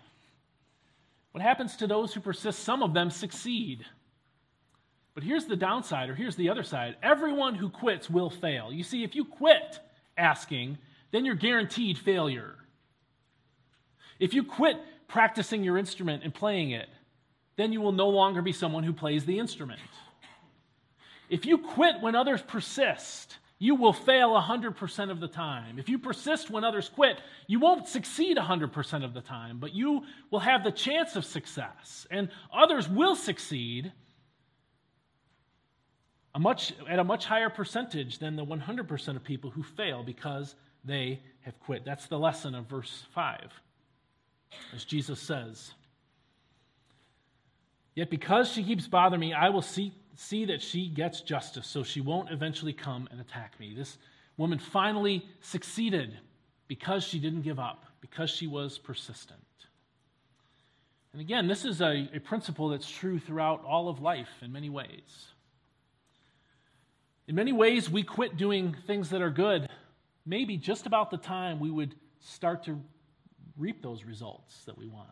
What 1.33 1.43
happens 1.43 1.75
to 1.77 1.85
those 1.85 2.15
who 2.15 2.19
persist? 2.19 2.63
Some 2.63 2.81
of 2.81 2.95
them 2.95 3.11
succeed. 3.11 3.85
But 5.17 5.23
here's 5.23 5.45
the 5.45 5.56
downside, 5.56 6.12
or 6.12 6.13
here's 6.13 6.36
the 6.36 6.49
other 6.49 6.62
side 6.62 6.95
everyone 7.01 7.56
who 7.56 7.71
quits 7.71 8.08
will 8.08 8.30
fail. 8.30 8.71
You 8.71 8.84
see, 8.84 9.03
if 9.03 9.15
you 9.15 9.25
quit 9.25 9.80
asking, 10.15 10.77
then 11.10 11.25
you're 11.25 11.34
guaranteed 11.34 11.97
failure. 11.97 12.53
If 14.19 14.36
you 14.36 14.43
quit 14.43 14.77
practicing 15.08 15.63
your 15.63 15.75
instrument 15.75 16.21
and 16.23 16.32
playing 16.32 16.69
it, 16.69 16.88
then 17.56 17.73
you 17.73 17.82
will 17.82 17.93
no 17.93 18.10
longer 18.10 18.43
be 18.43 18.51
someone 18.53 18.84
who 18.84 18.93
plays 18.93 19.25
the 19.25 19.39
instrument. 19.39 19.80
If 21.32 21.47
you 21.47 21.58
quit 21.58 21.95
when 21.99 22.13
others 22.13 22.43
persist, 22.43 23.39
you 23.58 23.73
will 23.73 23.93
fail 23.93 24.39
100% 24.39 25.10
of 25.10 25.19
the 25.19 25.27
time. 25.27 25.80
If 25.80 25.89
you 25.89 25.97
persist 25.97 26.51
when 26.51 26.63
others 26.63 26.89
quit, 26.89 27.17
you 27.47 27.60
won't 27.60 27.88
succeed 27.88 28.38
100% 28.38 29.03
of 29.03 29.15
the 29.15 29.21
time, 29.21 29.58
but 29.58 29.73
you 29.73 30.03
will 30.30 30.41
have 30.41 30.63
the 30.63 30.71
chance 30.71 31.15
of 31.15 31.25
success. 31.25 32.06
And 32.12 32.30
others 32.53 32.88
will 32.88 33.15
succeed 33.15 33.93
a 36.38 36.39
much, 36.39 36.71
at 36.88 37.00
a 37.00 37.04
much 37.04 37.26
higher 37.26 37.50
percentage 37.50 38.19
than 38.19 38.36
the 38.36 38.45
100% 38.45 39.15
of 39.15 39.23
people 39.23 39.50
who 39.50 39.63
fail 39.63 40.04
because 40.04 40.54
they 40.86 41.19
have 41.41 41.60
quit. 41.62 41.84
That's 41.84 42.06
the 42.06 42.19
lesson 42.19 42.54
of 42.54 42.67
verse 42.67 43.06
5. 43.15 43.39
As 44.76 44.86
Jesus 44.86 45.19
says, 45.19 45.71
Yet 47.95 48.12
because 48.12 48.52
she 48.52 48.63
keeps 48.63 48.88
bothering 48.88 49.19
me, 49.19 49.34
I 49.34 49.50
will 49.50 49.63
see, 49.63 49.95
see 50.13 50.45
that 50.45 50.62
she 50.62 50.88
gets 50.89 51.21
justice, 51.21 51.65
so 51.65 51.82
she 51.82 52.02
won't 52.02 52.30
eventually 52.30 52.73
come 52.73 53.10
and 53.10 53.19
attack 53.19 53.60
me. 53.60 53.73
This 53.76 53.97
woman 54.38 54.60
finally 54.60 55.26
succeeded 55.41 56.19
because 56.67 57.04
she 57.04 57.17
didn't 57.17 57.41
give 57.41 57.58
up, 57.58 57.84
because 58.00 58.30
she 58.30 58.45
was 58.45 58.78
persistent. 58.78 59.41
And 61.13 61.19
again, 61.19 61.47
this 61.47 61.65
is 61.65 61.82
a, 61.82 62.08
a 62.13 62.19
principle 62.19 62.69
that's 62.69 62.88
true 62.88 63.17
throughout 63.17 63.65
all 63.65 63.89
of 63.89 64.04
life 64.04 64.30
in 64.43 64.52
many 64.52 64.69
ways. 64.69 65.32
In 67.27 67.35
many 67.35 67.51
ways, 67.51 67.89
we 67.89 68.03
quit 68.03 68.37
doing 68.37 68.75
things 68.87 69.09
that 69.09 69.21
are 69.21 69.29
good, 69.29 69.67
maybe 70.25 70.55
just 70.55 70.85
about 70.85 71.11
the 71.11 71.17
time 71.17 71.59
we 71.59 71.69
would 71.69 71.93
start 72.21 72.63
to 72.65 72.81
reap 73.57 73.81
those 73.81 74.05
results 74.05 74.63
that 74.65 74.77
we 74.77 74.87
want. 74.87 75.09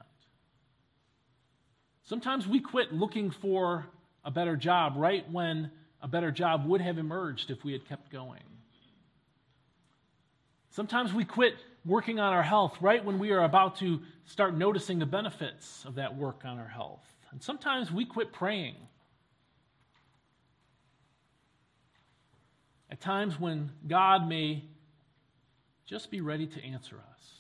Sometimes 2.04 2.48
we 2.48 2.60
quit 2.62 2.94
looking 2.94 3.32
for 3.32 3.88
a 4.24 4.32
better 4.32 4.56
job 4.56 4.94
right 4.96 5.30
when 5.30 5.72
a 6.02 6.08
better 6.08 6.32
job 6.32 6.66
would 6.66 6.80
have 6.80 6.98
emerged 6.98 7.52
if 7.52 7.64
we 7.66 7.74
had 7.74 7.86
kept 7.88 8.12
going. 8.12 8.44
Sometimes 10.70 11.14
we 11.14 11.26
quit 11.26 11.56
working 11.86 12.20
on 12.20 12.32
our 12.32 12.44
health 12.44 12.78
right 12.80 13.04
when 13.04 13.20
we 13.20 13.32
are 13.32 13.44
about 13.44 13.78
to 13.78 14.02
start 14.26 14.56
noticing 14.56 15.00
the 15.00 15.06
benefits 15.06 15.84
of 15.86 15.96
that 15.96 16.16
work 16.16 16.44
on 16.46 16.60
our 16.60 16.68
health. 16.68 17.06
And 17.32 17.42
sometimes 17.42 17.92
we 17.92 18.06
quit 18.06 18.32
praying. 18.32 18.76
At 22.90 23.02
times 23.02 23.40
when 23.40 23.72
God 23.88 24.28
may 24.28 24.64
just 25.86 26.12
be 26.12 26.22
ready 26.22 26.48
to 26.48 26.64
answer 26.64 26.96
us. 26.96 27.32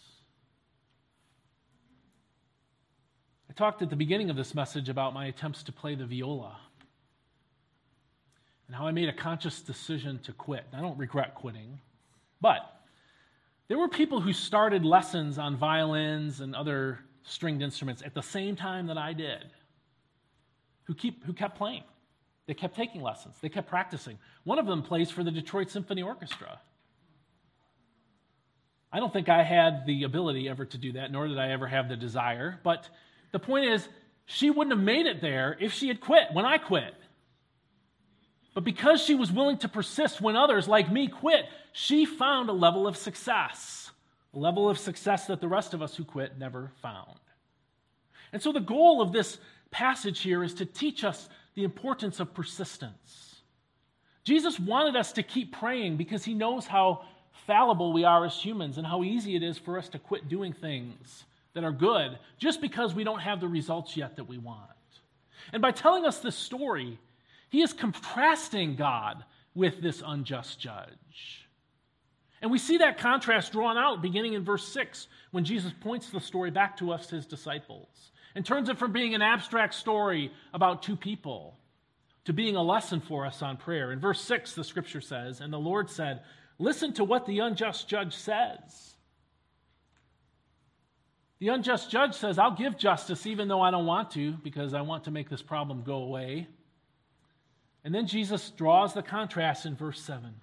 I 3.49 3.53
talked 3.53 3.81
at 3.81 3.89
the 3.89 3.95
beginning 3.95 4.29
of 4.29 4.36
this 4.36 4.53
message 4.53 4.89
about 4.89 5.13
my 5.13 5.27
attempts 5.27 5.63
to 5.63 5.71
play 5.71 5.95
the 5.95 6.05
viola 6.05 6.58
and 8.67 8.75
how 8.75 8.88
I 8.88 8.91
made 8.91 9.10
a 9.10 9.13
conscious 9.13 9.62
decision 9.62 10.19
to 10.23 10.34
quit. 10.34 10.65
I 10.73 10.81
don't 10.81 10.97
regret 10.97 11.36
quitting, 11.36 11.79
but 12.41 12.81
there 13.67 13.77
were 13.77 13.88
people 13.88 14.19
who 14.19 14.34
started 14.34 14.84
lessons 14.84 15.38
on 15.38 15.55
violins 15.55 16.41
and 16.41 16.55
other 16.55 16.99
stringed 17.23 17.62
instruments 17.62 18.01
at 18.03 18.13
the 18.13 18.21
same 18.21 18.55
time 18.55 18.88
that 18.88 18.97
I 18.97 19.13
did 19.13 19.45
who, 20.84 20.93
keep, 20.93 21.23
who 21.25 21.34
kept 21.34 21.58
playing. 21.58 21.84
They 22.47 22.53
kept 22.53 22.75
taking 22.75 23.01
lessons, 23.01 23.36
they 23.41 23.49
kept 23.49 23.67
practicing. 23.67 24.17
One 24.43 24.60
of 24.60 24.65
them 24.65 24.84
plays 24.84 25.10
for 25.10 25.23
the 25.23 25.31
Detroit 25.31 25.69
Symphony 25.69 26.03
Orchestra. 26.03 26.60
I 28.91 28.99
don't 28.99 29.12
think 29.12 29.27
I 29.27 29.43
had 29.43 29.86
the 29.86 30.03
ability 30.03 30.47
ever 30.47 30.63
to 30.65 30.77
do 30.77 30.93
that, 30.93 31.12
nor 31.12 31.27
did 31.27 31.38
I 31.38 31.49
ever 31.49 31.67
have 31.67 31.89
the 31.89 31.97
desire, 31.97 32.60
but 32.63 32.88
the 33.31 33.39
point 33.39 33.65
is, 33.65 33.88
she 34.25 34.49
wouldn't 34.49 34.75
have 34.75 34.84
made 34.84 35.05
it 35.05 35.21
there 35.21 35.58
if 35.60 35.73
she 35.73 35.88
had 35.88 35.99
quit 35.99 36.29
when 36.34 36.45
I 36.45 36.58
quit. 36.58 36.95
But 38.53 38.63
because 38.63 39.01
she 39.01 39.13
was 39.13 39.31
willing 39.31 39.58
to 39.60 39.67
persist 39.67 40.21
when 40.21 40.38
others 40.38 40.67
like 40.67 40.89
me 40.89 41.08
quit, 41.08 41.45
she 41.73 42.05
found 42.05 42.49
a 42.49 42.53
level 42.53 42.88
of 42.88 42.95
success, 42.95 43.91
a 44.34 44.39
level 44.39 44.69
of 44.69 44.79
success 44.79 45.27
that 45.27 45.41
the 45.41 45.47
rest 45.47 45.73
of 45.73 45.81
us 45.81 45.95
who 45.95 46.05
quit 46.05 46.39
never 46.39 46.71
found. 46.81 47.19
And 48.31 48.41
so 48.41 48.53
the 48.53 48.62
goal 48.62 49.01
of 49.01 49.12
this 49.12 49.38
passage 49.71 50.21
here 50.21 50.41
is 50.43 50.53
to 50.55 50.65
teach 50.65 51.03
us 51.03 51.27
the 51.55 51.63
importance 51.63 52.19
of 52.19 52.33
persistence. 52.33 53.35
Jesus 54.23 54.59
wanted 54.59 54.95
us 54.95 55.13
to 55.13 55.23
keep 55.23 55.53
praying 55.53 55.97
because 55.97 56.23
he 56.23 56.33
knows 56.33 56.65
how 56.65 57.05
fallible 57.45 57.93
we 57.93 58.03
are 58.03 58.25
as 58.25 58.35
humans 58.35 58.77
and 58.77 58.85
how 58.85 59.03
easy 59.03 59.35
it 59.35 59.43
is 59.43 59.57
for 59.57 59.77
us 59.77 59.89
to 59.89 59.99
quit 59.99 60.27
doing 60.27 60.53
things 60.53 61.25
that 61.53 61.63
are 61.63 61.71
good 61.71 62.17
just 62.37 62.61
because 62.61 62.93
we 62.93 63.03
don't 63.03 63.19
have 63.19 63.39
the 63.39 63.47
results 63.47 63.95
yet 63.95 64.15
that 64.15 64.27
we 64.27 64.37
want. 64.37 64.59
And 65.53 65.61
by 65.61 65.71
telling 65.71 66.05
us 66.05 66.19
this 66.19 66.35
story, 66.35 66.99
he 67.49 67.61
is 67.61 67.71
contrasting 67.71 68.75
God 68.75 69.23
with 69.53 69.81
this 69.81 70.03
unjust 70.05 70.59
judge. 70.59 71.47
And 72.41 72.51
we 72.51 72.57
see 72.57 72.77
that 72.77 72.97
contrast 72.97 73.53
drawn 73.53 73.77
out 73.77 74.01
beginning 74.01 74.33
in 74.33 74.43
verse 74.43 74.67
6 74.67 75.07
when 75.31 75.45
Jesus 75.45 75.71
points 75.81 76.09
the 76.09 76.19
story 76.19 76.51
back 76.51 76.77
to 76.77 76.91
us, 76.91 77.09
his 77.09 77.25
disciples, 77.25 78.11
and 78.36 78.45
turns 78.45 78.69
it 78.69 78.78
from 78.78 78.91
being 78.91 79.15
an 79.15 79.21
abstract 79.21 79.74
story 79.74 80.32
about 80.54 80.84
two 80.84 80.95
people 80.95 81.58
to 82.26 82.34
being 82.34 82.56
a 82.56 82.62
lesson 82.62 83.00
for 83.00 83.26
us 83.26 83.41
on 83.41 83.56
prayer. 83.58 83.91
In 83.91 84.00
verse 84.00 84.21
6, 84.21 84.54
the 84.54 84.63
scripture 84.63 85.02
says, 85.02 85.39
And 85.39 85.54
the 85.54 85.58
Lord 85.58 85.89
said, 85.89 86.21
Listen 86.60 86.93
to 86.93 87.04
what 87.04 87.26
the 87.26 87.39
unjust 87.39 87.88
judge 87.88 88.15
says. 88.15 88.95
The 91.39 91.50
unjust 91.50 91.91
judge 91.91 92.15
says, 92.15 92.39
I'll 92.39 92.56
give 92.56 92.78
justice 92.78 93.26
even 93.26 93.48
though 93.48 93.62
I 93.62 93.71
don't 93.71 93.86
want 93.86 94.12
to 94.12 94.32
because 94.32 94.74
I 94.74 94.82
want 94.82 95.04
to 95.06 95.12
make 95.12 95.30
this 95.30 95.41
problem 95.41 95.84
go 95.84 95.98
away. 95.98 96.48
And 97.84 97.93
then 97.93 98.08
Jesus 98.08 98.50
draws 98.52 98.93
the 98.93 99.04
contrast 99.04 99.65
in 99.65 99.76
verse 99.76 100.02
7. 100.02 100.34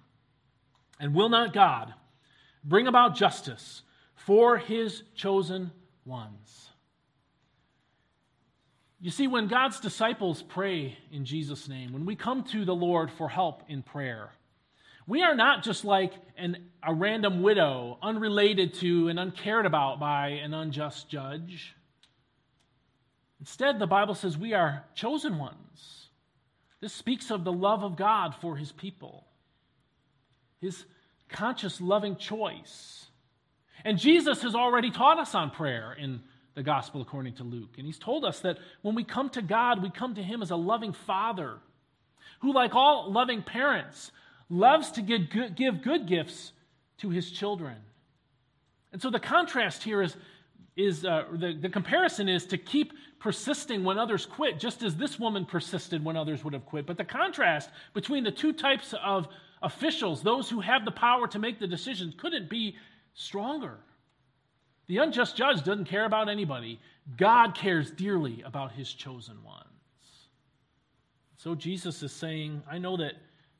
And 0.99 1.15
will 1.15 1.29
not 1.29 1.51
God 1.51 1.93
bring 2.63 2.87
about 2.87 3.15
justice 3.15 3.81
for 4.15 4.57
his 4.57 5.03
chosen 5.15 5.71
ones? 6.05 6.62
You 9.03 9.11
see, 9.11 9.27
when 9.27 9.49
God's 9.49 9.81
disciples 9.81 10.41
pray 10.41 10.97
in 11.11 11.25
Jesus' 11.25 11.67
name, 11.67 11.91
when 11.91 12.05
we 12.05 12.15
come 12.15 12.45
to 12.45 12.63
the 12.63 12.73
Lord 12.73 13.11
for 13.11 13.27
help 13.27 13.63
in 13.67 13.83
prayer, 13.83 14.29
we 15.05 15.23
are 15.23 15.35
not 15.35 15.61
just 15.61 15.83
like 15.83 16.13
an, 16.37 16.69
a 16.81 16.93
random 16.93 17.41
widow, 17.41 17.97
unrelated 18.01 18.75
to 18.75 19.09
and 19.09 19.19
uncared 19.19 19.65
about 19.65 19.99
by 19.99 20.39
an 20.41 20.53
unjust 20.53 21.09
judge. 21.09 21.75
Instead, 23.41 23.77
the 23.77 23.87
Bible 23.87 24.15
says 24.15 24.37
we 24.37 24.53
are 24.53 24.85
chosen 24.95 25.37
ones. 25.37 26.07
This 26.79 26.93
speaks 26.93 27.29
of 27.29 27.43
the 27.43 27.51
love 27.51 27.83
of 27.83 27.97
God 27.97 28.35
for 28.39 28.55
his 28.55 28.71
people, 28.71 29.25
his 30.61 30.85
conscious, 31.27 31.81
loving 31.81 32.15
choice. 32.15 33.07
And 33.83 33.99
Jesus 33.99 34.43
has 34.43 34.55
already 34.55 34.91
taught 34.91 35.19
us 35.19 35.35
on 35.35 35.51
prayer 35.51 35.91
in 35.91 36.21
the 36.55 36.63
gospel 36.63 37.01
according 37.01 37.33
to 37.35 37.43
Luke. 37.43 37.75
And 37.77 37.85
he's 37.85 37.99
told 37.99 38.25
us 38.25 38.39
that 38.41 38.57
when 38.81 38.95
we 38.95 39.03
come 39.03 39.29
to 39.31 39.41
God, 39.41 39.81
we 39.81 39.89
come 39.89 40.15
to 40.15 40.23
him 40.23 40.41
as 40.41 40.51
a 40.51 40.55
loving 40.55 40.93
father 40.93 41.57
who, 42.41 42.53
like 42.53 42.75
all 42.75 43.11
loving 43.11 43.41
parents, 43.41 44.11
loves 44.49 44.91
to 44.91 45.01
give 45.01 45.29
good, 45.29 45.55
give 45.55 45.81
good 45.81 46.07
gifts 46.07 46.51
to 46.99 47.09
his 47.09 47.31
children. 47.31 47.75
And 48.91 49.01
so 49.01 49.09
the 49.09 49.19
contrast 49.19 49.83
here 49.83 50.01
is, 50.01 50.15
is 50.75 51.05
uh, 51.05 51.25
the, 51.31 51.57
the 51.59 51.69
comparison 51.69 52.29
is 52.29 52.45
to 52.47 52.57
keep 52.57 52.93
persisting 53.19 53.83
when 53.83 53.97
others 53.97 54.25
quit, 54.25 54.59
just 54.59 54.83
as 54.83 54.95
this 54.95 55.17
woman 55.17 55.45
persisted 55.45 56.03
when 56.03 56.17
others 56.17 56.43
would 56.43 56.53
have 56.53 56.65
quit. 56.65 56.85
But 56.85 56.97
the 56.97 57.05
contrast 57.05 57.69
between 57.93 58.23
the 58.23 58.31
two 58.31 58.53
types 58.53 58.93
of, 59.03 59.27
officials, 59.63 60.21
those 60.21 60.49
who 60.49 60.59
have 60.59 60.85
the 60.85 60.91
power 60.91 61.27
to 61.29 61.39
make 61.39 61.59
the 61.59 61.67
decisions, 61.67 62.13
couldn't 62.17 62.49
be 62.49 62.75
stronger. 63.13 63.77
The 64.87 64.97
unjust 64.97 65.35
judge 65.35 65.63
doesn't 65.63 65.85
care 65.85 66.05
about 66.05 66.29
anybody. 66.29 66.79
God 67.17 67.55
cares 67.55 67.91
dearly 67.91 68.41
about 68.45 68.73
his 68.73 68.91
chosen 68.91 69.43
ones. 69.43 69.67
So 71.37 71.55
Jesus 71.55 72.03
is 72.03 72.11
saying, 72.11 72.63
I 72.69 72.77
know 72.77 72.97
that 72.97 73.13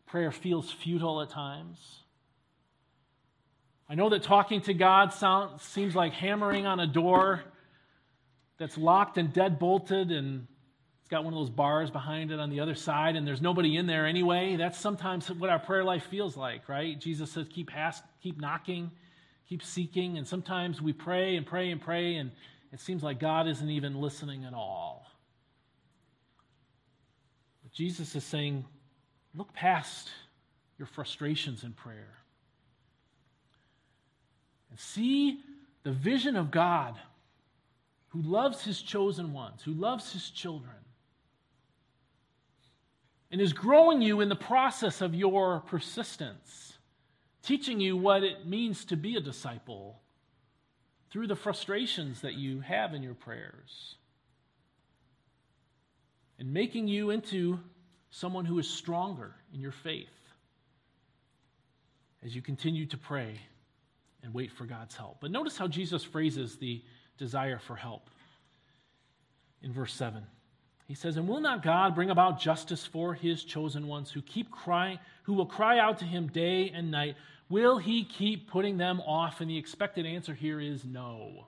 prayer 0.05 0.31
feels 0.31 0.71
futile 0.71 1.21
at 1.21 1.29
times. 1.29 1.99
I 3.89 3.95
know 3.95 4.09
that 4.09 4.23
talking 4.23 4.61
to 4.61 4.73
God 4.73 5.13
sounds, 5.13 5.61
seems 5.63 5.95
like 5.95 6.13
hammering 6.13 6.65
on 6.65 6.79
a 6.79 6.87
door 6.87 7.43
that's 8.57 8.77
locked 8.77 9.17
and 9.17 9.33
dead 9.33 9.59
bolted 9.59 10.11
and 10.11 10.47
it's 11.01 11.09
got 11.09 11.25
one 11.25 11.33
of 11.33 11.39
those 11.39 11.49
bars 11.49 11.91
behind 11.91 12.31
it 12.31 12.39
on 12.39 12.49
the 12.49 12.61
other 12.61 12.75
side 12.75 13.17
and 13.17 13.27
there's 13.27 13.41
nobody 13.41 13.75
in 13.75 13.85
there 13.85 14.07
anyway. 14.07 14.55
That's 14.55 14.79
sometimes 14.79 15.29
what 15.29 15.49
our 15.49 15.59
prayer 15.59 15.83
life 15.83 16.05
feels 16.09 16.37
like, 16.37 16.69
right? 16.69 16.97
Jesus 16.97 17.31
says, 17.31 17.47
keep, 17.49 17.75
ask, 17.75 18.03
keep 18.21 18.39
knocking, 18.39 18.91
keep 19.47 19.63
seeking. 19.63 20.17
And 20.17 20.27
sometimes 20.27 20.81
we 20.81 20.93
pray 20.93 21.35
and 21.35 21.45
pray 21.45 21.71
and 21.71 21.81
pray 21.81 22.15
and 22.15 22.31
it 22.71 22.79
seems 22.79 23.03
like 23.03 23.19
God 23.19 23.47
isn't 23.47 23.69
even 23.69 24.01
listening 24.01 24.45
at 24.45 24.53
all. 24.55 25.05
But 27.61 27.71
Jesus 27.71 28.15
is 28.15 28.23
saying, 28.23 28.65
look 29.35 29.53
past 29.53 30.09
your 30.79 30.87
frustrations 30.87 31.63
in 31.63 31.73
prayer 31.73 32.17
and 34.71 34.79
see 34.79 35.39
the 35.83 35.91
vision 35.91 36.35
of 36.35 36.49
God 36.49 36.95
who 38.07 38.21
loves 38.23 38.63
his 38.63 38.81
chosen 38.81 39.33
ones, 39.33 39.61
who 39.63 39.73
loves 39.73 40.11
his 40.11 40.31
children, 40.31 40.73
and 43.31 43.39
is 43.39 43.53
growing 43.53 44.01
you 44.01 44.21
in 44.21 44.29
the 44.29 44.35
process 44.35 45.01
of 45.01 45.13
your 45.13 45.59
persistence, 45.59 46.72
teaching 47.43 47.79
you 47.79 47.95
what 47.95 48.23
it 48.23 48.47
means 48.47 48.85
to 48.85 48.97
be 48.97 49.15
a 49.15 49.19
disciple 49.21 49.99
through 51.11 51.27
the 51.27 51.35
frustrations 51.35 52.21
that 52.21 52.33
you 52.33 52.61
have 52.61 52.93
in 52.93 53.03
your 53.03 53.13
prayers, 53.13 53.95
and 56.39 56.51
making 56.51 56.87
you 56.87 57.11
into 57.11 57.59
someone 58.09 58.45
who 58.45 58.57
is 58.59 58.67
stronger 58.67 59.35
in 59.53 59.59
your 59.59 59.71
faith 59.71 60.07
as 62.25 62.35
you 62.35 62.41
continue 62.41 62.85
to 62.85 62.97
pray 62.97 63.39
and 64.23 64.33
wait 64.33 64.51
for 64.51 64.65
God's 64.65 64.95
help. 64.95 65.17
But 65.19 65.31
notice 65.31 65.57
how 65.57 65.67
Jesus 65.67 66.03
phrases 66.03 66.57
the 66.57 66.81
desire 67.17 67.59
for 67.59 67.75
help. 67.75 68.09
In 69.61 69.71
verse 69.71 69.93
7, 69.93 70.23
he 70.87 70.95
says, 70.95 71.17
And 71.17 71.27
will 71.27 71.41
not 71.41 71.63
God 71.63 71.95
bring 71.95 72.09
about 72.09 72.39
justice 72.39 72.85
for 72.85 73.13
his 73.13 73.43
chosen 73.43 73.87
ones 73.87 74.11
who 74.11 74.21
keep 74.21 74.51
crying, 74.51 74.99
who 75.23 75.33
will 75.33 75.45
cry 75.45 75.79
out 75.79 75.99
to 75.99 76.05
him 76.05 76.27
day 76.27 76.71
and 76.73 76.91
night? 76.91 77.15
Will 77.53 77.77
he 77.77 78.03
keep 78.03 78.49
putting 78.49 78.77
them 78.77 78.99
off? 79.01 79.39
And 79.39 79.47
the 79.47 79.59
expected 79.59 80.07
answer 80.07 80.33
here 80.33 80.59
is 80.59 80.83
no. 80.83 81.45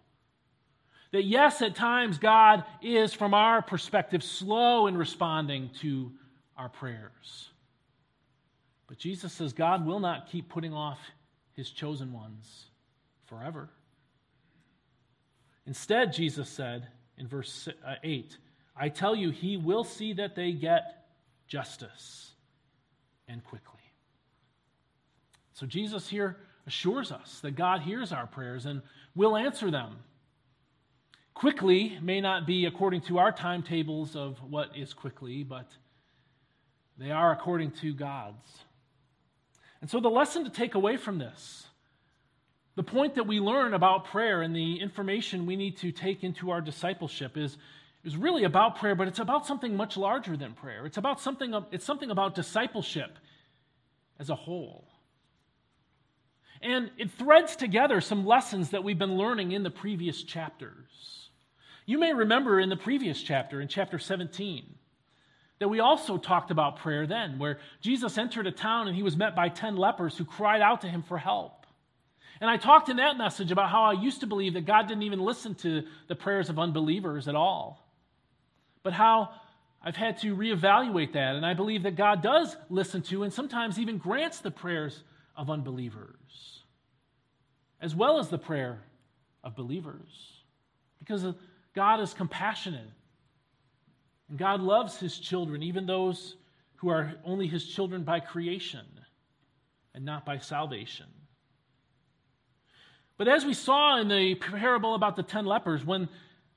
That 1.11 1.23
yes, 1.23 1.63
at 1.63 1.73
times 1.75 2.19
God 2.19 2.63
is, 2.79 3.11
from 3.11 3.33
our 3.33 3.63
perspective, 3.63 4.23
slow 4.23 4.85
in 4.85 4.95
responding 4.95 5.71
to 5.81 6.11
our 6.55 6.69
prayers. 6.69 7.49
But 8.85 8.99
Jesus 8.99 9.33
says 9.33 9.51
God 9.51 9.83
will 9.83 9.99
not 9.99 10.29
keep 10.29 10.47
putting 10.47 10.75
off 10.75 10.99
his 11.53 11.71
chosen 11.71 12.13
ones 12.13 12.65
forever. 13.25 13.71
Instead, 15.65 16.13
Jesus 16.13 16.47
said 16.47 16.87
in 17.17 17.27
verse 17.27 17.67
uh, 17.83 17.95
8, 18.03 18.37
I 18.77 18.89
tell 18.89 19.15
you, 19.15 19.31
he 19.31 19.57
will 19.57 19.83
see 19.83 20.13
that 20.13 20.35
they 20.35 20.51
get 20.51 21.07
justice 21.47 22.33
and 23.27 23.43
quickly. 23.43 23.74
So 25.55 25.65
Jesus 25.65 26.07
here 26.09 26.37
assures 26.67 27.11
us 27.11 27.39
that 27.39 27.55
God 27.55 27.81
hears 27.81 28.11
our 28.11 28.27
prayers 28.27 28.65
and 28.65 28.81
will 29.15 29.37
answer 29.37 29.71
them. 29.71 29.97
Quickly 31.33 31.97
may 32.01 32.19
not 32.19 32.45
be 32.45 32.65
according 32.65 33.01
to 33.01 33.19
our 33.19 33.31
timetables 33.31 34.15
of 34.17 34.37
what 34.49 34.75
is 34.75 34.93
quickly, 34.93 35.43
but 35.43 35.67
they 36.97 37.09
are 37.09 37.31
according 37.31 37.71
to 37.71 37.93
God's. 37.93 38.45
And 39.79 39.89
so 39.89 40.01
the 40.01 40.09
lesson 40.09 40.43
to 40.43 40.49
take 40.49 40.75
away 40.75 40.97
from 40.97 41.19
this 41.19 41.67
the 42.75 42.83
point 42.83 43.15
that 43.15 43.25
we 43.25 43.39
learn 43.39 43.73
about 43.73 44.03
prayer 44.03 44.41
and 44.41 44.53
the 44.53 44.81
information 44.81 45.45
we 45.45 45.55
need 45.55 45.77
to 45.77 45.93
take 45.93 46.25
into 46.25 46.51
our 46.51 46.59
discipleship 46.59 47.37
is, 47.37 47.57
is 48.03 48.17
really 48.17 48.43
about 48.43 48.75
prayer, 48.75 48.95
but 48.95 49.07
it's 49.07 49.19
about 49.19 49.47
something 49.47 49.77
much 49.77 49.95
larger 49.95 50.35
than 50.35 50.51
prayer. 50.51 50.85
It's 50.85 50.97
about 50.97 51.21
something, 51.21 51.55
it's 51.71 51.85
something 51.85 52.11
about 52.11 52.35
discipleship 52.35 53.17
as 54.19 54.29
a 54.29 54.35
whole. 54.35 54.89
And 56.61 56.89
it 56.97 57.11
threads 57.11 57.55
together 57.55 58.01
some 58.01 58.25
lessons 58.25 58.71
that 58.71 58.83
we've 58.83 58.97
been 58.97 59.17
learning 59.17 59.51
in 59.51 59.63
the 59.63 59.69
previous 59.69 60.23
chapters. 60.23 61.29
You 61.85 61.99
may 61.99 62.13
remember 62.13 62.59
in 62.59 62.69
the 62.69 62.75
previous 62.75 63.21
chapter, 63.21 63.61
in 63.61 63.67
chapter 63.67 63.99
17, 63.99 64.65
that 65.59 65.67
we 65.67 65.79
also 65.79 66.17
talked 66.17 66.51
about 66.51 66.77
prayer 66.77 67.05
then, 67.05 67.37
where 67.37 67.59
Jesus 67.81 68.17
entered 68.17 68.47
a 68.47 68.51
town 68.51 68.87
and 68.87 68.95
he 68.95 69.03
was 69.03 69.15
met 69.15 69.35
by 69.35 69.49
10 69.49 69.77
lepers 69.77 70.17
who 70.17 70.25
cried 70.25 70.61
out 70.61 70.81
to 70.81 70.87
him 70.87 71.03
for 71.03 71.17
help. 71.17 71.65
And 72.41 72.49
I 72.49 72.57
talked 72.57 72.89
in 72.89 72.97
that 72.97 73.17
message 73.17 73.51
about 73.51 73.69
how 73.69 73.83
I 73.83 73.93
used 73.93 74.19
to 74.21 74.27
believe 74.27 74.55
that 74.55 74.65
God 74.65 74.87
didn't 74.87 75.03
even 75.03 75.21
listen 75.21 75.55
to 75.55 75.83
the 76.07 76.15
prayers 76.15 76.49
of 76.49 76.59
unbelievers 76.59 77.27
at 77.27 77.35
all, 77.35 77.87
but 78.83 78.91
how 78.93 79.29
I've 79.81 79.95
had 79.95 80.17
to 80.21 80.35
reevaluate 80.35 81.13
that. 81.13 81.35
And 81.35 81.45
I 81.45 81.53
believe 81.53 81.83
that 81.83 81.95
God 81.95 82.21
does 82.21 82.57
listen 82.69 83.01
to 83.03 83.23
and 83.23 83.31
sometimes 83.31 83.79
even 83.79 83.97
grants 83.97 84.39
the 84.39 84.51
prayers 84.51 85.03
of 85.37 85.49
unbelievers, 85.49 86.61
as 87.81 87.95
well 87.95 88.19
as 88.19 88.29
the 88.29 88.37
prayer 88.37 88.79
of 89.43 89.55
believers, 89.55 90.41
because 90.99 91.25
God 91.73 91.99
is 92.01 92.13
compassionate. 92.13 92.89
And 94.29 94.39
God 94.39 94.61
loves 94.61 94.97
his 94.97 95.19
children, 95.19 95.61
even 95.61 95.85
those 95.85 96.35
who 96.77 96.89
are 96.89 97.13
only 97.23 97.47
his 97.47 97.67
children 97.67 98.03
by 98.03 98.19
creation 98.19 98.85
and 99.93 100.03
not 100.03 100.25
by 100.25 100.39
salvation. 100.39 101.05
But 103.17 103.27
as 103.27 103.45
we 103.45 103.53
saw 103.53 103.99
in 103.99 104.07
the 104.07 104.35
parable 104.35 104.95
about 104.95 105.15
the 105.15 105.23
10 105.23 105.45
lepers, 105.45 105.85
when 105.85 106.09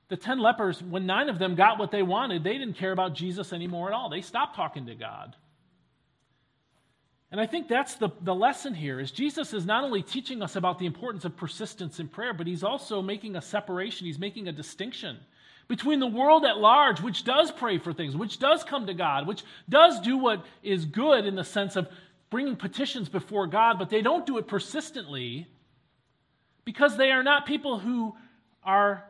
the 0.08 0.16
10 0.16 0.38
lepers, 0.38 0.82
when 0.82 1.06
nine 1.06 1.28
of 1.28 1.38
them 1.38 1.54
got 1.54 1.78
what 1.78 1.90
they 1.90 2.02
wanted, 2.02 2.42
they 2.42 2.56
didn't 2.58 2.74
care 2.74 2.92
about 2.92 3.14
Jesus 3.14 3.52
anymore 3.52 3.88
at 3.88 3.94
all. 3.94 4.08
They 4.08 4.22
stopped 4.22 4.56
talking 4.56 4.86
to 4.86 4.94
God. 4.94 5.36
And 7.30 7.40
I 7.40 7.46
think 7.46 7.68
that's 7.68 7.96
the, 7.96 8.08
the 8.22 8.34
lesson 8.34 8.74
here 8.74 8.98
is 8.98 9.10
Jesus 9.10 9.52
is 9.52 9.66
not 9.66 9.84
only 9.84 10.02
teaching 10.02 10.42
us 10.42 10.56
about 10.56 10.78
the 10.78 10.86
importance 10.86 11.24
of 11.24 11.36
persistence 11.36 12.00
in 12.00 12.08
prayer, 12.08 12.32
but 12.32 12.46
he's 12.46 12.64
also 12.64 13.02
making 13.02 13.36
a 13.36 13.42
separation, 13.42 14.06
he's 14.06 14.18
making 14.18 14.48
a 14.48 14.52
distinction 14.52 15.18
between 15.68 16.00
the 16.00 16.06
world 16.06 16.46
at 16.46 16.56
large, 16.56 17.00
which 17.02 17.24
does 17.24 17.50
pray 17.52 17.76
for 17.78 17.92
things, 17.92 18.16
which 18.16 18.38
does 18.38 18.64
come 18.64 18.86
to 18.86 18.94
God, 18.94 19.26
which 19.26 19.44
does 19.68 20.00
do 20.00 20.16
what 20.16 20.44
is 20.62 20.86
good 20.86 21.26
in 21.26 21.36
the 21.36 21.44
sense 21.44 21.76
of 21.76 21.88
bringing 22.30 22.56
petitions 22.56 23.10
before 23.10 23.46
God, 23.46 23.78
but 23.78 23.90
they 23.90 24.00
don't 24.00 24.26
do 24.26 24.38
it 24.38 24.48
persistently 24.48 25.46
because 26.64 26.96
they 26.96 27.10
are 27.10 27.22
not 27.22 27.46
people 27.46 27.78
who 27.78 28.14
are 28.62 29.04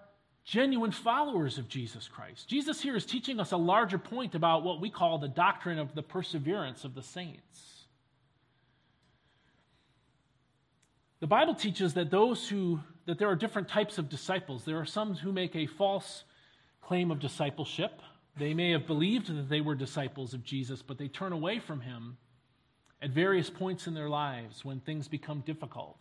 genuine 0.45 0.91
followers 0.91 1.59
of 1.59 1.69
Jesus 1.69 2.09
Christ. 2.09 2.49
Jesus 2.49 2.81
here 2.81 2.97
is 2.97 3.07
teaching 3.07 3.39
us 3.39 3.53
a 3.53 3.57
larger 3.57 3.99
point 3.99 4.35
about 4.35 4.65
what 4.65 4.81
we 4.81 4.91
call 4.91 5.19
the 5.19 5.29
doctrine 5.29 5.79
of 5.79 5.95
the 5.95 6.03
perseverance 6.03 6.85
of 6.85 6.95
the 6.95 7.03
saints. 7.03 7.78
The 11.21 11.27
Bible 11.27 11.55
teaches 11.55 11.95
that 11.95 12.11
those 12.11 12.49
who 12.49 12.81
that 13.07 13.19
there 13.19 13.29
are 13.29 13.35
different 13.35 13.69
types 13.69 13.97
of 13.97 14.11
disciples. 14.11 14.65
There 14.65 14.79
are 14.79 14.85
some 14.85 15.15
who 15.15 15.33
make 15.33 15.57
a 15.57 15.67
false 15.67 16.25
claim 16.83 17.11
of 17.11 17.21
discipleship. 17.21 18.03
They 18.37 18.53
may 18.53 18.71
have 18.73 18.87
believed 18.87 19.35
that 19.35 19.49
they 19.49 19.63
were 19.63 19.75
disciples 19.75 20.35
of 20.35 20.45
Jesus, 20.45 20.83
but 20.83 20.99
they 20.99 21.09
turn 21.09 21.33
away 21.33 21.59
from 21.59 21.81
him 21.81 22.19
at 23.01 23.11
various 23.11 23.49
points 23.49 23.87
in 23.87 23.95
their 23.95 24.11
lives 24.11 24.63
when 24.63 24.81
things 24.81 25.09
become 25.09 25.41
difficult. 25.41 25.99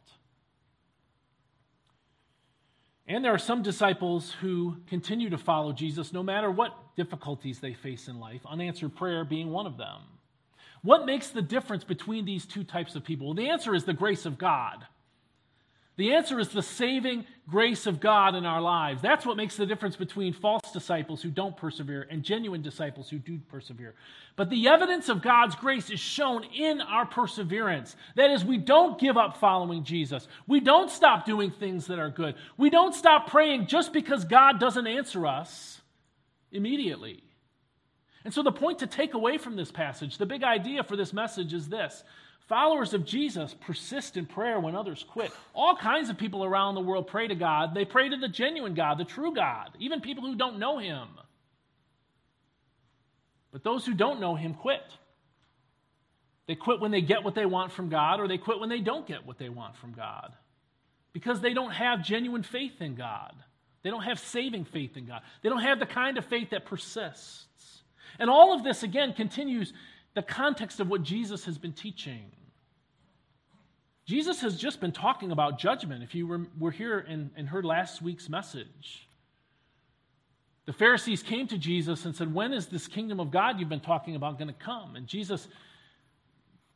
And 3.08 3.24
there 3.24 3.34
are 3.34 3.40
some 3.40 3.64
disciples 3.64 4.34
who 4.42 4.76
continue 4.88 5.30
to 5.30 5.38
follow 5.38 5.72
Jesus 5.72 6.12
no 6.12 6.24
matter 6.24 6.52
what 6.52 6.76
difficulties 6.98 7.62
they 7.62 7.74
face 7.74 8.10
in 8.10 8.20
life, 8.20 8.42
unanswered 8.46 8.98
prayer 8.98 9.24
being 9.24 9.50
one 9.50 9.66
of 9.66 9.78
them. 9.78 10.02
What 10.82 11.06
makes 11.06 11.30
the 11.30 11.42
difference 11.42 11.86
between 11.86 12.26
these 12.26 12.46
two 12.46 12.66
types 12.66 12.96
of 12.96 13.06
people? 13.06 13.28
Well, 13.28 13.36
the 13.36 13.50
answer 13.50 13.74
is 13.74 13.86
the 13.86 13.94
grace 13.94 14.26
of 14.26 14.38
God. 14.38 14.86
The 15.98 16.14
answer 16.14 16.40
is 16.40 16.50
the 16.50 16.62
saving 16.62 17.26
grace 17.50 17.88
of 17.88 18.00
God 18.00 18.36
in 18.36 18.46
our 18.46 18.62
lives. 18.62 19.02
That's 19.02 19.26
what 19.26 19.36
makes 19.36 19.56
the 19.56 19.66
difference 19.66 19.96
between 19.96 20.32
false 20.32 20.72
disciples 20.72 21.24
who 21.24 21.32
don't 21.32 21.58
persevere 21.58 22.08
and 22.12 22.22
genuine 22.22 22.62
disciples 22.62 23.10
who 23.10 23.18
do 23.18 23.40
persevere. 23.50 23.96
But 24.36 24.52
the 24.52 24.68
evidence 24.68 25.10
of 25.10 25.24
God's 25.24 25.56
grace 25.56 25.90
is 25.90 26.00
shown 26.00 26.44
in 26.44 26.82
our 26.82 27.08
perseverance. 27.08 27.96
That 28.16 28.30
is, 28.30 28.46
we 28.46 28.60
don't 28.60 29.00
give 29.00 29.18
up 29.18 29.38
following 29.38 29.84
Jesus. 29.84 30.28
We 30.46 30.60
don't 30.60 30.92
stop 30.92 31.26
doing 31.26 31.50
things 31.50 31.88
that 31.88 31.98
are 31.98 32.12
good. 32.12 32.36
We 32.58 32.70
don't 32.70 32.94
stop 32.94 33.28
praying 33.28 33.66
just 33.66 33.92
because 33.92 34.24
God 34.24 34.60
doesn't 34.60 34.86
answer 34.86 35.26
us 35.26 35.82
immediately. 36.52 37.24
And 38.24 38.34
so, 38.34 38.44
the 38.44 38.52
point 38.52 38.80
to 38.80 38.88
take 38.88 39.14
away 39.14 39.38
from 39.38 39.56
this 39.56 39.72
passage, 39.72 40.18
the 40.18 40.26
big 40.26 40.44
idea 40.44 40.84
for 40.84 40.96
this 40.96 41.14
message 41.14 41.54
is 41.54 41.70
this 41.70 42.04
Followers 42.48 42.94
of 42.94 43.06
Jesus 43.06 43.54
persist 43.54 44.16
in 44.16 44.26
prayer 44.26 44.60
when 44.60 44.76
others 44.76 45.06
quit. 45.08 45.32
All 45.54 45.76
kinds 45.76 46.10
of 46.10 46.18
people 46.18 46.46
around 46.46 46.76
the 46.76 46.82
world 46.82 47.08
pray 47.08 47.28
to 47.28 47.36
God. 47.36 47.74
They 47.74 47.86
pray 47.86 48.10
to 48.10 48.18
the 48.18 48.30
genuine 48.30 48.74
God, 48.74 48.98
the 48.98 49.06
true 49.06 49.34
God, 49.34 49.72
even 49.80 50.00
people 50.00 50.24
who 50.24 50.36
don't 50.36 50.60
know 50.60 50.78
Him. 50.78 51.08
But 53.52 53.64
those 53.64 53.86
who 53.86 53.94
don't 53.94 54.22
know 54.22 54.36
Him 54.36 54.54
quit. 54.54 54.84
They 56.48 56.56
quit 56.56 56.80
when 56.80 56.92
they 56.92 57.02
get 57.02 57.26
what 57.26 57.36
they 57.36 57.46
want 57.46 57.74
from 57.74 57.90
God, 57.90 58.22
or 58.22 58.28
they 58.30 58.38
quit 58.38 58.60
when 58.60 58.70
they 58.70 58.80
don't 58.80 59.06
get 59.06 59.26
what 59.26 59.38
they 59.38 59.50
want 59.50 59.76
from 59.76 59.92
God 59.92 60.32
because 61.18 61.42
they 61.42 61.56
don't 61.56 61.72
have 61.72 62.04
genuine 62.04 62.44
faith 62.44 62.80
in 62.80 62.94
God. 62.94 63.34
They 63.82 63.90
don't 63.90 64.04
have 64.04 64.20
saving 64.20 64.66
faith 64.66 64.98
in 64.98 65.08
God. 65.08 65.22
They 65.42 65.50
don't 65.50 65.64
have 65.64 65.80
the 65.80 65.88
kind 65.88 66.16
of 66.20 66.26
faith 66.26 66.52
that 66.52 66.66
persists. 66.66 67.82
And 68.20 68.30
all 68.30 68.54
of 68.54 68.64
this, 68.64 68.84
again, 68.84 69.14
continues 69.14 69.74
the 70.14 70.22
context 70.22 70.80
of 70.80 70.90
what 70.90 71.02
Jesus 71.02 71.46
has 71.46 71.58
been 71.58 71.74
teaching. 71.74 72.32
Jesus 74.08 74.40
has 74.40 74.56
just 74.56 74.80
been 74.80 74.94
talking 74.94 75.32
about 75.32 75.60
judgment, 75.60 76.02
if 76.02 76.16
you 76.16 76.26
were, 76.26 76.48
were 76.58 76.72
here 76.72 76.98
and, 77.00 77.30
and 77.36 77.48
heard 77.48 77.66
last 77.66 78.02
week's 78.02 78.30
message. 78.30 79.10
The 80.66 80.72
Pharisees 80.72 81.22
came 81.22 81.46
to 81.48 81.58
Jesus 81.58 82.06
and 82.06 82.16
said, 82.16 82.34
When 82.34 82.54
is 82.54 82.68
this 82.68 82.88
kingdom 82.88 83.20
of 83.20 83.32
God 83.32 83.60
you've 83.60 83.68
been 83.68 83.82
talking 83.82 84.16
about 84.16 84.38
going 84.38 84.48
to 84.48 84.54
come? 84.54 84.96
And 84.96 85.08
Jesus 85.08 85.50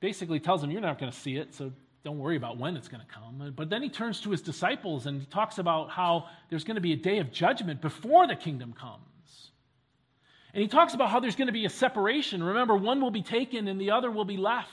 basically 0.01 0.41
tells 0.41 0.59
them, 0.59 0.71
You're 0.71 0.81
not 0.81 0.99
going 0.99 1.11
to 1.11 1.17
see 1.17 1.37
it, 1.37 1.55
so 1.55 1.71
don't 2.03 2.19
worry 2.19 2.35
about 2.35 2.57
when 2.57 2.75
it's 2.75 2.89
going 2.89 3.01
to 3.01 3.13
come. 3.13 3.53
But 3.55 3.69
then 3.69 3.81
he 3.81 3.89
turns 3.89 4.19
to 4.21 4.31
his 4.31 4.41
disciples 4.41 5.05
and 5.05 5.21
he 5.21 5.25
talks 5.27 5.57
about 5.57 5.89
how 5.89 6.25
there's 6.49 6.65
going 6.65 6.75
to 6.75 6.81
be 6.81 6.93
a 6.93 6.97
day 6.97 7.19
of 7.19 7.31
judgment 7.31 7.79
before 7.79 8.27
the 8.27 8.35
kingdom 8.35 8.73
comes. 8.73 9.51
And 10.53 10.61
he 10.61 10.67
talks 10.67 10.93
about 10.93 11.09
how 11.09 11.21
there's 11.21 11.35
going 11.37 11.47
to 11.47 11.53
be 11.53 11.65
a 11.65 11.69
separation. 11.69 12.43
Remember, 12.43 12.75
one 12.75 12.99
will 12.99 13.11
be 13.11 13.21
taken 13.21 13.69
and 13.69 13.79
the 13.79 13.91
other 13.91 14.11
will 14.11 14.25
be 14.25 14.35
left. 14.35 14.69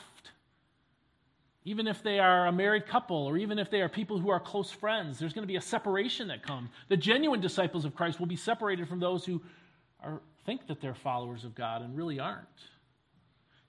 Even 1.68 1.86
if 1.86 2.02
they 2.02 2.18
are 2.18 2.46
a 2.46 2.52
married 2.52 2.86
couple 2.86 3.26
or 3.26 3.36
even 3.36 3.58
if 3.58 3.70
they 3.70 3.82
are 3.82 3.90
people 3.90 4.18
who 4.18 4.30
are 4.30 4.40
close 4.40 4.70
friends, 4.70 5.18
there's 5.18 5.34
going 5.34 5.42
to 5.42 5.46
be 5.46 5.56
a 5.56 5.60
separation 5.60 6.28
that 6.28 6.42
comes. 6.42 6.70
The 6.88 6.96
genuine 6.96 7.42
disciples 7.42 7.84
of 7.84 7.94
Christ 7.94 8.18
will 8.18 8.26
be 8.26 8.36
separated 8.36 8.88
from 8.88 9.00
those 9.00 9.26
who 9.26 9.42
are, 10.02 10.22
think 10.46 10.66
that 10.68 10.80
they're 10.80 10.94
followers 10.94 11.44
of 11.44 11.54
God 11.54 11.82
and 11.82 11.94
really 11.94 12.18
aren't. 12.18 12.46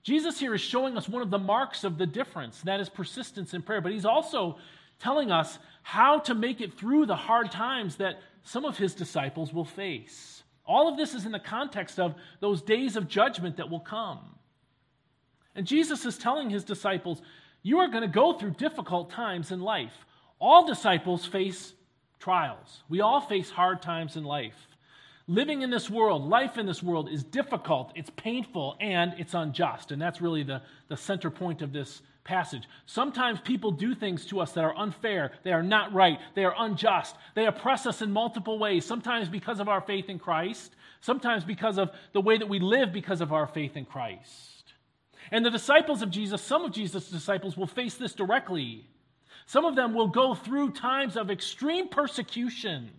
Jesus 0.02 0.40
here 0.40 0.54
is 0.54 0.62
showing 0.62 0.96
us 0.96 1.10
one 1.10 1.20
of 1.20 1.28
the 1.28 1.38
marks 1.38 1.84
of 1.84 1.98
the 1.98 2.06
difference, 2.06 2.62
that 2.62 2.80
is 2.80 2.88
persistence 2.88 3.52
in 3.52 3.60
prayer, 3.60 3.82
but 3.82 3.92
he's 3.92 4.06
also 4.06 4.56
telling 4.98 5.30
us 5.30 5.58
how 5.82 6.20
to 6.20 6.34
make 6.34 6.62
it 6.62 6.72
through 6.78 7.04
the 7.04 7.14
hard 7.14 7.50
times 7.52 7.96
that 7.96 8.18
some 8.44 8.64
of 8.64 8.78
his 8.78 8.94
disciples 8.94 9.52
will 9.52 9.66
face. 9.66 10.42
All 10.64 10.88
of 10.88 10.96
this 10.96 11.12
is 11.12 11.26
in 11.26 11.32
the 11.32 11.38
context 11.38 12.00
of 12.00 12.14
those 12.40 12.62
days 12.62 12.96
of 12.96 13.08
judgment 13.08 13.58
that 13.58 13.68
will 13.68 13.80
come. 13.80 14.20
And 15.54 15.66
Jesus 15.66 16.06
is 16.06 16.16
telling 16.16 16.48
his 16.48 16.64
disciples, 16.64 17.20
You 17.62 17.78
are 17.78 17.88
going 17.88 18.02
to 18.02 18.08
go 18.08 18.32
through 18.32 18.52
difficult 18.52 19.10
times 19.10 19.52
in 19.52 19.60
life. 19.60 19.92
All 20.38 20.66
disciples 20.66 21.26
face 21.26 21.74
trials, 22.18 22.82
we 22.88 23.00
all 23.00 23.20
face 23.20 23.50
hard 23.50 23.82
times 23.82 24.16
in 24.16 24.24
life. 24.24 24.66
Living 25.26 25.62
in 25.62 25.70
this 25.70 25.88
world, 25.88 26.28
life 26.28 26.58
in 26.58 26.66
this 26.66 26.82
world 26.82 27.08
is 27.08 27.22
difficult, 27.22 27.92
it's 27.94 28.10
painful, 28.16 28.76
and 28.80 29.14
it's 29.16 29.32
unjust. 29.32 29.92
And 29.92 30.02
that's 30.02 30.20
really 30.20 30.42
the, 30.42 30.60
the 30.88 30.96
center 30.96 31.30
point 31.30 31.62
of 31.62 31.72
this 31.72 32.02
passage. 32.24 32.64
Sometimes 32.86 33.40
people 33.40 33.70
do 33.70 33.94
things 33.94 34.26
to 34.26 34.40
us 34.40 34.52
that 34.52 34.64
are 34.64 34.76
unfair, 34.76 35.32
they 35.44 35.52
are 35.52 35.62
not 35.62 35.92
right, 35.92 36.18
they 36.34 36.44
are 36.44 36.54
unjust. 36.58 37.14
They 37.34 37.46
oppress 37.46 37.86
us 37.86 38.02
in 38.02 38.10
multiple 38.10 38.58
ways, 38.58 38.84
sometimes 38.84 39.28
because 39.28 39.60
of 39.60 39.68
our 39.68 39.80
faith 39.80 40.08
in 40.08 40.18
Christ, 40.18 40.74
sometimes 41.00 41.44
because 41.44 41.78
of 41.78 41.90
the 42.12 42.20
way 42.20 42.36
that 42.36 42.48
we 42.48 42.58
live 42.58 42.92
because 42.92 43.20
of 43.20 43.32
our 43.32 43.46
faith 43.46 43.76
in 43.76 43.84
Christ. 43.84 44.59
And 45.30 45.44
the 45.44 45.50
disciples 45.50 46.02
of 46.02 46.10
Jesus, 46.10 46.42
some 46.42 46.64
of 46.64 46.72
Jesus' 46.72 47.08
disciples, 47.08 47.56
will 47.56 47.66
face 47.66 47.94
this 47.94 48.14
directly. 48.14 48.86
Some 49.46 49.64
of 49.64 49.76
them 49.76 49.94
will 49.94 50.08
go 50.08 50.34
through 50.34 50.72
times 50.72 51.16
of 51.16 51.30
extreme 51.30 51.88
persecution. 51.88 52.90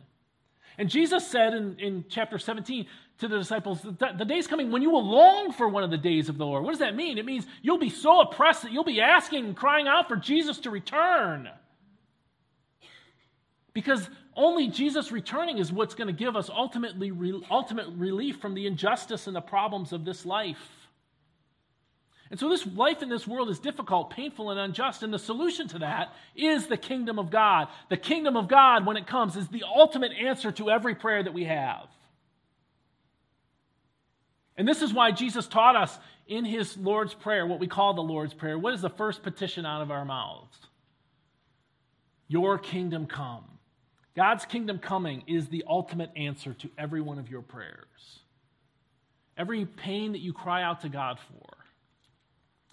And 0.78 0.90
Jesus 0.90 1.28
said 1.28 1.54
in, 1.54 1.80
in 1.80 2.06
chapter 2.10 2.40
17, 2.40 2.88
to 3.20 3.28
the 3.28 3.38
disciples, 3.38 3.82
the, 3.84 4.16
the 4.18 4.26
day's 4.26 4.48
coming 4.48 4.72
when 4.72 4.82
you 4.82 4.90
will 4.90 5.06
long 5.06 5.52
for 5.52 5.70
one 5.70 5.84
of 5.84 5.92
the 5.92 5.98
days 5.98 6.28
of 6.28 6.38
the 6.38 6.46
Lord. 6.46 6.64
What 6.64 6.72
does 6.72 6.80
that 6.80 6.96
mean? 6.96 7.20
It 7.20 7.26
means 7.26 7.46
you'll 7.62 7.78
be 7.78 7.90
so 7.90 8.22
oppressed 8.22 8.64
that 8.64 8.72
you'll 8.72 8.84
be 8.84 9.00
asking 9.00 9.46
and 9.46 9.56
crying 9.56 9.88
out 9.88 10.08
for 10.08 10.16
Jesus 10.16 10.60
to 10.62 10.72
return. 10.72 11.48
Because 13.74 14.10
only 14.36 14.70
Jesus 14.70 15.12
returning 15.12 15.60
is 15.60 15.72
what's 15.72 15.94
going 15.94 16.08
to 16.08 16.14
give 16.14 16.36
us 16.36 16.50
ultimately, 16.50 17.12
ultimate 17.52 17.88
relief 17.96 18.38
from 18.38 18.56
the 18.56 18.66
injustice 18.66 19.28
and 19.28 19.36
the 19.36 19.42
problems 19.42 19.94
of 19.94 20.04
this 20.04 20.26
life. 20.26 20.81
And 22.32 22.40
so, 22.40 22.48
this 22.48 22.66
life 22.66 23.04
in 23.04 23.10
this 23.10 23.28
world 23.28 23.50
is 23.50 23.60
difficult, 23.60 24.10
painful, 24.10 24.52
and 24.52 24.60
unjust. 24.60 25.04
And 25.04 25.14
the 25.14 25.20
solution 25.20 25.68
to 25.68 25.80
that 25.80 26.14
is 26.34 26.68
the 26.68 26.78
kingdom 26.78 27.20
of 27.20 27.30
God. 27.30 27.68
The 27.90 27.98
kingdom 27.98 28.38
of 28.38 28.48
God, 28.48 28.86
when 28.86 28.96
it 28.96 29.06
comes, 29.06 29.36
is 29.36 29.50
the 29.50 29.64
ultimate 29.64 30.14
answer 30.14 30.52
to 30.54 30.70
every 30.70 30.96
prayer 30.96 31.22
that 31.22 31.34
we 31.34 31.44
have. 31.44 31.88
And 34.56 34.66
this 34.66 34.82
is 34.82 34.94
why 34.94 35.12
Jesus 35.12 35.46
taught 35.46 35.76
us 35.76 35.98
in 36.26 36.46
his 36.46 36.78
Lord's 36.78 37.14
Prayer, 37.14 37.46
what 37.46 37.60
we 37.60 37.68
call 37.68 37.94
the 37.96 38.02
Lord's 38.02 38.34
Prayer. 38.34 38.58
What 38.58 38.74
is 38.74 38.82
the 38.82 38.90
first 38.90 39.24
petition 39.24 39.66
out 39.66 39.82
of 39.82 39.92
our 39.92 40.06
mouths? 40.06 40.56
Your 42.30 42.58
kingdom 42.58 43.08
come. 43.08 43.44
God's 44.16 44.46
kingdom 44.46 44.80
coming 44.80 45.24
is 45.28 45.48
the 45.48 45.66
ultimate 45.68 46.12
answer 46.16 46.54
to 46.54 46.70
every 46.78 47.02
one 47.02 47.20
of 47.20 47.30
your 47.30 47.42
prayers. 47.42 48.20
Every 49.38 49.66
pain 49.66 50.14
that 50.14 50.22
you 50.22 50.32
cry 50.32 50.64
out 50.64 50.82
to 50.82 50.90
God 50.90 51.18
for, 51.20 51.61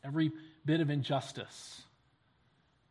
every 0.09 0.33
bit 0.65 0.81
of 0.81 0.91
injustice, 0.91 1.83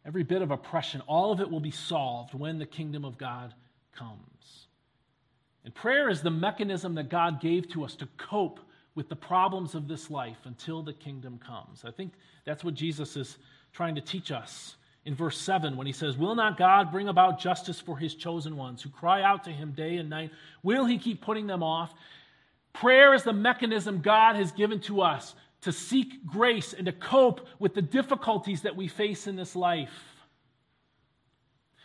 every 0.05 0.23
bit 0.23 0.41
of 0.41 0.51
oppression, 0.51 1.01
all 1.07 1.31
of 1.31 1.41
it 1.41 1.49
will 1.49 1.59
be 1.59 1.71
solved 1.71 2.33
when 2.33 2.59
the 2.59 2.65
kingdom 2.65 3.03
of 3.03 3.17
God 3.17 3.53
comes. 3.93 4.67
And 5.65 5.73
prayer 5.73 6.09
is 6.09 6.21
the 6.21 6.31
mechanism 6.31 6.95
that 6.95 7.09
God 7.09 7.41
gave 7.41 7.67
to 7.69 7.83
us 7.83 7.95
to 7.95 8.07
cope 8.17 8.59
with 8.95 9.09
the 9.09 9.15
problems 9.15 9.75
of 9.75 9.87
this 9.87 10.09
life 10.09 10.37
until 10.45 10.81
the 10.81 10.93
kingdom 10.93 11.39
comes. 11.45 11.83
I 11.83 11.91
think 11.91 12.13
that's 12.45 12.63
what 12.63 12.73
Jesus 12.73 13.17
is 13.17 13.37
trying 13.73 13.95
to 13.95 14.01
teach 14.01 14.31
us 14.31 14.75
in 15.05 15.13
verse 15.13 15.37
7 15.39 15.75
when 15.75 15.87
he 15.87 15.93
says, 15.93 16.17
Will 16.17 16.35
not 16.35 16.57
God 16.57 16.91
bring 16.91 17.07
about 17.07 17.39
justice 17.39 17.79
for 17.79 17.97
his 17.97 18.15
chosen 18.15 18.55
ones 18.55 18.81
who 18.81 18.89
cry 18.89 19.23
out 19.23 19.43
to 19.43 19.51
him 19.51 19.71
day 19.71 19.97
and 19.97 20.09
night? 20.09 20.31
Will 20.63 20.85
he 20.85 20.97
keep 20.97 21.21
putting 21.21 21.47
them 21.47 21.63
off? 21.63 21.93
Prayer 22.73 23.13
is 23.13 23.23
the 23.23 23.33
mechanism 23.33 24.01
God 24.01 24.35
has 24.35 24.51
given 24.51 24.79
to 24.81 25.01
us 25.01 25.35
to 25.61 25.71
seek 25.71 26.25
grace 26.25 26.73
and 26.73 26.85
to 26.85 26.91
cope 26.91 27.47
with 27.59 27.73
the 27.73 27.81
difficulties 27.81 28.61
that 28.61 28.75
we 28.75 28.87
face 28.87 29.27
in 29.27 29.35
this 29.35 29.55
life. 29.55 29.91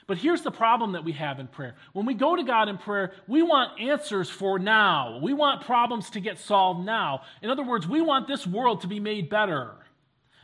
But 0.07 0.19
here's 0.19 0.43
the 0.43 0.51
problem 0.51 0.93
that 0.93 1.05
we 1.05 1.13
have 1.13 1.39
in 1.39 1.47
prayer. 1.47 1.77
When 1.93 2.07
we 2.07 2.15
go 2.15 2.37
to 2.37 2.43
God 2.43 2.69
in 2.69 2.77
prayer, 2.77 3.13
we 3.27 3.43
want 3.43 3.81
answers 3.81 4.29
for 4.29 4.59
now. 4.59 5.21
We 5.23 5.33
want 5.33 5.65
problems 5.65 6.11
to 6.11 6.21
get 6.21 6.39
solved 6.39 6.85
now. 6.85 7.23
In 7.41 7.51
other 7.51 7.63
words, 7.63 7.87
we 7.87 8.01
want 8.01 8.27
this 8.27 8.47
world 8.47 8.83
to 8.83 8.89
be 8.89 9.01
made 9.01 9.31
better. 9.31 9.73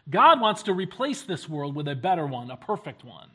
God 0.08 0.40
wants 0.40 0.62
to 0.64 0.72
replace 0.72 1.22
this 1.22 1.48
world 1.48 1.74
with 1.74 1.88
a 1.88 1.94
better 1.94 2.26
one, 2.26 2.50
a 2.50 2.56
perfect 2.56 3.04
one. 3.04 3.28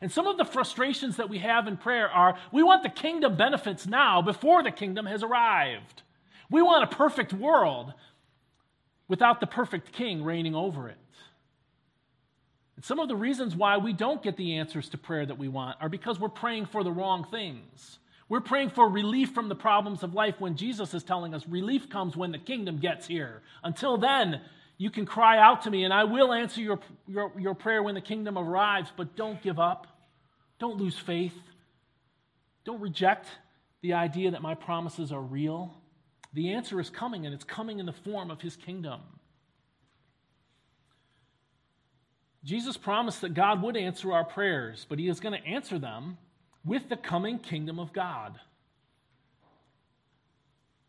And 0.00 0.10
some 0.10 0.26
of 0.26 0.36
the 0.36 0.44
frustrations 0.44 1.16
that 1.16 1.28
we 1.28 1.38
have 1.38 1.66
in 1.66 1.76
prayer 1.76 2.08
are 2.08 2.38
we 2.52 2.62
want 2.62 2.82
the 2.82 2.88
kingdom 2.88 3.36
benefits 3.36 3.86
now 3.86 4.22
before 4.22 4.62
the 4.62 4.70
kingdom 4.70 5.06
has 5.06 5.22
arrived. 5.22 6.02
We 6.50 6.62
want 6.62 6.84
a 6.84 6.96
perfect 6.96 7.32
world 7.32 7.92
without 9.08 9.40
the 9.40 9.46
perfect 9.46 9.92
king 9.92 10.22
reigning 10.22 10.54
over 10.54 10.88
it. 10.88 10.98
And 12.76 12.84
some 12.84 13.00
of 13.00 13.08
the 13.08 13.16
reasons 13.16 13.56
why 13.56 13.78
we 13.78 13.92
don't 13.92 14.22
get 14.22 14.36
the 14.36 14.58
answers 14.58 14.88
to 14.90 14.98
prayer 14.98 15.26
that 15.26 15.38
we 15.38 15.48
want 15.48 15.78
are 15.80 15.88
because 15.88 16.20
we're 16.20 16.28
praying 16.28 16.66
for 16.66 16.84
the 16.84 16.92
wrong 16.92 17.26
things. 17.28 17.98
We're 18.28 18.40
praying 18.40 18.70
for 18.70 18.88
relief 18.88 19.30
from 19.30 19.48
the 19.48 19.56
problems 19.56 20.02
of 20.02 20.14
life 20.14 20.36
when 20.38 20.56
Jesus 20.56 20.94
is 20.94 21.02
telling 21.02 21.34
us 21.34 21.42
relief 21.48 21.88
comes 21.88 22.16
when 22.16 22.30
the 22.30 22.38
kingdom 22.38 22.78
gets 22.78 23.06
here. 23.06 23.42
Until 23.64 23.96
then, 23.96 24.42
you 24.76 24.90
can 24.90 25.06
cry 25.06 25.38
out 25.38 25.62
to 25.62 25.70
me 25.70 25.84
and 25.84 25.92
I 25.92 26.04
will 26.04 26.32
answer 26.32 26.60
your, 26.60 26.78
your, 27.08 27.32
your 27.36 27.54
prayer 27.54 27.82
when 27.82 27.94
the 27.94 28.00
kingdom 28.00 28.38
arrives, 28.38 28.92
but 28.96 29.16
don't 29.16 29.42
give 29.42 29.58
up. 29.58 29.86
Don't 30.58 30.76
lose 30.76 30.96
faith. 30.96 31.34
Don't 32.64 32.80
reject 32.80 33.26
the 33.80 33.94
idea 33.94 34.30
that 34.32 34.42
my 34.42 34.54
promises 34.54 35.10
are 35.10 35.20
real. 35.20 35.74
The 36.32 36.52
answer 36.52 36.80
is 36.80 36.90
coming, 36.90 37.24
and 37.26 37.34
it's 37.34 37.44
coming 37.44 37.78
in 37.78 37.86
the 37.86 37.92
form 37.92 38.30
of 38.30 38.40
his 38.40 38.56
kingdom. 38.56 39.00
Jesus 42.44 42.76
promised 42.76 43.20
that 43.22 43.34
God 43.34 43.62
would 43.62 43.76
answer 43.76 44.12
our 44.12 44.24
prayers, 44.24 44.86
but 44.88 44.98
he 44.98 45.08
is 45.08 45.20
going 45.20 45.38
to 45.40 45.46
answer 45.46 45.78
them 45.78 46.18
with 46.64 46.88
the 46.88 46.96
coming 46.96 47.38
kingdom 47.38 47.78
of 47.78 47.92
God. 47.92 48.38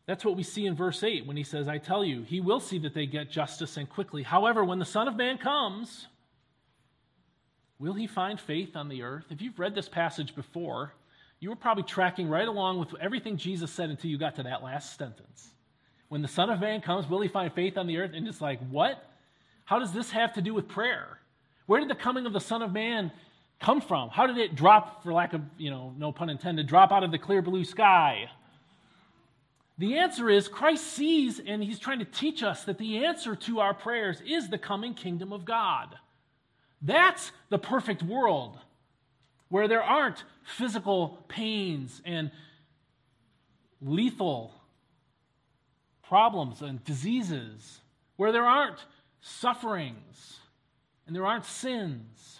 That's 0.06 0.26
what 0.26 0.36
we 0.36 0.44
see 0.44 0.66
in 0.66 0.76
verse 0.76 1.04
8 1.04 1.26
when 1.26 1.38
he 1.38 1.44
says, 1.44 1.68
I 1.68 1.78
tell 1.78 2.04
you, 2.04 2.24
he 2.24 2.42
will 2.42 2.60
see 2.60 2.80
that 2.80 2.94
they 2.94 3.06
get 3.06 3.30
justice 3.30 3.78
and 3.78 3.88
quickly. 3.88 4.24
However, 4.24 4.64
when 4.64 4.80
the 4.80 4.86
Son 4.86 5.08
of 5.08 5.16
Man 5.16 5.38
comes, 5.38 6.08
will 7.78 7.94
he 7.94 8.08
find 8.08 8.40
faith 8.40 8.76
on 8.76 8.90
the 8.90 9.04
earth? 9.04 9.26
If 9.30 9.42
you've 9.42 9.60
read 9.60 9.76
this 9.76 9.88
passage 9.88 10.36
before, 10.36 10.94
you 11.40 11.50
were 11.50 11.56
probably 11.56 11.84
tracking 11.84 12.28
right 12.28 12.48
along 12.48 12.80
with 12.80 12.90
everything 13.00 13.38
Jesus 13.38 13.72
said 13.72 13.90
until 13.90 14.10
you 14.10 14.18
got 14.18 14.36
to 14.36 14.44
that 14.44 14.64
last 14.64 14.98
sentence. 14.98 15.50
When 16.10 16.22
the 16.22 16.28
Son 16.28 16.50
of 16.50 16.60
Man 16.60 16.82
comes, 16.82 17.08
will 17.08 17.22
he 17.22 17.28
find 17.28 17.54
faith 17.54 17.78
on 17.78 17.88
the 17.88 17.98
earth? 17.98 18.12
And 18.14 18.28
it's 18.28 18.42
like, 18.42 18.60
what? 18.70 19.04
How 19.66 19.80
does 19.80 19.94
this 19.94 20.12
have 20.12 20.34
to 20.34 20.42
do 20.42 20.54
with 20.54 20.68
prayer? 20.68 21.20
Where 21.68 21.80
did 21.80 21.90
the 21.90 21.96
coming 21.96 22.26
of 22.26 22.34
the 22.34 22.40
Son 22.40 22.62
of 22.62 22.74
Man 22.74 23.12
come 23.62 23.80
from? 23.80 24.10
How 24.10 24.26
did 24.26 24.38
it 24.38 24.56
drop, 24.56 25.04
for 25.04 25.14
lack 25.14 25.34
of, 25.34 25.42
you 25.58 25.70
know, 25.70 25.94
no 25.98 26.12
pun 26.12 26.30
intended, 26.30 26.68
drop 26.68 26.92
out 26.92 27.04
of 27.04 27.12
the 27.12 27.20
clear 27.20 27.42
blue 27.42 27.64
sky? 27.64 28.30
The 29.78 29.98
answer 29.98 30.30
is 30.30 30.50
Christ 30.50 30.86
sees 30.86 31.40
and 31.40 31.64
he's 31.64 31.80
trying 31.80 32.00
to 32.00 32.06
teach 32.06 32.44
us 32.44 32.66
that 32.66 32.80
the 32.80 33.06
answer 33.06 33.36
to 33.36 33.60
our 33.60 33.74
prayers 33.74 34.22
is 34.28 34.50
the 34.50 34.58
coming 34.58 34.94
kingdom 34.94 35.32
of 35.32 35.46
God. 35.46 35.96
That's 36.82 37.32
the 37.50 37.60
perfect 37.60 38.04
world 38.04 38.58
where 39.50 39.68
there 39.68 39.84
aren't 39.84 40.24
physical 40.44 41.24
pains 41.28 42.02
and 42.06 42.32
lethal 43.82 44.54
problems 46.04 46.62
and 46.62 46.84
diseases, 46.84 47.82
where 48.16 48.32
there 48.32 48.46
aren't 48.46 48.80
sufferings 49.22 50.40
and 51.06 51.16
there 51.16 51.26
aren't 51.26 51.46
sins. 51.46 52.40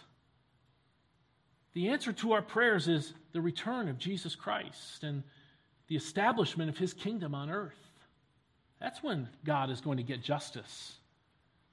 The 1.74 1.90
answer 1.90 2.12
to 2.14 2.34
our 2.34 2.42
prayers 2.42 2.88
is 2.88 3.14
the 3.32 3.42
return 3.42 3.88
of 3.88 4.00
Jesus 4.00 4.36
Christ 4.36 5.04
and 5.04 5.24
the 5.88 5.96
establishment 5.96 6.70
of 6.70 6.78
his 6.78 6.94
kingdom 6.94 7.36
on 7.36 7.50
earth. 7.50 7.74
That's 8.80 9.04
when 9.04 9.30
God 9.46 9.70
is 9.70 9.82
going 9.82 9.98
to 9.98 10.04
get 10.04 10.22
justice 10.22 10.96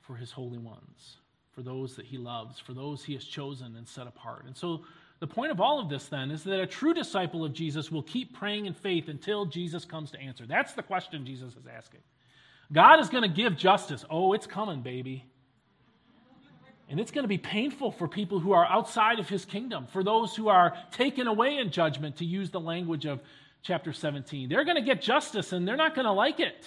for 0.01 0.17
his 0.17 0.33
holy 0.33 0.59
ones, 0.59 1.17
for 1.53 1.63
those 1.63 1.97
that 1.97 2.07
he 2.07 2.19
loves, 2.19 2.59
for 2.59 2.75
those 2.75 3.05
he 3.05 3.15
has 3.15 3.25
chosen 3.25 3.77
and 3.77 3.89
set 3.89 4.07
apart. 4.07 4.45
And 4.47 4.57
so 4.57 4.85
the 5.19 5.27
point 5.27 5.51
of 5.51 5.61
all 5.61 5.81
of 5.81 5.89
this 5.89 6.07
then 6.07 6.31
is 6.31 6.45
that 6.45 6.61
a 6.61 6.67
true 6.67 6.93
disciple 6.93 7.45
of 7.45 7.53
Jesus 7.53 7.91
will 7.91 8.03
keep 8.03 8.35
praying 8.35 8.67
in 8.67 8.75
faith 8.75 9.09
until 9.09 9.47
Jesus 9.47 9.85
comes 9.85 10.11
to 10.11 10.21
answer. 10.21 10.45
That's 10.47 10.75
the 10.75 10.83
question 10.83 11.25
Jesus 11.25 11.55
is 11.55 11.67
asking. 11.75 12.01
God 12.73 13.01
is 13.01 13.09
going 13.09 13.23
to 13.23 13.29
give 13.29 13.57
justice. 13.57 14.05
Oh, 14.11 14.33
it's 14.33 14.47
coming, 14.47 14.83
baby. 14.83 15.25
And 16.89 17.01
it's 17.01 17.11
going 17.11 17.25
to 17.25 17.29
be 17.29 17.39
painful 17.39 17.91
for 17.91 18.07
people 18.07 18.39
who 18.39 18.53
are 18.53 18.67
outside 18.67 19.19
of 19.19 19.29
his 19.29 19.45
kingdom, 19.45 19.87
for 19.87 20.05
those 20.05 20.37
who 20.37 20.49
are 20.49 20.77
taken 20.93 21.27
away 21.27 21.59
in 21.59 21.71
judgment, 21.71 22.17
to 22.17 22.25
use 22.25 22.51
the 22.51 22.61
language 22.61 23.07
of 23.07 23.21
chapter 23.63 23.93
17. 23.93 24.49
They're 24.49 24.65
going 24.65 24.77
to 24.77 24.83
get 24.83 25.03
justice 25.03 25.53
and 25.53 25.67
they're 25.67 25.77
not 25.77 25.95
going 25.95 26.05
to 26.05 26.13
like 26.13 26.39
it. 26.39 26.65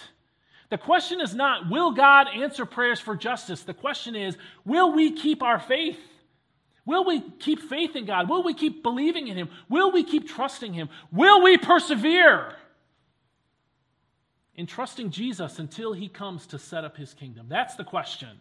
The 0.68 0.78
question 0.78 1.20
is 1.20 1.34
not, 1.34 1.70
will 1.70 1.92
God 1.92 2.28
answer 2.34 2.66
prayers 2.66 3.00
for 3.00 3.16
justice? 3.16 3.62
The 3.62 3.74
question 3.74 4.14
is, 4.14 4.36
will 4.64 4.92
we 4.92 5.12
keep 5.12 5.42
our 5.42 5.58
faith? 5.58 5.98
Will 6.90 7.04
we 7.04 7.20
keep 7.38 7.60
faith 7.60 7.94
in 7.94 8.04
God? 8.04 8.28
Will 8.28 8.42
we 8.42 8.52
keep 8.52 8.82
believing 8.82 9.28
in 9.28 9.36
Him? 9.36 9.48
Will 9.68 9.92
we 9.92 10.02
keep 10.02 10.26
trusting 10.26 10.72
Him? 10.72 10.88
Will 11.12 11.40
we 11.40 11.56
persevere 11.56 12.56
in 14.56 14.66
trusting 14.66 15.12
Jesus 15.12 15.60
until 15.60 15.92
He 15.92 16.08
comes 16.08 16.48
to 16.48 16.58
set 16.58 16.84
up 16.84 16.96
His 16.96 17.14
kingdom? 17.14 17.46
That's 17.48 17.76
the 17.76 17.84
question. 17.84 18.40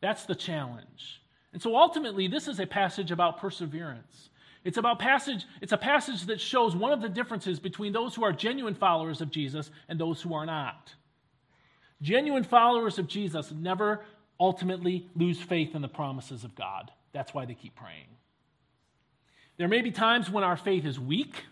That's 0.00 0.26
the 0.26 0.36
challenge. 0.36 1.22
And 1.52 1.60
so 1.60 1.74
ultimately, 1.74 2.28
this 2.28 2.46
is 2.46 2.60
a 2.60 2.66
passage 2.66 3.10
about 3.10 3.40
perseverance. 3.40 4.30
It's 4.62 4.78
about 4.78 5.00
passage, 5.00 5.44
it's 5.60 5.72
a 5.72 5.76
passage 5.76 6.26
that 6.26 6.40
shows 6.40 6.76
one 6.76 6.92
of 6.92 7.02
the 7.02 7.08
differences 7.08 7.58
between 7.58 7.92
those 7.92 8.14
who 8.14 8.22
are 8.22 8.32
genuine 8.32 8.76
followers 8.76 9.20
of 9.20 9.32
Jesus 9.32 9.72
and 9.88 9.98
those 9.98 10.22
who 10.22 10.34
are 10.34 10.46
not. 10.46 10.94
Genuine 12.00 12.44
followers 12.44 13.00
of 13.00 13.08
Jesus 13.08 13.50
never 13.50 14.04
ultimately 14.38 15.08
lose 15.16 15.40
faith 15.40 15.74
in 15.74 15.82
the 15.82 15.88
promises 15.88 16.44
of 16.44 16.54
God. 16.54 16.92
That's 17.12 17.34
why 17.34 17.44
they 17.44 17.54
keep 17.54 17.74
praying. 17.74 18.06
There 19.56 19.68
may 19.68 19.82
be 19.82 19.90
times 19.90 20.30
when 20.30 20.44
our 20.44 20.56
faith 20.56 20.84
is 20.84 20.98
weak. 20.98 21.44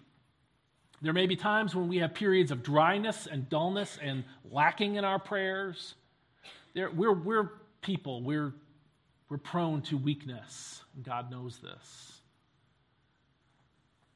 There 1.03 1.13
may 1.13 1.27
be 1.27 1.37
times 1.37 1.75
when 1.75 1.89
we 1.89 1.99
have 1.99 2.15
periods 2.15 2.51
of 2.51 2.63
dryness 2.63 3.27
and 3.31 3.49
dullness 3.49 3.99
and 4.03 4.25
lacking 4.51 4.97
in 4.97 5.05
our 5.05 5.19
prayers. 5.19 5.95
There, 6.75 6.91
we're, 6.91 7.13
we're 7.13 7.51
people, 7.83 8.23
we're, 8.23 8.55
we're 9.29 9.39
prone 9.39 9.83
to 9.83 9.97
weakness. 9.97 10.83
God 11.03 11.31
knows 11.31 11.59
this. 11.59 12.13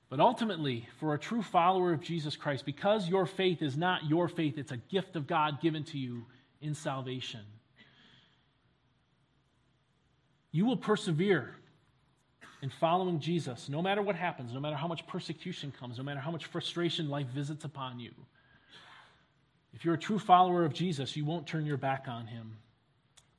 But 0.09 0.21
ultimately, 0.21 0.89
for 0.99 1.15
a 1.15 1.19
true 1.19 1.43
follower 1.43 1.93
of 1.93 2.03
Jesus 2.03 2.37
Christ, 2.37 2.67
because 2.67 3.09
your 3.09 3.27
faith 3.27 3.63
is 3.63 3.77
not 3.77 4.09
your 4.09 4.29
faith, 4.29 4.59
it's 4.59 4.73
a 4.73 4.77
gift 4.77 5.17
of 5.17 5.27
God 5.27 5.61
given 5.61 5.85
to 5.85 5.99
you 5.99 6.25
in 6.61 6.75
salvation 6.75 7.41
you 10.53 10.67
will 10.67 10.77
persevere 10.77 11.57
in 12.63 12.71
following 12.71 13.19
Jesus, 13.19 13.69
no 13.69 13.83
matter 13.83 14.03
what 14.03 14.15
happens, 14.15 14.53
no 14.53 14.61
matter 14.61 14.77
how 14.77 14.87
much 14.87 15.07
persecution 15.07 15.73
comes, 15.79 15.99
no 15.99 16.05
matter 16.05 16.21
how 16.21 16.31
much 16.31 16.47
frustration 16.47 17.09
life 17.09 17.27
visits 17.35 17.65
upon 17.65 17.99
you. 17.99 18.13
If 19.73 19.85
you're 19.85 19.95
a 19.95 19.99
true 19.99 20.19
follower 20.19 20.65
of 20.65 20.73
Jesus, 20.73 21.17
you 21.17 21.25
won't 21.25 21.47
turn 21.47 21.67
your 21.67 21.79
back 21.79 22.05
on 22.07 22.27
him. 22.27 22.57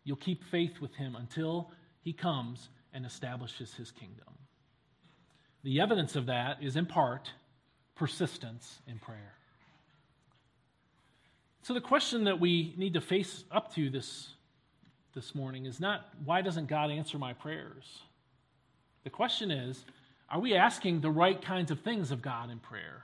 You'll 0.03 0.17
keep 0.17 0.43
faith 0.43 0.81
with 0.81 0.93
him 0.95 1.15
until 1.15 1.71
he 2.01 2.11
comes 2.11 2.67
and 2.93 3.05
establishes 3.05 3.73
his 3.73 3.91
kingdom. 3.91 4.33
The 5.63 5.79
evidence 5.79 6.15
of 6.15 6.25
that 6.25 6.61
is, 6.61 6.75
in 6.75 6.85
part, 6.85 7.31
persistence 7.95 8.79
in 8.87 8.99
prayer. 8.99 9.35
So, 11.61 11.73
the 11.73 11.81
question 11.81 12.25
that 12.25 12.41
we 12.41 12.73
need 12.77 12.95
to 12.95 13.01
face 13.01 13.45
up 13.49 13.73
to 13.75 13.89
this 13.89 14.33
this 15.13 15.35
morning 15.35 15.65
is 15.65 15.79
not 15.79 16.07
why 16.25 16.41
doesn't 16.41 16.67
God 16.67 16.91
answer 16.91 17.17
my 17.17 17.33
prayers? 17.33 17.99
The 19.03 19.09
question 19.09 19.51
is, 19.51 19.83
are 20.29 20.39
we 20.39 20.55
asking 20.55 21.01
the 21.01 21.11
right 21.11 21.39
kinds 21.39 21.71
of 21.71 21.81
things 21.81 22.11
of 22.11 22.21
God 22.21 22.49
in 22.49 22.59
prayer? 22.59 23.03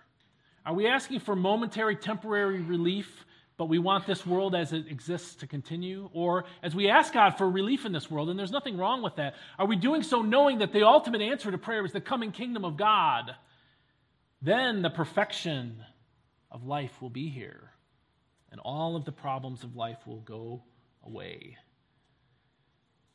Are 0.65 0.73
we 0.73 0.87
asking 0.87 1.19
for 1.19 1.35
momentary, 1.35 1.95
temporary 1.95 2.61
relief, 2.61 3.25
but 3.57 3.65
we 3.65 3.79
want 3.79 4.07
this 4.07 4.25
world 4.25 4.55
as 4.55 4.73
it 4.73 4.87
exists 4.87 5.35
to 5.35 5.47
continue? 5.47 6.09
Or 6.13 6.45
as 6.63 6.73
we 6.73 6.89
ask 6.89 7.13
God 7.13 7.37
for 7.37 7.49
relief 7.49 7.85
in 7.85 7.91
this 7.91 8.09
world, 8.09 8.29
and 8.29 8.39
there's 8.39 8.51
nothing 8.51 8.77
wrong 8.77 9.01
with 9.01 9.17
that, 9.17 9.35
are 9.57 9.67
we 9.67 9.75
doing 9.75 10.01
so 10.01 10.21
knowing 10.21 10.59
that 10.59 10.73
the 10.73 10.87
ultimate 10.87 11.21
answer 11.21 11.51
to 11.51 11.57
prayer 11.57 11.85
is 11.85 11.91
the 11.91 12.01
coming 12.01 12.31
kingdom 12.31 12.65
of 12.65 12.77
God? 12.77 13.35
Then 14.41 14.81
the 14.81 14.89
perfection 14.89 15.83
of 16.49 16.65
life 16.65 17.01
will 17.01 17.09
be 17.09 17.29
here, 17.29 17.71
and 18.51 18.59
all 18.61 18.95
of 18.95 19.05
the 19.05 19.11
problems 19.11 19.63
of 19.63 19.75
life 19.75 20.07
will 20.07 20.21
go 20.21 20.63
away. 21.03 21.57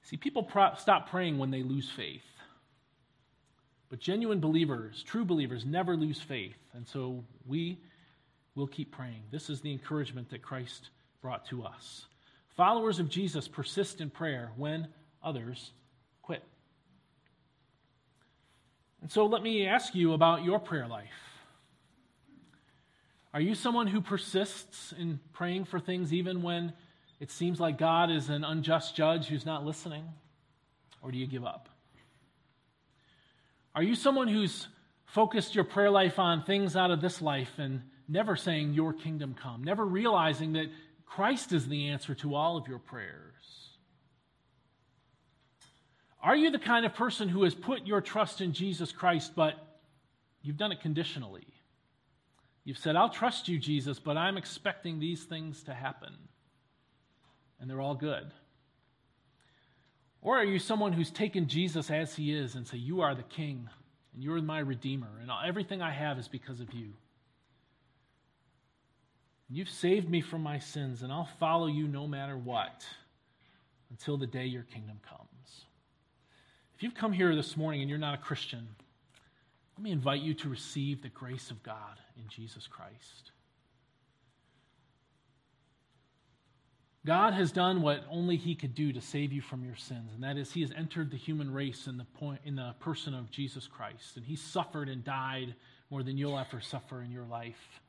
See, 0.05 0.17
people 0.17 0.43
pro- 0.43 0.75
stop 0.77 1.11
praying 1.11 1.39
when 1.39 1.51
they 1.51 1.63
lose 1.63 1.91
faith. 1.91 2.23
But 3.89 4.01
genuine 4.01 4.41
believers, 4.41 5.03
true 5.03 5.25
believers, 5.25 5.65
never 5.65 5.97
lose 5.97 6.21
faith. 6.21 6.57
And 6.75 6.87
so 6.87 7.25
we 7.47 7.79
will 8.55 8.67
keep 8.67 8.93
praying. 8.93 9.23
This 9.31 9.49
is 9.49 9.61
the 9.61 9.73
encouragement 9.73 10.31
that 10.31 10.43
Christ 10.43 10.91
brought 11.23 11.47
to 11.47 11.65
us. 11.65 12.07
Followers 12.57 12.99
of 12.99 13.09
Jesus 13.09 13.49
persist 13.49 14.01
in 14.01 14.11
prayer 14.11 14.53
when 14.57 14.89
others 15.23 15.73
quit. 16.23 16.43
And 19.01 19.11
so 19.11 19.27
let 19.27 19.43
me 19.43 19.67
ask 19.67 19.95
you 19.95 20.13
about 20.13 20.45
your 20.45 20.59
prayer 20.59 20.87
life. 20.87 21.09
Are 23.33 23.41
you 23.41 23.55
someone 23.55 23.87
who 23.87 24.01
persists 24.01 24.93
in 24.97 25.19
praying 25.33 25.65
for 25.65 25.81
things 25.81 26.13
even 26.13 26.43
when 26.43 26.73
it 27.21 27.31
seems 27.31 27.61
like 27.61 27.79
God 27.79 28.11
is 28.11 28.29
an 28.29 28.45
unjust 28.45 28.97
judge 28.97 29.27
who's 29.27 29.47
not 29.47 29.65
listening? 29.65 30.05
Or 31.03 31.11
do 31.11 31.19
you 31.19 31.27
give 31.27 31.45
up? 31.45 31.69
Are 33.75 33.83
you 33.83 33.95
someone 33.95 34.29
who's 34.29 34.69
focused 35.07 35.55
your 35.55 35.65
prayer 35.65 35.91
life 35.91 36.19
on 36.19 36.45
things 36.45 36.77
out 36.77 36.91
of 36.91 37.01
this 37.01 37.21
life 37.21 37.59
and 37.59 37.83
never 38.09 38.37
saying, 38.37 38.73
Your 38.73 38.93
kingdom 38.93 39.35
come, 39.35 39.63
never 39.63 39.85
realizing 39.85 40.55
that 40.55 40.71
Christ 41.07 41.53
is 41.53 41.69
the 41.69 41.89
answer 41.89 42.15
to 42.17 42.35
all 42.35 42.57
of 42.57 42.69
your 42.69 42.79
prayers? 42.79 43.33
Are 46.23 46.35
you 46.35 46.51
the 46.51 46.59
kind 46.59 46.87
of 46.87 46.95
person 46.95 47.29
who 47.29 47.45
has 47.45 47.55
put 47.55 47.87
your 47.87 48.01
trust 48.01 48.41
in 48.41 48.53
Jesus 48.53 48.93
Christ, 48.93 49.33
but 49.37 49.55
you've 50.43 50.57
done 50.57 50.73
it 50.73 50.81
conditionally? 50.81 51.47
You've 52.65 52.79
said, 52.79 52.97
I'll 52.97 53.11
trust 53.11 53.47
you, 53.47 53.59
Jesus, 53.59 53.99
but 53.99 54.17
I'm 54.17 54.39
expecting 54.39 54.99
these 54.99 55.25
things 55.25 55.63
to 55.65 55.75
happen 55.75 56.17
and 57.65 57.71
they're 57.71 57.81
all 57.81 57.95
good? 57.95 58.31
Or 60.21 60.37
are 60.37 60.45
you 60.45 60.59
someone 60.59 60.93
who's 60.93 61.11
taken 61.11 61.49
Jesus 61.49 61.91
as 61.91 62.15
he 62.15 62.31
is 62.31 62.57
and 62.57 62.69
say, 62.69 62.77
You 62.77 63.01
are 63.01 63.15
the 63.15 63.23
king, 63.23 63.71
and 64.13 64.23
you're 64.23 64.43
my 64.43 64.59
redeemer, 64.59 65.09
and 65.19 65.31
everything 65.47 65.81
I 65.81 65.91
have 65.91 66.19
is 66.19 66.29
because 66.29 66.61
of 66.61 66.75
you? 66.75 66.93
You've 69.49 69.71
saved 69.71 70.11
me 70.11 70.21
from 70.21 70.43
my 70.43 70.59
sins, 70.59 71.03
and 71.03 71.11
I'll 71.11 71.31
follow 71.41 71.67
you 71.67 71.89
no 71.89 72.07
matter 72.07 72.37
what 72.37 72.85
until 73.89 74.19
the 74.19 74.27
day 74.27 74.45
your 74.45 74.65
kingdom 74.65 75.01
comes. 75.09 75.65
If 76.77 76.83
you've 76.83 76.95
come 76.95 77.15
here 77.15 77.35
this 77.35 77.57
morning 77.57 77.81
and 77.81 77.89
you're 77.89 77.99
not 77.99 78.19
a 78.19 78.23
Christian, 78.23 78.69
let 79.75 79.83
me 79.83 79.91
invite 79.91 80.21
you 80.21 80.35
to 80.35 80.51
receive 80.51 81.01
the 81.01 81.09
grace 81.09 81.51
of 81.51 81.63
God 81.63 81.99
in 82.19 82.29
Jesus 82.29 82.67
Christ. 82.67 83.31
God 87.07 87.35
has 87.35 87.53
done 87.53 87.83
what 87.83 88.05
only 88.11 88.37
He 88.37 88.55
could 88.55 88.75
do 88.75 88.93
to 88.93 89.01
save 89.01 89.33
you 89.33 89.43
from 89.43 89.65
your 89.65 89.77
sins, 89.77 90.13
and 90.15 90.25
that 90.25 90.39
is 90.39 90.53
He 90.53 90.63
has 90.63 90.73
entered 90.75 91.11
the 91.11 91.17
human 91.17 91.53
race 91.53 91.87
in 91.87 91.99
the, 91.99 92.05
point, 92.05 92.41
in 92.45 92.57
the 92.57 92.75
person 92.81 93.15
of 93.15 93.31
Jesus 93.31 93.67
Christ. 93.67 94.17
And 94.17 94.25
He 94.25 94.37
suffered 94.37 94.89
and 94.89 95.05
died 95.05 95.55
more 95.91 96.03
than 96.03 96.17
you'll 96.17 96.39
ever 96.39 96.61
suffer 96.61 97.03
in 97.03 97.11
your 97.11 97.27
life. 97.27 97.81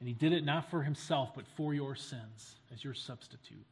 And 0.00 0.08
He 0.08 0.14
did 0.14 0.32
it 0.32 0.44
not 0.44 0.70
for 0.70 0.82
Himself, 0.82 1.30
but 1.36 1.44
for 1.56 1.72
your 1.72 1.94
sins 1.94 2.56
as 2.72 2.82
your 2.82 2.94
substitute. 2.94 3.64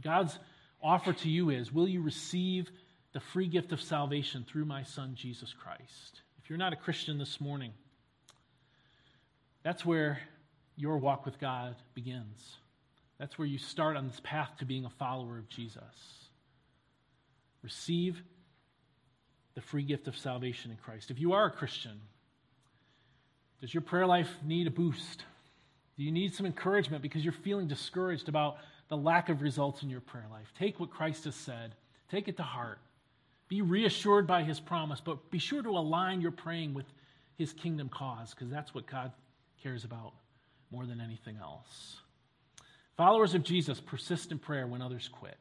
God's 0.00 0.38
offer 0.80 1.12
to 1.12 1.28
you 1.28 1.50
is 1.50 1.72
will 1.72 1.88
you 1.88 2.00
receive 2.00 2.70
the 3.12 3.20
free 3.20 3.48
gift 3.48 3.72
of 3.72 3.80
salvation 3.80 4.44
through 4.46 4.66
my 4.66 4.82
Son, 4.82 5.14
Jesus 5.14 5.52
Christ. 5.52 6.20
If 6.42 6.50
you're 6.50 6.58
not 6.58 6.74
a 6.74 6.76
Christian 6.76 7.18
this 7.18 7.40
morning, 7.40 7.72
that's 9.62 9.84
where 9.84 10.20
your 10.76 10.98
walk 10.98 11.24
with 11.24 11.40
God 11.40 11.76
begins. 11.94 12.58
That's 13.18 13.38
where 13.38 13.48
you 13.48 13.58
start 13.58 13.96
on 13.96 14.06
this 14.06 14.20
path 14.22 14.50
to 14.58 14.64
being 14.64 14.84
a 14.84 14.90
follower 14.90 15.38
of 15.38 15.48
Jesus. 15.48 15.82
Receive 17.62 18.22
the 19.54 19.60
free 19.62 19.82
gift 19.82 20.06
of 20.06 20.16
salvation 20.16 20.70
in 20.70 20.76
Christ. 20.76 21.10
If 21.10 21.18
you 21.18 21.32
are 21.32 21.46
a 21.46 21.50
Christian, 21.50 21.98
does 23.60 23.72
your 23.72 23.80
prayer 23.80 24.06
life 24.06 24.30
need 24.44 24.66
a 24.66 24.70
boost? 24.70 25.24
Do 25.96 26.04
you 26.04 26.12
need 26.12 26.34
some 26.34 26.44
encouragement 26.44 27.02
because 27.02 27.24
you're 27.24 27.32
feeling 27.32 27.66
discouraged 27.66 28.28
about 28.28 28.58
the 28.88 28.96
lack 28.96 29.30
of 29.30 29.40
results 29.40 29.82
in 29.82 29.88
your 29.88 30.02
prayer 30.02 30.26
life? 30.30 30.52
Take 30.58 30.78
what 30.78 30.90
Christ 30.90 31.24
has 31.24 31.34
said, 31.34 31.74
take 32.10 32.28
it 32.28 32.36
to 32.36 32.42
heart. 32.42 32.78
Be 33.48 33.62
reassured 33.62 34.26
by 34.26 34.42
his 34.42 34.60
promise, 34.60 35.00
but 35.00 35.30
be 35.30 35.38
sure 35.38 35.62
to 35.62 35.70
align 35.70 36.20
your 36.20 36.32
praying 36.32 36.74
with 36.74 36.86
his 37.38 37.52
kingdom 37.52 37.88
cause 37.88 38.34
because 38.34 38.50
that's 38.50 38.74
what 38.74 38.86
God 38.86 39.12
cares 39.62 39.84
about 39.84 40.12
more 40.70 40.84
than 40.84 41.00
anything 41.00 41.38
else. 41.40 41.96
Followers 42.96 43.34
of 43.34 43.42
Jesus 43.42 43.80
persist 43.80 44.32
in 44.32 44.38
prayer 44.38 44.66
when 44.66 44.80
others 44.80 45.08
quit. 45.12 45.36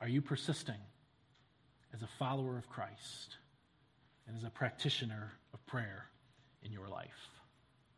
Are 0.00 0.08
you 0.08 0.20
persisting 0.20 0.80
as 1.94 2.02
a 2.02 2.08
follower 2.18 2.58
of 2.58 2.68
Christ 2.68 3.36
and 4.26 4.36
as 4.36 4.44
a 4.44 4.50
practitioner 4.50 5.32
of 5.54 5.64
prayer 5.66 6.06
in 6.62 6.72
your 6.72 6.88
life? 6.88 7.08